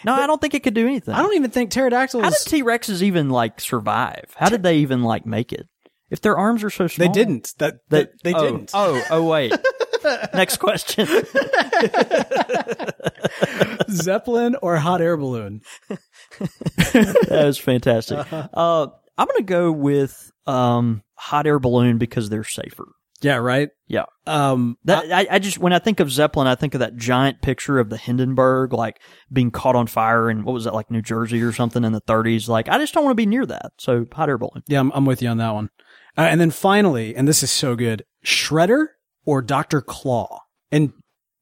no, 0.04 0.14
I 0.14 0.26
don't 0.26 0.40
think 0.40 0.54
it 0.54 0.62
could 0.62 0.74
do 0.74 0.86
anything. 0.86 1.14
I 1.14 1.22
don't 1.22 1.34
even 1.34 1.50
think 1.50 1.70
pterodactyls. 1.70 2.22
How 2.22 2.30
did 2.30 2.38
T 2.46 2.62
Rexes 2.62 3.02
even 3.02 3.30
like 3.30 3.60
survive? 3.60 4.34
How 4.36 4.48
did 4.48 4.62
they 4.62 4.78
even 4.78 5.02
like 5.02 5.26
make 5.26 5.52
it? 5.52 5.66
If 6.10 6.22
their 6.22 6.38
arms 6.38 6.64
are 6.64 6.70
so 6.70 6.86
small, 6.86 7.06
they 7.06 7.12
didn't. 7.12 7.54
That, 7.58 7.80
that 7.90 8.12
they 8.22 8.32
oh, 8.32 8.42
didn't. 8.42 8.70
Oh, 8.72 9.02
oh, 9.10 9.22
wait. 9.24 9.52
Next 10.34 10.56
question. 10.56 11.06
Zeppelin 13.90 14.56
or 14.62 14.76
hot 14.76 15.02
air 15.02 15.16
balloon? 15.16 15.60
that 15.88 17.26
was 17.30 17.58
fantastic. 17.58 18.18
Uh, 18.32 18.86
I'm 19.18 19.26
going 19.26 19.38
to 19.38 19.42
go 19.42 19.70
with 19.70 20.30
um, 20.46 21.02
hot 21.14 21.46
air 21.46 21.58
balloon 21.58 21.98
because 21.98 22.30
they're 22.30 22.44
safer. 22.44 22.86
Yeah, 23.20 23.36
right. 23.36 23.70
Yeah. 23.88 24.04
Um, 24.26 24.76
That 24.84 25.10
I, 25.12 25.26
I 25.36 25.38
just 25.38 25.58
when 25.58 25.72
I 25.72 25.78
think 25.78 25.98
of 26.00 26.10
Zeppelin, 26.10 26.46
I 26.46 26.54
think 26.54 26.74
of 26.74 26.80
that 26.80 26.96
giant 26.96 27.42
picture 27.42 27.78
of 27.78 27.90
the 27.90 27.96
Hindenburg 27.96 28.72
like 28.72 29.00
being 29.32 29.50
caught 29.50 29.74
on 29.76 29.86
fire 29.86 30.30
in 30.30 30.44
what 30.44 30.52
was 30.52 30.64
that 30.64 30.74
like 30.74 30.90
New 30.90 31.02
Jersey 31.02 31.42
or 31.42 31.52
something 31.52 31.82
in 31.84 31.92
the 31.92 32.00
30s. 32.02 32.48
Like 32.48 32.68
I 32.68 32.78
just 32.78 32.94
don't 32.94 33.04
want 33.04 33.12
to 33.12 33.20
be 33.22 33.26
near 33.26 33.44
that. 33.46 33.72
So 33.78 34.06
hot 34.12 34.28
air 34.28 34.38
balloon. 34.38 34.62
yeah, 34.68 34.80
I'm, 34.80 34.92
I'm 34.92 35.04
with 35.04 35.20
you 35.22 35.28
on 35.28 35.38
that 35.38 35.52
one. 35.54 35.70
Uh, 36.16 36.22
and 36.22 36.40
then 36.40 36.50
finally, 36.50 37.14
and 37.16 37.26
this 37.26 37.42
is 37.42 37.50
so 37.50 37.76
good, 37.76 38.04
Shredder 38.24 38.86
or 39.24 39.40
Doctor 39.42 39.80
Claw? 39.80 40.40
And 40.72 40.92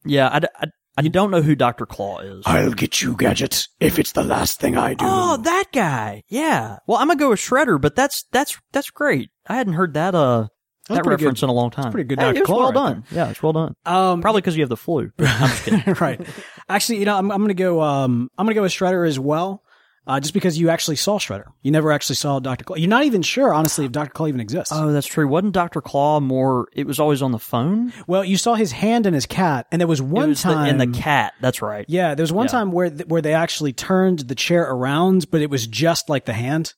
Yeah, 0.05 0.29
I, 0.33 0.39
d- 0.41 0.49
I, 0.61 0.67
I 0.99 1.03
don't 1.09 1.31
know 1.31 1.43
who 1.43 1.55
Doctor 1.55 1.85
Claw 1.87 2.21
is. 2.21 2.43
I'll 2.47 2.73
get 2.73 3.03
you, 3.03 3.17
Gadget, 3.17 3.67
if 3.81 3.99
it's 3.99 4.13
the 4.13 4.23
last 4.25 4.61
thing 4.61 4.77
I 4.79 4.95
do. 4.95 5.05
Oh, 5.07 5.37
that 5.39 5.67
guy. 5.73 6.23
Yeah. 6.29 6.79
Well, 6.87 6.99
I'm 6.99 7.09
gonna 7.09 7.19
go 7.19 7.31
with 7.31 7.41
Shredder, 7.41 7.79
but 7.81 7.97
that's 7.97 8.25
that's 8.33 8.59
that's 8.73 8.91
great. 8.91 9.31
I 9.47 9.57
hadn't 9.57 9.75
heard 9.75 9.95
that 9.95 10.15
uh 10.15 10.49
That's 10.89 11.01
that 11.03 11.07
reference 11.09 11.41
good. 11.41 11.47
in 11.47 11.51
a 11.51 11.53
long 11.55 11.71
time. 11.71 11.91
pretty 11.93 12.07
good 12.09 12.19
Hey, 12.21 12.27
Dr. 12.27 12.37
it 12.39 12.41
was 12.43 12.49
well 12.51 12.65
right 12.67 12.75
done. 12.75 13.05
Yeah, 13.11 13.31
it's 13.31 13.43
well 13.43 13.53
done. 13.53 13.75
um, 13.87 14.21
Probably 14.23 14.41
because 14.41 14.57
you 14.57 14.63
have 14.63 14.69
the 14.69 14.77
flu. 14.77 15.11
I'm 15.19 15.49
just 15.49 15.65
kidding. 15.65 15.95
right. 16.01 16.21
Actually, 16.69 16.99
you 17.01 17.05
know, 17.07 17.17
I'm, 17.17 17.31
I'm 17.33 17.39
going 17.39 17.49
to 17.49 17.55
go. 17.55 17.81
Um, 17.83 18.31
I'm 18.39 18.47
going 18.47 18.55
to 18.55 18.59
go 18.59 18.63
with 18.63 18.73
Shredder 18.73 19.07
as 19.07 19.19
well, 19.19 19.63
uh, 20.07 20.21
just 20.21 20.33
because 20.35 20.57
you 20.59 20.69
actually 20.71 20.95
saw 20.97 21.19
Shredder. 21.19 21.47
You 21.63 21.73
never 21.73 21.91
actually 21.91 22.15
saw 22.17 22.39
Doctor 22.39 22.65
Claw. 22.65 22.77
You're 22.77 22.89
not 22.89 23.03
even 23.05 23.23
sure, 23.23 23.53
honestly, 23.53 23.85
if 23.87 23.93
Doctor 23.93 24.13
Claw 24.13 24.29
even 24.29 24.41
exists. 24.41 24.73
Oh, 24.73 24.93
that's 24.93 25.07
true. 25.09 25.27
Wasn't 25.27 25.53
Doctor 25.53 25.81
Claw 25.81 26.21
more? 26.21 26.69
It 26.73 26.87
was 26.87 27.01
always 27.01 27.21
on 27.23 27.33
the 27.33 27.39
phone. 27.41 27.93
well, 28.07 28.25
you 28.25 28.37
saw 28.37 28.55
his 28.55 28.71
hand 28.73 29.07
and 29.07 29.15
his 29.15 29.27
cat, 29.27 29.67
and 29.73 29.81
there 29.81 29.89
was 29.89 30.01
one 30.01 30.29
was 30.31 30.43
the- 30.43 30.53
time 30.53 30.69
and 30.69 30.81
the 30.81 30.99
cat. 30.99 31.33
That's 31.41 31.63
right. 31.63 31.85
Yeah, 31.89 32.15
there 32.15 32.23
was 32.23 32.33
one 32.33 32.47
Yeah. 32.47 32.53
time 32.53 32.71
where 32.73 32.91
th- 32.91 33.07
where 33.09 33.23
they 33.23 33.35
actually 33.35 33.73
turned 33.73 34.21
the 34.21 34.35
chair 34.37 34.63
around, 34.71 35.31
but 35.33 35.41
it 35.41 35.51
was 35.51 35.67
just 35.67 36.09
like 36.09 36.27
the 36.27 36.33
hand, 36.33 36.75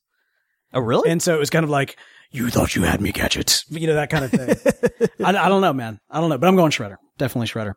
Oh, 0.73 0.79
really? 0.79 1.09
and 1.11 1.21
so 1.21 1.35
it 1.35 1.39
was 1.39 1.49
kind 1.51 1.63
of 1.63 1.69
like 1.69 1.95
you 2.31 2.49
thought 2.49 2.75
you 2.75 2.83
had 2.83 3.01
me, 3.01 3.11
gadgets, 3.11 3.65
You 3.69 3.87
know 3.87 3.95
that 3.95 4.09
kind 4.09 4.25
of 4.25 4.31
thing. 4.31 5.09
I, 5.25 5.29
I 5.29 5.49
don't 5.49 5.61
know, 5.61 5.73
man. 5.73 5.99
I 6.09 6.19
don't 6.19 6.29
know, 6.29 6.37
but 6.37 6.47
I'm 6.47 6.55
going 6.55 6.71
Shredder. 6.71 6.97
Definitely 7.17 7.47
Shredder. 7.47 7.73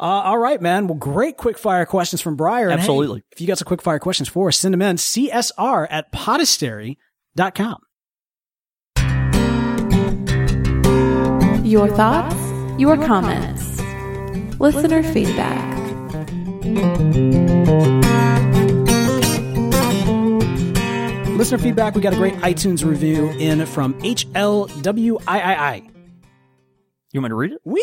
Uh, 0.00 0.04
all 0.04 0.38
right, 0.38 0.60
man. 0.60 0.88
Well, 0.88 0.98
great 0.98 1.36
quick 1.36 1.56
fire 1.56 1.86
questions 1.86 2.20
from 2.20 2.36
Briar. 2.36 2.68
And 2.68 2.80
hey, 2.80 2.84
Absolutely. 2.84 3.22
if 3.30 3.40
you 3.40 3.46
got 3.46 3.58
some 3.58 3.66
quick 3.66 3.80
fire 3.80 3.98
questions 3.98 4.28
for 4.28 4.48
us, 4.48 4.58
send 4.58 4.74
them 4.74 4.82
in. 4.82 4.96
CSR 4.96 5.86
at 5.88 6.12
podastery.com. 6.12 7.78
Your 11.64 11.88
thoughts, 11.88 12.80
your 12.80 12.96
comments, 12.96 13.80
listener 14.58 15.02
feedback. 15.02 15.72
Listener 21.36 21.58
feedback. 21.58 21.94
We 21.94 22.02
got 22.02 22.12
a 22.12 22.16
great 22.16 22.34
iTunes 22.34 22.84
review 22.84 23.30
in 23.30 23.64
from 23.66 23.94
HLWIII. 24.00 25.90
you 27.12 27.20
want 27.20 27.24
me 27.24 27.28
to 27.28 27.34
read 27.34 27.52
it? 27.52 27.60
Wee! 27.64 27.80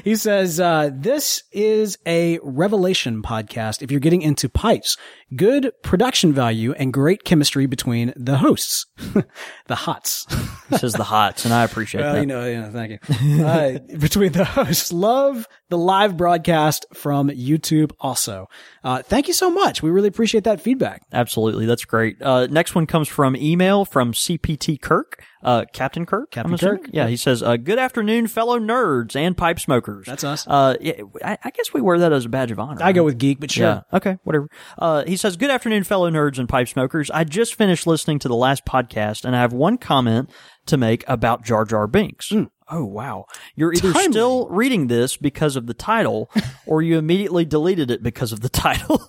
he 0.04 0.16
says, 0.16 0.58
uh, 0.58 0.90
this 0.92 1.44
is 1.52 1.98
a 2.04 2.38
revelation 2.42 3.22
podcast 3.22 3.80
if 3.82 3.90
you're 3.90 4.00
getting 4.00 4.22
into 4.22 4.48
pipes. 4.48 4.96
Good 5.36 5.72
production 5.82 6.32
value 6.32 6.72
and 6.72 6.92
great 6.92 7.24
chemistry 7.24 7.66
between 7.66 8.12
the 8.16 8.38
hosts. 8.38 8.86
the 9.66 9.74
hots. 9.74 10.26
It 10.70 10.78
says 10.80 10.92
the 10.92 11.04
hots, 11.04 11.44
and 11.44 11.52
I 11.54 11.64
appreciate 11.64 12.02
Well, 12.02 12.14
that. 12.14 12.20
you 12.20 12.26
know, 12.26 12.46
yeah, 12.46 12.70
thank 12.70 12.90
you. 12.92 13.44
Uh, 13.44 13.78
between 13.98 14.32
the 14.32 14.44
hosts. 14.44 14.92
Love 14.92 15.46
the 15.68 15.78
live 15.78 16.16
broadcast 16.16 16.86
from 16.94 17.28
YouTube 17.30 17.92
also. 18.00 18.48
Uh, 18.82 19.02
thank 19.02 19.28
you 19.28 19.34
so 19.34 19.50
much. 19.50 19.82
We 19.82 19.90
really 19.90 20.08
appreciate 20.08 20.44
that 20.44 20.60
feedback. 20.60 21.02
Absolutely, 21.12 21.66
that's 21.66 21.84
great. 21.84 22.20
Uh, 22.22 22.46
next 22.46 22.74
one 22.74 22.86
comes 22.86 23.08
from 23.08 23.34
email 23.36 23.84
from 23.84 24.12
CPT 24.12 24.80
Kirk, 24.80 25.22
uh, 25.42 25.64
Captain 25.72 26.06
Kirk. 26.06 26.30
Captain? 26.30 26.56
Kirk? 26.56 26.86
Yeah, 26.92 27.08
he 27.08 27.16
says, 27.16 27.42
uh, 27.42 27.56
"Good 27.56 27.78
afternoon, 27.78 28.26
fellow 28.28 28.58
nerds 28.58 29.16
and 29.16 29.36
pipe 29.36 29.58
smokers." 29.60 30.06
That's 30.06 30.24
us. 30.24 30.46
Uh, 30.46 30.76
yeah, 30.80 31.02
I, 31.24 31.38
I 31.44 31.50
guess 31.50 31.72
we 31.74 31.80
wear 31.80 31.98
that 31.98 32.12
as 32.12 32.24
a 32.24 32.28
badge 32.28 32.50
of 32.50 32.58
honor. 32.58 32.82
I 32.82 32.92
go 32.92 33.04
with 33.04 33.18
geek, 33.18 33.40
but 33.40 33.50
sure. 33.50 33.64
Yeah. 33.66 33.80
Okay. 33.92 34.18
Whatever. 34.24 34.48
Uh, 34.78 35.04
he 35.04 35.16
says, 35.24 35.38
"Good 35.38 35.50
afternoon, 35.50 35.84
fellow 35.84 36.10
nerds 36.10 36.38
and 36.38 36.46
pipe 36.46 36.68
smokers. 36.68 37.10
I 37.10 37.24
just 37.24 37.54
finished 37.54 37.86
listening 37.86 38.18
to 38.18 38.28
the 38.28 38.36
last 38.36 38.66
podcast, 38.66 39.24
and 39.24 39.34
I 39.34 39.40
have 39.40 39.54
one 39.54 39.78
comment 39.78 40.28
to 40.66 40.76
make 40.76 41.02
about 41.08 41.42
Jar 41.42 41.64
Jar 41.64 41.86
Binks." 41.86 42.30
Oh 42.68 42.84
wow! 42.84 43.24
You're 43.54 43.72
either. 43.72 43.94
Timely. 43.94 44.12
still 44.12 44.46
reading 44.50 44.88
this 44.88 45.16
because 45.16 45.56
of 45.56 45.66
the 45.66 45.72
title, 45.72 46.30
or 46.66 46.82
you 46.82 46.98
immediately 46.98 47.46
deleted 47.46 47.90
it 47.90 48.02
because 48.02 48.32
of 48.32 48.40
the 48.40 48.50
title. 48.50 49.00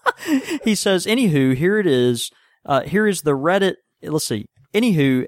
he 0.64 0.74
says, 0.74 1.06
"Anywho, 1.06 1.54
here 1.54 1.78
it 1.78 1.86
is. 1.86 2.32
Uh, 2.66 2.80
here 2.80 3.06
is 3.06 3.22
the 3.22 3.36
Reddit. 3.36 3.74
Let's 4.02 4.26
see. 4.26 4.46
Anywho, 4.74 5.26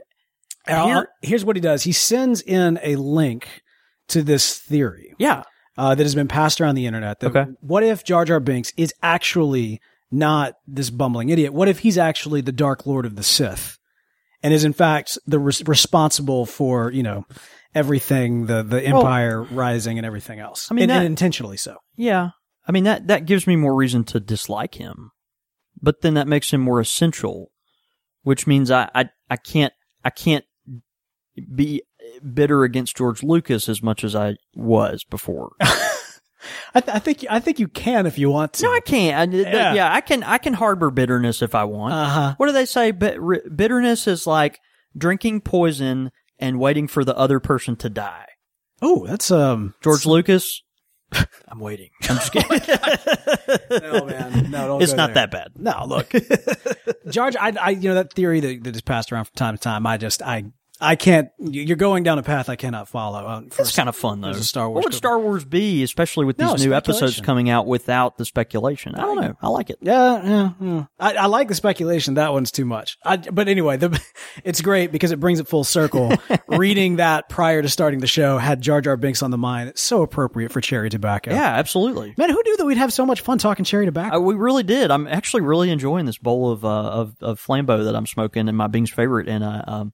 Here- 0.66 1.08
here's 1.22 1.44
what 1.44 1.54
he 1.54 1.60
does. 1.60 1.84
He 1.84 1.92
sends 1.92 2.40
in 2.40 2.80
a 2.82 2.96
link 2.96 3.62
to 4.08 4.20
this 4.20 4.58
theory. 4.58 5.14
yeah, 5.16 5.44
uh, 5.78 5.94
that 5.94 6.02
has 6.02 6.16
been 6.16 6.26
passed 6.26 6.60
around 6.60 6.74
the 6.74 6.86
internet. 6.86 7.20
That 7.20 7.36
Okay. 7.36 7.52
What 7.60 7.84
if 7.84 8.02
Jar 8.02 8.24
Jar 8.24 8.40
Binks 8.40 8.72
is 8.76 8.92
actually 9.00 9.80
not 10.14 10.54
this 10.66 10.90
bumbling 10.90 11.28
idiot? 11.30 11.52
What 11.52 11.68
if 11.68 11.80
he's 11.80 11.98
actually 11.98 12.40
the 12.40 12.52
Dark 12.52 12.86
Lord 12.86 13.04
of 13.06 13.16
the 13.16 13.22
Sith, 13.22 13.78
and 14.42 14.54
is 14.54 14.64
in 14.64 14.72
fact 14.72 15.18
the 15.26 15.38
res- 15.38 15.66
responsible 15.66 16.46
for 16.46 16.90
you 16.92 17.02
know 17.02 17.24
everything 17.74 18.46
the 18.46 18.62
the 18.62 18.82
Empire 18.82 19.42
rising 19.42 19.98
and 19.98 20.06
everything 20.06 20.38
else? 20.38 20.68
I 20.70 20.74
mean, 20.74 20.82
and, 20.84 20.90
that- 20.90 20.96
and 20.98 21.06
intentionally 21.06 21.56
so. 21.56 21.76
yeah. 21.96 22.30
I 22.66 22.72
mean 22.72 22.84
that 22.84 23.08
that 23.08 23.26
gives 23.26 23.46
me 23.46 23.56
more 23.56 23.74
reason 23.74 24.04
to 24.04 24.20
dislike 24.20 24.76
him, 24.76 25.10
but 25.82 26.00
then 26.00 26.14
that 26.14 26.26
makes 26.26 26.50
him 26.50 26.62
more 26.62 26.80
essential, 26.80 27.50
which 28.22 28.46
means 28.46 28.70
I 28.70 28.88
I, 28.94 29.10
I 29.28 29.36
can't 29.36 29.74
I 30.02 30.08
can't 30.10 30.46
be 31.54 31.82
bitter 32.32 32.62
against 32.64 32.96
George 32.96 33.22
Lucas 33.22 33.68
as 33.68 33.82
much 33.82 34.02
as 34.04 34.14
I 34.14 34.36
was 34.54 35.04
before. 35.04 35.50
I, 36.74 36.80
th- 36.80 36.94
I 36.94 36.98
think 36.98 37.24
I 37.30 37.40
think 37.40 37.58
you 37.58 37.68
can 37.68 38.06
if 38.06 38.18
you 38.18 38.30
want 38.30 38.52
to. 38.54 38.62
no, 38.64 38.72
I 38.72 38.80
can't. 38.80 39.18
I, 39.18 39.26
th- 39.32 39.46
Yeah. 39.46 39.74
yeah. 39.74 39.92
I 39.94 40.00
can. 40.00 40.22
I 40.22 40.38
can 40.38 40.54
harbor 40.54 40.90
bitterness 40.90 41.42
if 41.42 41.54
I 41.54 41.64
want. 41.64 41.94
Uh-huh. 41.94 42.34
What 42.36 42.46
do 42.46 42.52
they 42.52 42.66
say? 42.66 42.90
Bit- 42.90 43.18
r- 43.20 43.42
bitterness 43.54 44.06
is 44.06 44.26
like 44.26 44.60
drinking 44.96 45.40
poison 45.42 46.10
and 46.38 46.58
waiting 46.60 46.88
for 46.88 47.04
the 47.04 47.16
other 47.16 47.40
person 47.40 47.76
to 47.76 47.88
die. 47.90 48.26
Oh, 48.82 49.06
that's 49.06 49.30
um 49.30 49.74
George 49.82 50.04
Lucas. 50.06 50.62
I'm 51.48 51.60
waiting. 51.60 51.90
I'm 52.08 52.16
just 52.16 52.32
kidding. 52.32 52.48
no 53.70 54.04
man, 54.06 54.50
no, 54.50 54.66
don't 54.66 54.82
it's 54.82 54.92
go 54.92 54.96
not 54.96 55.14
there. 55.14 55.26
that 55.28 55.30
bad. 55.30 55.52
No, 55.56 55.84
look, 55.86 56.10
George, 57.10 57.36
I, 57.36 57.52
I, 57.60 57.70
you 57.70 57.88
know, 57.90 57.94
that 57.94 58.12
theory 58.12 58.40
that, 58.40 58.64
that 58.64 58.74
is 58.74 58.82
passed 58.82 59.12
around 59.12 59.26
from 59.26 59.34
time 59.36 59.56
to 59.56 59.60
time. 59.62 59.86
I 59.86 59.96
just, 59.96 60.22
I, 60.22 60.44
I 60.84 60.96
can't. 60.96 61.30
You're 61.38 61.76
going 61.76 62.02
down 62.02 62.18
a 62.18 62.22
path 62.22 62.48
I 62.48 62.56
cannot 62.56 62.88
follow. 62.88 63.44
It's 63.58 63.74
kind 63.74 63.88
of 63.88 63.96
fun 63.96 64.20
though. 64.20 64.30
a 64.30 64.34
Star 64.34 64.68
Wars 64.68 64.76
what 64.76 64.84
would. 64.84 64.94
Star 64.94 65.18
Wars 65.18 65.44
be, 65.44 65.82
especially 65.82 66.24
with 66.26 66.36
these 66.36 66.48
No, 66.48 66.54
new 66.56 66.74
episodes 66.74 67.20
coming 67.20 67.48
out 67.50 67.66
without 67.66 68.18
the 68.18 68.24
speculation? 68.24 68.94
I 68.94 69.00
don't 69.00 69.20
know. 69.20 69.34
I 69.40 69.48
like 69.48 69.70
it. 69.70 69.78
Yeah, 69.80 70.22
yeah, 70.24 70.50
yeah. 70.60 70.84
I, 70.98 71.14
I 71.14 71.26
like 71.26 71.48
the 71.48 71.54
speculation. 71.54 72.14
That 72.14 72.32
one's 72.32 72.50
too 72.50 72.64
much. 72.64 72.98
I, 73.04 73.16
but 73.16 73.48
anyway, 73.48 73.76
the, 73.76 74.00
it's 74.44 74.60
great 74.60 74.92
because 74.92 75.10
it 75.10 75.20
brings 75.20 75.40
it 75.40 75.48
full 75.48 75.64
circle. 75.64 76.12
Reading 76.48 76.96
that 76.96 77.28
prior 77.28 77.62
to 77.62 77.68
starting 77.68 78.00
the 78.00 78.06
show 78.06 78.38
had 78.38 78.60
Jar 78.60 78.80
Jar 78.80 78.96
Binks 78.96 79.22
on 79.22 79.30
the 79.30 79.38
mind. 79.38 79.70
It's 79.70 79.82
so 79.82 80.02
appropriate 80.02 80.52
for 80.52 80.60
cherry 80.60 80.90
tobacco. 80.90 81.30
Yeah, 81.32 81.54
absolutely. 81.54 82.14
Man, 82.16 82.28
who 82.30 82.42
knew 82.44 82.56
that 82.58 82.64
we'd 82.66 82.78
have 82.78 82.92
so 82.92 83.06
much 83.06 83.22
fun 83.22 83.38
talking 83.38 83.64
cherry 83.64 83.86
tobacco? 83.86 84.16
Uh, 84.16 84.20
we 84.20 84.34
really 84.34 84.62
did. 84.62 84.90
I'm 84.90 85.06
actually 85.06 85.42
really 85.42 85.70
enjoying 85.70 86.06
this 86.06 86.18
bowl 86.18 86.50
of 86.50 86.64
uh, 86.64 86.68
of, 86.68 87.16
of 87.20 87.40
flambeau 87.40 87.84
that 87.84 87.96
I'm 87.96 88.06
smoking, 88.06 88.48
and 88.48 88.56
my 88.56 88.66
Bing's 88.66 88.90
favorite. 88.90 89.28
And 89.28 89.42
uh, 89.42 89.62
um, 89.66 89.92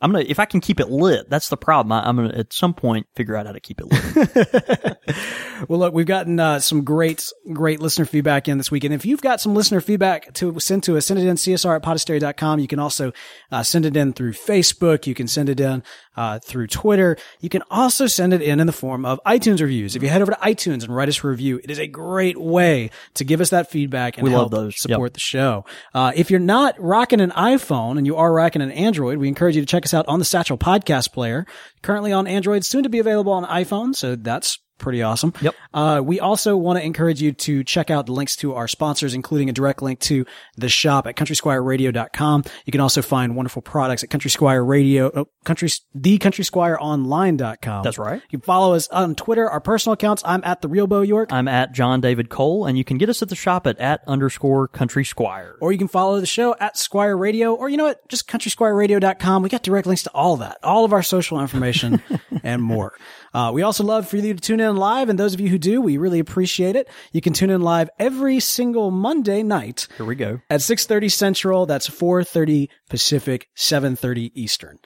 I'm 0.00 0.12
gonna 0.12 0.24
if 0.26 0.38
I 0.38 0.44
can 0.44 0.60
keep 0.60 0.80
it 0.80 0.88
lit. 0.88 1.28
That's 1.28 1.48
the 1.48 1.56
problem. 1.56 1.92
I, 1.92 2.06
I'm 2.06 2.16
gonna 2.16 2.36
at 2.36 2.52
some 2.52 2.74
point 2.74 3.06
figure 3.16 3.36
out 3.36 3.46
how 3.46 3.52
to 3.52 3.60
keep 3.60 3.80
it 3.80 3.86
lit. 3.86 4.96
Well, 5.68 5.78
look, 5.78 5.94
we've 5.94 6.06
gotten 6.06 6.40
uh, 6.40 6.58
some 6.58 6.84
great, 6.84 7.30
great 7.52 7.80
listener 7.80 8.04
feedback 8.04 8.48
in 8.48 8.58
this 8.58 8.70
week. 8.70 8.84
And 8.84 8.94
if 8.94 9.04
you've 9.04 9.20
got 9.20 9.40
some 9.40 9.54
listener 9.54 9.80
feedback 9.80 10.32
to 10.34 10.58
send 10.58 10.82
to 10.84 10.96
us, 10.96 11.06
send 11.06 11.20
it 11.20 11.26
in 11.26 11.36
csr 11.36 11.76
at 11.76 11.82
podastery.com. 11.82 12.60
You 12.60 12.68
can 12.68 12.78
also 12.78 13.12
uh, 13.52 13.62
send 13.62 13.86
it 13.86 13.96
in 13.96 14.12
through 14.12 14.32
Facebook. 14.32 15.06
You 15.06 15.14
can 15.14 15.28
send 15.28 15.48
it 15.48 15.60
in 15.60 15.82
uh, 16.16 16.38
through 16.40 16.66
Twitter. 16.66 17.16
You 17.40 17.48
can 17.48 17.62
also 17.70 18.06
send 18.06 18.32
it 18.34 18.42
in 18.42 18.60
in 18.60 18.66
the 18.66 18.72
form 18.72 19.04
of 19.04 19.20
iTunes 19.26 19.60
reviews. 19.60 19.96
If 19.96 20.02
you 20.02 20.08
head 20.08 20.22
over 20.22 20.32
to 20.32 20.38
iTunes 20.38 20.82
and 20.84 20.94
write 20.94 21.08
us 21.08 21.22
a 21.22 21.28
review, 21.28 21.60
it 21.62 21.70
is 21.70 21.78
a 21.78 21.86
great 21.86 22.36
way 22.38 22.90
to 23.14 23.24
give 23.24 23.40
us 23.40 23.50
that 23.50 23.70
feedback 23.70 24.16
and 24.18 24.24
We 24.24 24.30
help 24.30 24.52
love 24.52 24.64
those. 24.64 24.80
support 24.80 25.14
the 25.14 25.20
show. 25.20 25.64
Uh, 25.94 26.12
if 26.14 26.30
you're 26.30 26.40
not 26.40 26.74
rocking 26.78 27.20
an 27.20 27.30
iPhone 27.30 27.96
and 27.98 28.06
you 28.06 28.16
are 28.16 28.32
rocking 28.32 28.62
an 28.62 28.70
Android, 28.72 29.18
we 29.18 29.28
encourage 29.28 29.56
you 29.56 29.62
to 29.62 29.66
check 29.66 29.84
us 29.84 29.94
out 29.94 30.06
on 30.08 30.18
the 30.18 30.24
Satchel 30.24 30.58
Podcast 30.58 31.12
Player. 31.12 31.46
Currently 31.82 32.12
on 32.12 32.26
Android, 32.26 32.64
soon 32.64 32.82
to 32.82 32.88
be 32.88 32.98
available 32.98 33.32
on 33.32 33.44
iPhone. 33.44 33.94
So 33.94 34.16
that's 34.16 34.58
pretty 34.80 35.02
awesome. 35.02 35.32
Yep. 35.40 35.54
Uh, 35.72 36.00
we 36.04 36.18
also 36.18 36.56
want 36.56 36.78
to 36.78 36.84
encourage 36.84 37.22
you 37.22 37.32
to 37.32 37.62
check 37.62 37.90
out 37.90 38.06
the 38.06 38.12
links 38.12 38.34
to 38.36 38.54
our 38.54 38.66
sponsors, 38.66 39.14
including 39.14 39.48
a 39.48 39.52
direct 39.52 39.82
link 39.82 40.00
to 40.00 40.26
the 40.56 40.68
shop 40.68 41.06
at 41.06 41.14
countrysquireradio.com. 41.16 42.44
You 42.64 42.72
can 42.72 42.80
also 42.80 43.02
find 43.02 43.36
wonderful 43.36 43.62
products 43.62 44.02
at 44.02 44.10
Country 44.10 44.30
Squire 44.30 44.64
Radio, 44.64 45.10
oh, 45.14 45.28
country, 45.44 45.68
the 45.94 46.18
countrysquireonline.com. 46.18 47.84
That's 47.84 47.98
right. 47.98 48.22
You 48.30 48.38
can 48.38 48.40
follow 48.40 48.74
us 48.74 48.88
on 48.88 49.14
Twitter, 49.14 49.48
our 49.48 49.60
personal 49.60 49.94
accounts. 49.94 50.22
I'm 50.24 50.42
at 50.44 50.62
the 50.62 50.68
real 50.68 50.86
Bo 50.86 51.02
York. 51.02 51.32
I'm 51.32 51.48
at 51.48 51.72
John 51.72 52.00
David 52.00 52.28
Cole, 52.30 52.66
and 52.66 52.76
you 52.76 52.84
can 52.84 52.98
get 52.98 53.08
us 53.08 53.22
at 53.22 53.28
the 53.28 53.36
shop 53.36 53.66
at 53.66 53.78
at 53.78 54.02
underscore 54.06 54.68
Country 54.68 55.04
Squire. 55.04 55.56
or 55.60 55.72
you 55.72 55.78
can 55.78 55.88
follow 55.88 56.20
the 56.20 56.26
show 56.26 56.54
at 56.60 56.76
Squire 56.76 57.16
Radio, 57.16 57.54
or 57.54 57.68
you 57.68 57.76
know 57.76 57.84
what, 57.84 58.06
just 58.08 58.28
countrysquireradio.com. 58.28 59.42
We 59.42 59.48
got 59.48 59.62
direct 59.62 59.86
links 59.86 60.02
to 60.04 60.10
all 60.10 60.36
that, 60.38 60.58
all 60.62 60.84
of 60.84 60.92
our 60.92 61.02
social 61.02 61.40
information 61.40 62.02
and 62.42 62.62
more. 62.62 62.94
Uh, 63.32 63.50
we 63.54 63.62
also 63.62 63.84
love 63.84 64.08
for 64.08 64.16
you 64.16 64.34
to 64.34 64.40
tune 64.40 64.60
in 64.60 64.69
live, 64.76 65.08
and 65.08 65.18
those 65.18 65.34
of 65.34 65.40
you 65.40 65.48
who 65.48 65.58
do, 65.58 65.80
we 65.80 65.96
really 65.96 66.18
appreciate 66.18 66.76
it. 66.76 66.88
You 67.12 67.20
can 67.20 67.32
tune 67.32 67.50
in 67.50 67.60
live 67.62 67.90
every 67.98 68.40
single 68.40 68.90
Monday 68.90 69.42
night 69.42 69.86
Here 69.96 70.06
we 70.06 70.14
go. 70.14 70.40
at 70.50 70.60
6.30 70.60 71.10
Central. 71.10 71.66
That's 71.66 71.88
4.30 71.88 72.68
Pacific, 72.88 73.48
7.30 73.56 74.30
Eastern. 74.34 74.78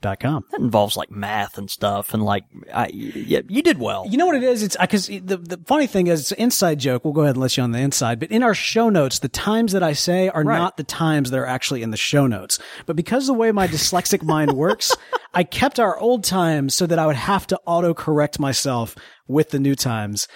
CountrySquireRadio.com. 0.00 0.44
That 0.50 0.60
involves 0.60 0.96
like 0.96 1.10
math 1.10 1.58
and 1.58 1.70
stuff, 1.70 2.14
and 2.14 2.22
like, 2.22 2.44
I, 2.72 2.88
yeah, 2.88 3.40
you 3.48 3.62
did 3.62 3.78
well. 3.78 4.06
You 4.08 4.18
know 4.18 4.26
what 4.26 4.36
it 4.36 4.42
is? 4.42 4.62
It's 4.62 4.76
because 4.76 5.06
the, 5.06 5.18
the 5.20 5.60
funny 5.66 5.86
thing 5.86 6.06
is, 6.06 6.20
it's 6.20 6.32
an 6.32 6.38
inside 6.38 6.78
joke. 6.78 7.04
We'll 7.04 7.14
go 7.14 7.22
ahead 7.22 7.36
and 7.36 7.42
let 7.42 7.56
you 7.56 7.62
on 7.62 7.72
the 7.72 7.78
inside. 7.78 8.20
But 8.20 8.30
in 8.30 8.42
our 8.42 8.54
show 8.54 8.88
notes, 8.88 9.18
the 9.18 9.28
times 9.28 9.72
that 9.72 9.82
I 9.82 9.92
say 9.92 10.28
are 10.28 10.42
Right. 10.42 10.58
not 10.58 10.76
the 10.76 10.84
times 10.84 11.30
that 11.30 11.38
are 11.38 11.46
actually 11.46 11.82
in 11.82 11.90
the 11.90 11.96
show 11.96 12.26
notes. 12.26 12.58
But 12.86 12.96
because 12.96 13.24
of 13.28 13.34
the 13.34 13.40
way 13.40 13.52
my 13.52 13.68
dyslexic 13.68 14.22
mind 14.22 14.52
works, 14.52 14.94
I 15.34 15.44
kept 15.44 15.78
our 15.78 15.98
old 15.98 16.24
times 16.24 16.74
so 16.74 16.86
that 16.86 16.98
I 16.98 17.06
would 17.06 17.16
have 17.16 17.46
to 17.48 17.60
auto 17.66 17.94
correct 17.94 18.38
myself 18.40 18.96
with 19.28 19.50
the 19.50 19.60
new 19.60 19.74
times. 19.74 20.26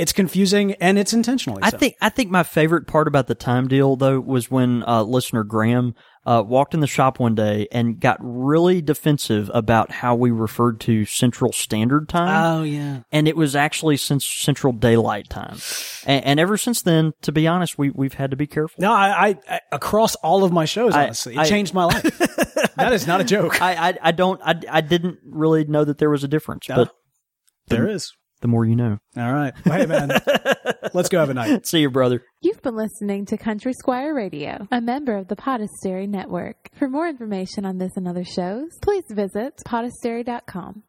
It's 0.00 0.12
confusing 0.14 0.72
and 0.74 0.98
it's 0.98 1.12
intentionally. 1.12 1.62
I 1.62 1.68
so. 1.68 1.76
think 1.76 1.96
I 2.00 2.08
think 2.08 2.30
my 2.30 2.42
favorite 2.42 2.86
part 2.86 3.06
about 3.06 3.26
the 3.26 3.34
time 3.34 3.68
deal 3.68 3.96
though 3.96 4.18
was 4.18 4.50
when 4.50 4.82
uh, 4.84 5.02
listener 5.02 5.44
Graham 5.44 5.94
uh, 6.24 6.42
walked 6.46 6.72
in 6.72 6.80
the 6.80 6.86
shop 6.86 7.18
one 7.18 7.34
day 7.34 7.68
and 7.70 8.00
got 8.00 8.16
really 8.20 8.80
defensive 8.80 9.50
about 9.52 9.90
how 9.90 10.14
we 10.14 10.30
referred 10.30 10.80
to 10.80 11.04
Central 11.04 11.52
Standard 11.52 12.08
Time. 12.08 12.60
Oh 12.60 12.62
yeah. 12.62 13.00
and 13.12 13.28
it 13.28 13.36
was 13.36 13.54
actually 13.54 13.98
since 13.98 14.26
Central 14.26 14.72
Daylight 14.72 15.28
Time, 15.28 15.58
and, 16.06 16.24
and 16.24 16.40
ever 16.40 16.56
since 16.56 16.80
then, 16.80 17.12
to 17.20 17.30
be 17.30 17.46
honest, 17.46 17.76
we 17.76 17.90
we've 17.90 18.14
had 18.14 18.30
to 18.30 18.38
be 18.38 18.46
careful. 18.46 18.80
No, 18.80 18.94
I, 18.94 19.28
I, 19.28 19.38
I 19.50 19.60
across 19.70 20.14
all 20.16 20.44
of 20.44 20.50
my 20.50 20.64
shows, 20.64 20.94
I- 20.94 21.04
honestly, 21.04 21.34
it 21.34 21.40
I- 21.40 21.44
changed 21.48 21.74
my 21.74 21.84
life. 21.84 22.02
that 22.76 22.94
is 22.94 23.06
not 23.06 23.20
a 23.20 23.24
joke. 23.24 23.60
I, 23.60 23.90
I 23.90 23.98
I 24.02 24.12
don't 24.12 24.40
I 24.42 24.58
I 24.70 24.80
didn't 24.80 25.18
really 25.26 25.64
know 25.66 25.84
that 25.84 25.98
there 25.98 26.08
was 26.08 26.24
a 26.24 26.28
difference, 26.28 26.66
but 26.68 26.90
there 27.68 27.86
is. 27.86 28.14
The 28.40 28.48
more 28.48 28.64
you 28.64 28.76
know. 28.76 28.98
All 29.16 29.32
right. 29.32 29.52
Well, 29.64 29.78
hey 29.78 29.86
man, 29.86 30.10
let's 30.94 31.08
go 31.08 31.18
have 31.18 31.30
a 31.30 31.34
night. 31.34 31.66
See 31.66 31.80
you, 31.80 31.90
brother. 31.90 32.22
You've 32.40 32.62
been 32.62 32.76
listening 32.76 33.26
to 33.26 33.36
Country 33.36 33.72
Squire 33.72 34.14
Radio, 34.14 34.66
a 34.70 34.80
member 34.80 35.16
of 35.16 35.28
the 35.28 35.36
Podastery 35.36 36.08
Network. 36.08 36.70
For 36.78 36.88
more 36.88 37.08
information 37.08 37.64
on 37.64 37.78
this 37.78 37.92
and 37.96 38.08
other 38.08 38.24
shows, 38.24 38.70
please 38.82 39.04
visit 39.10 39.60
podastery.com. 39.66 40.84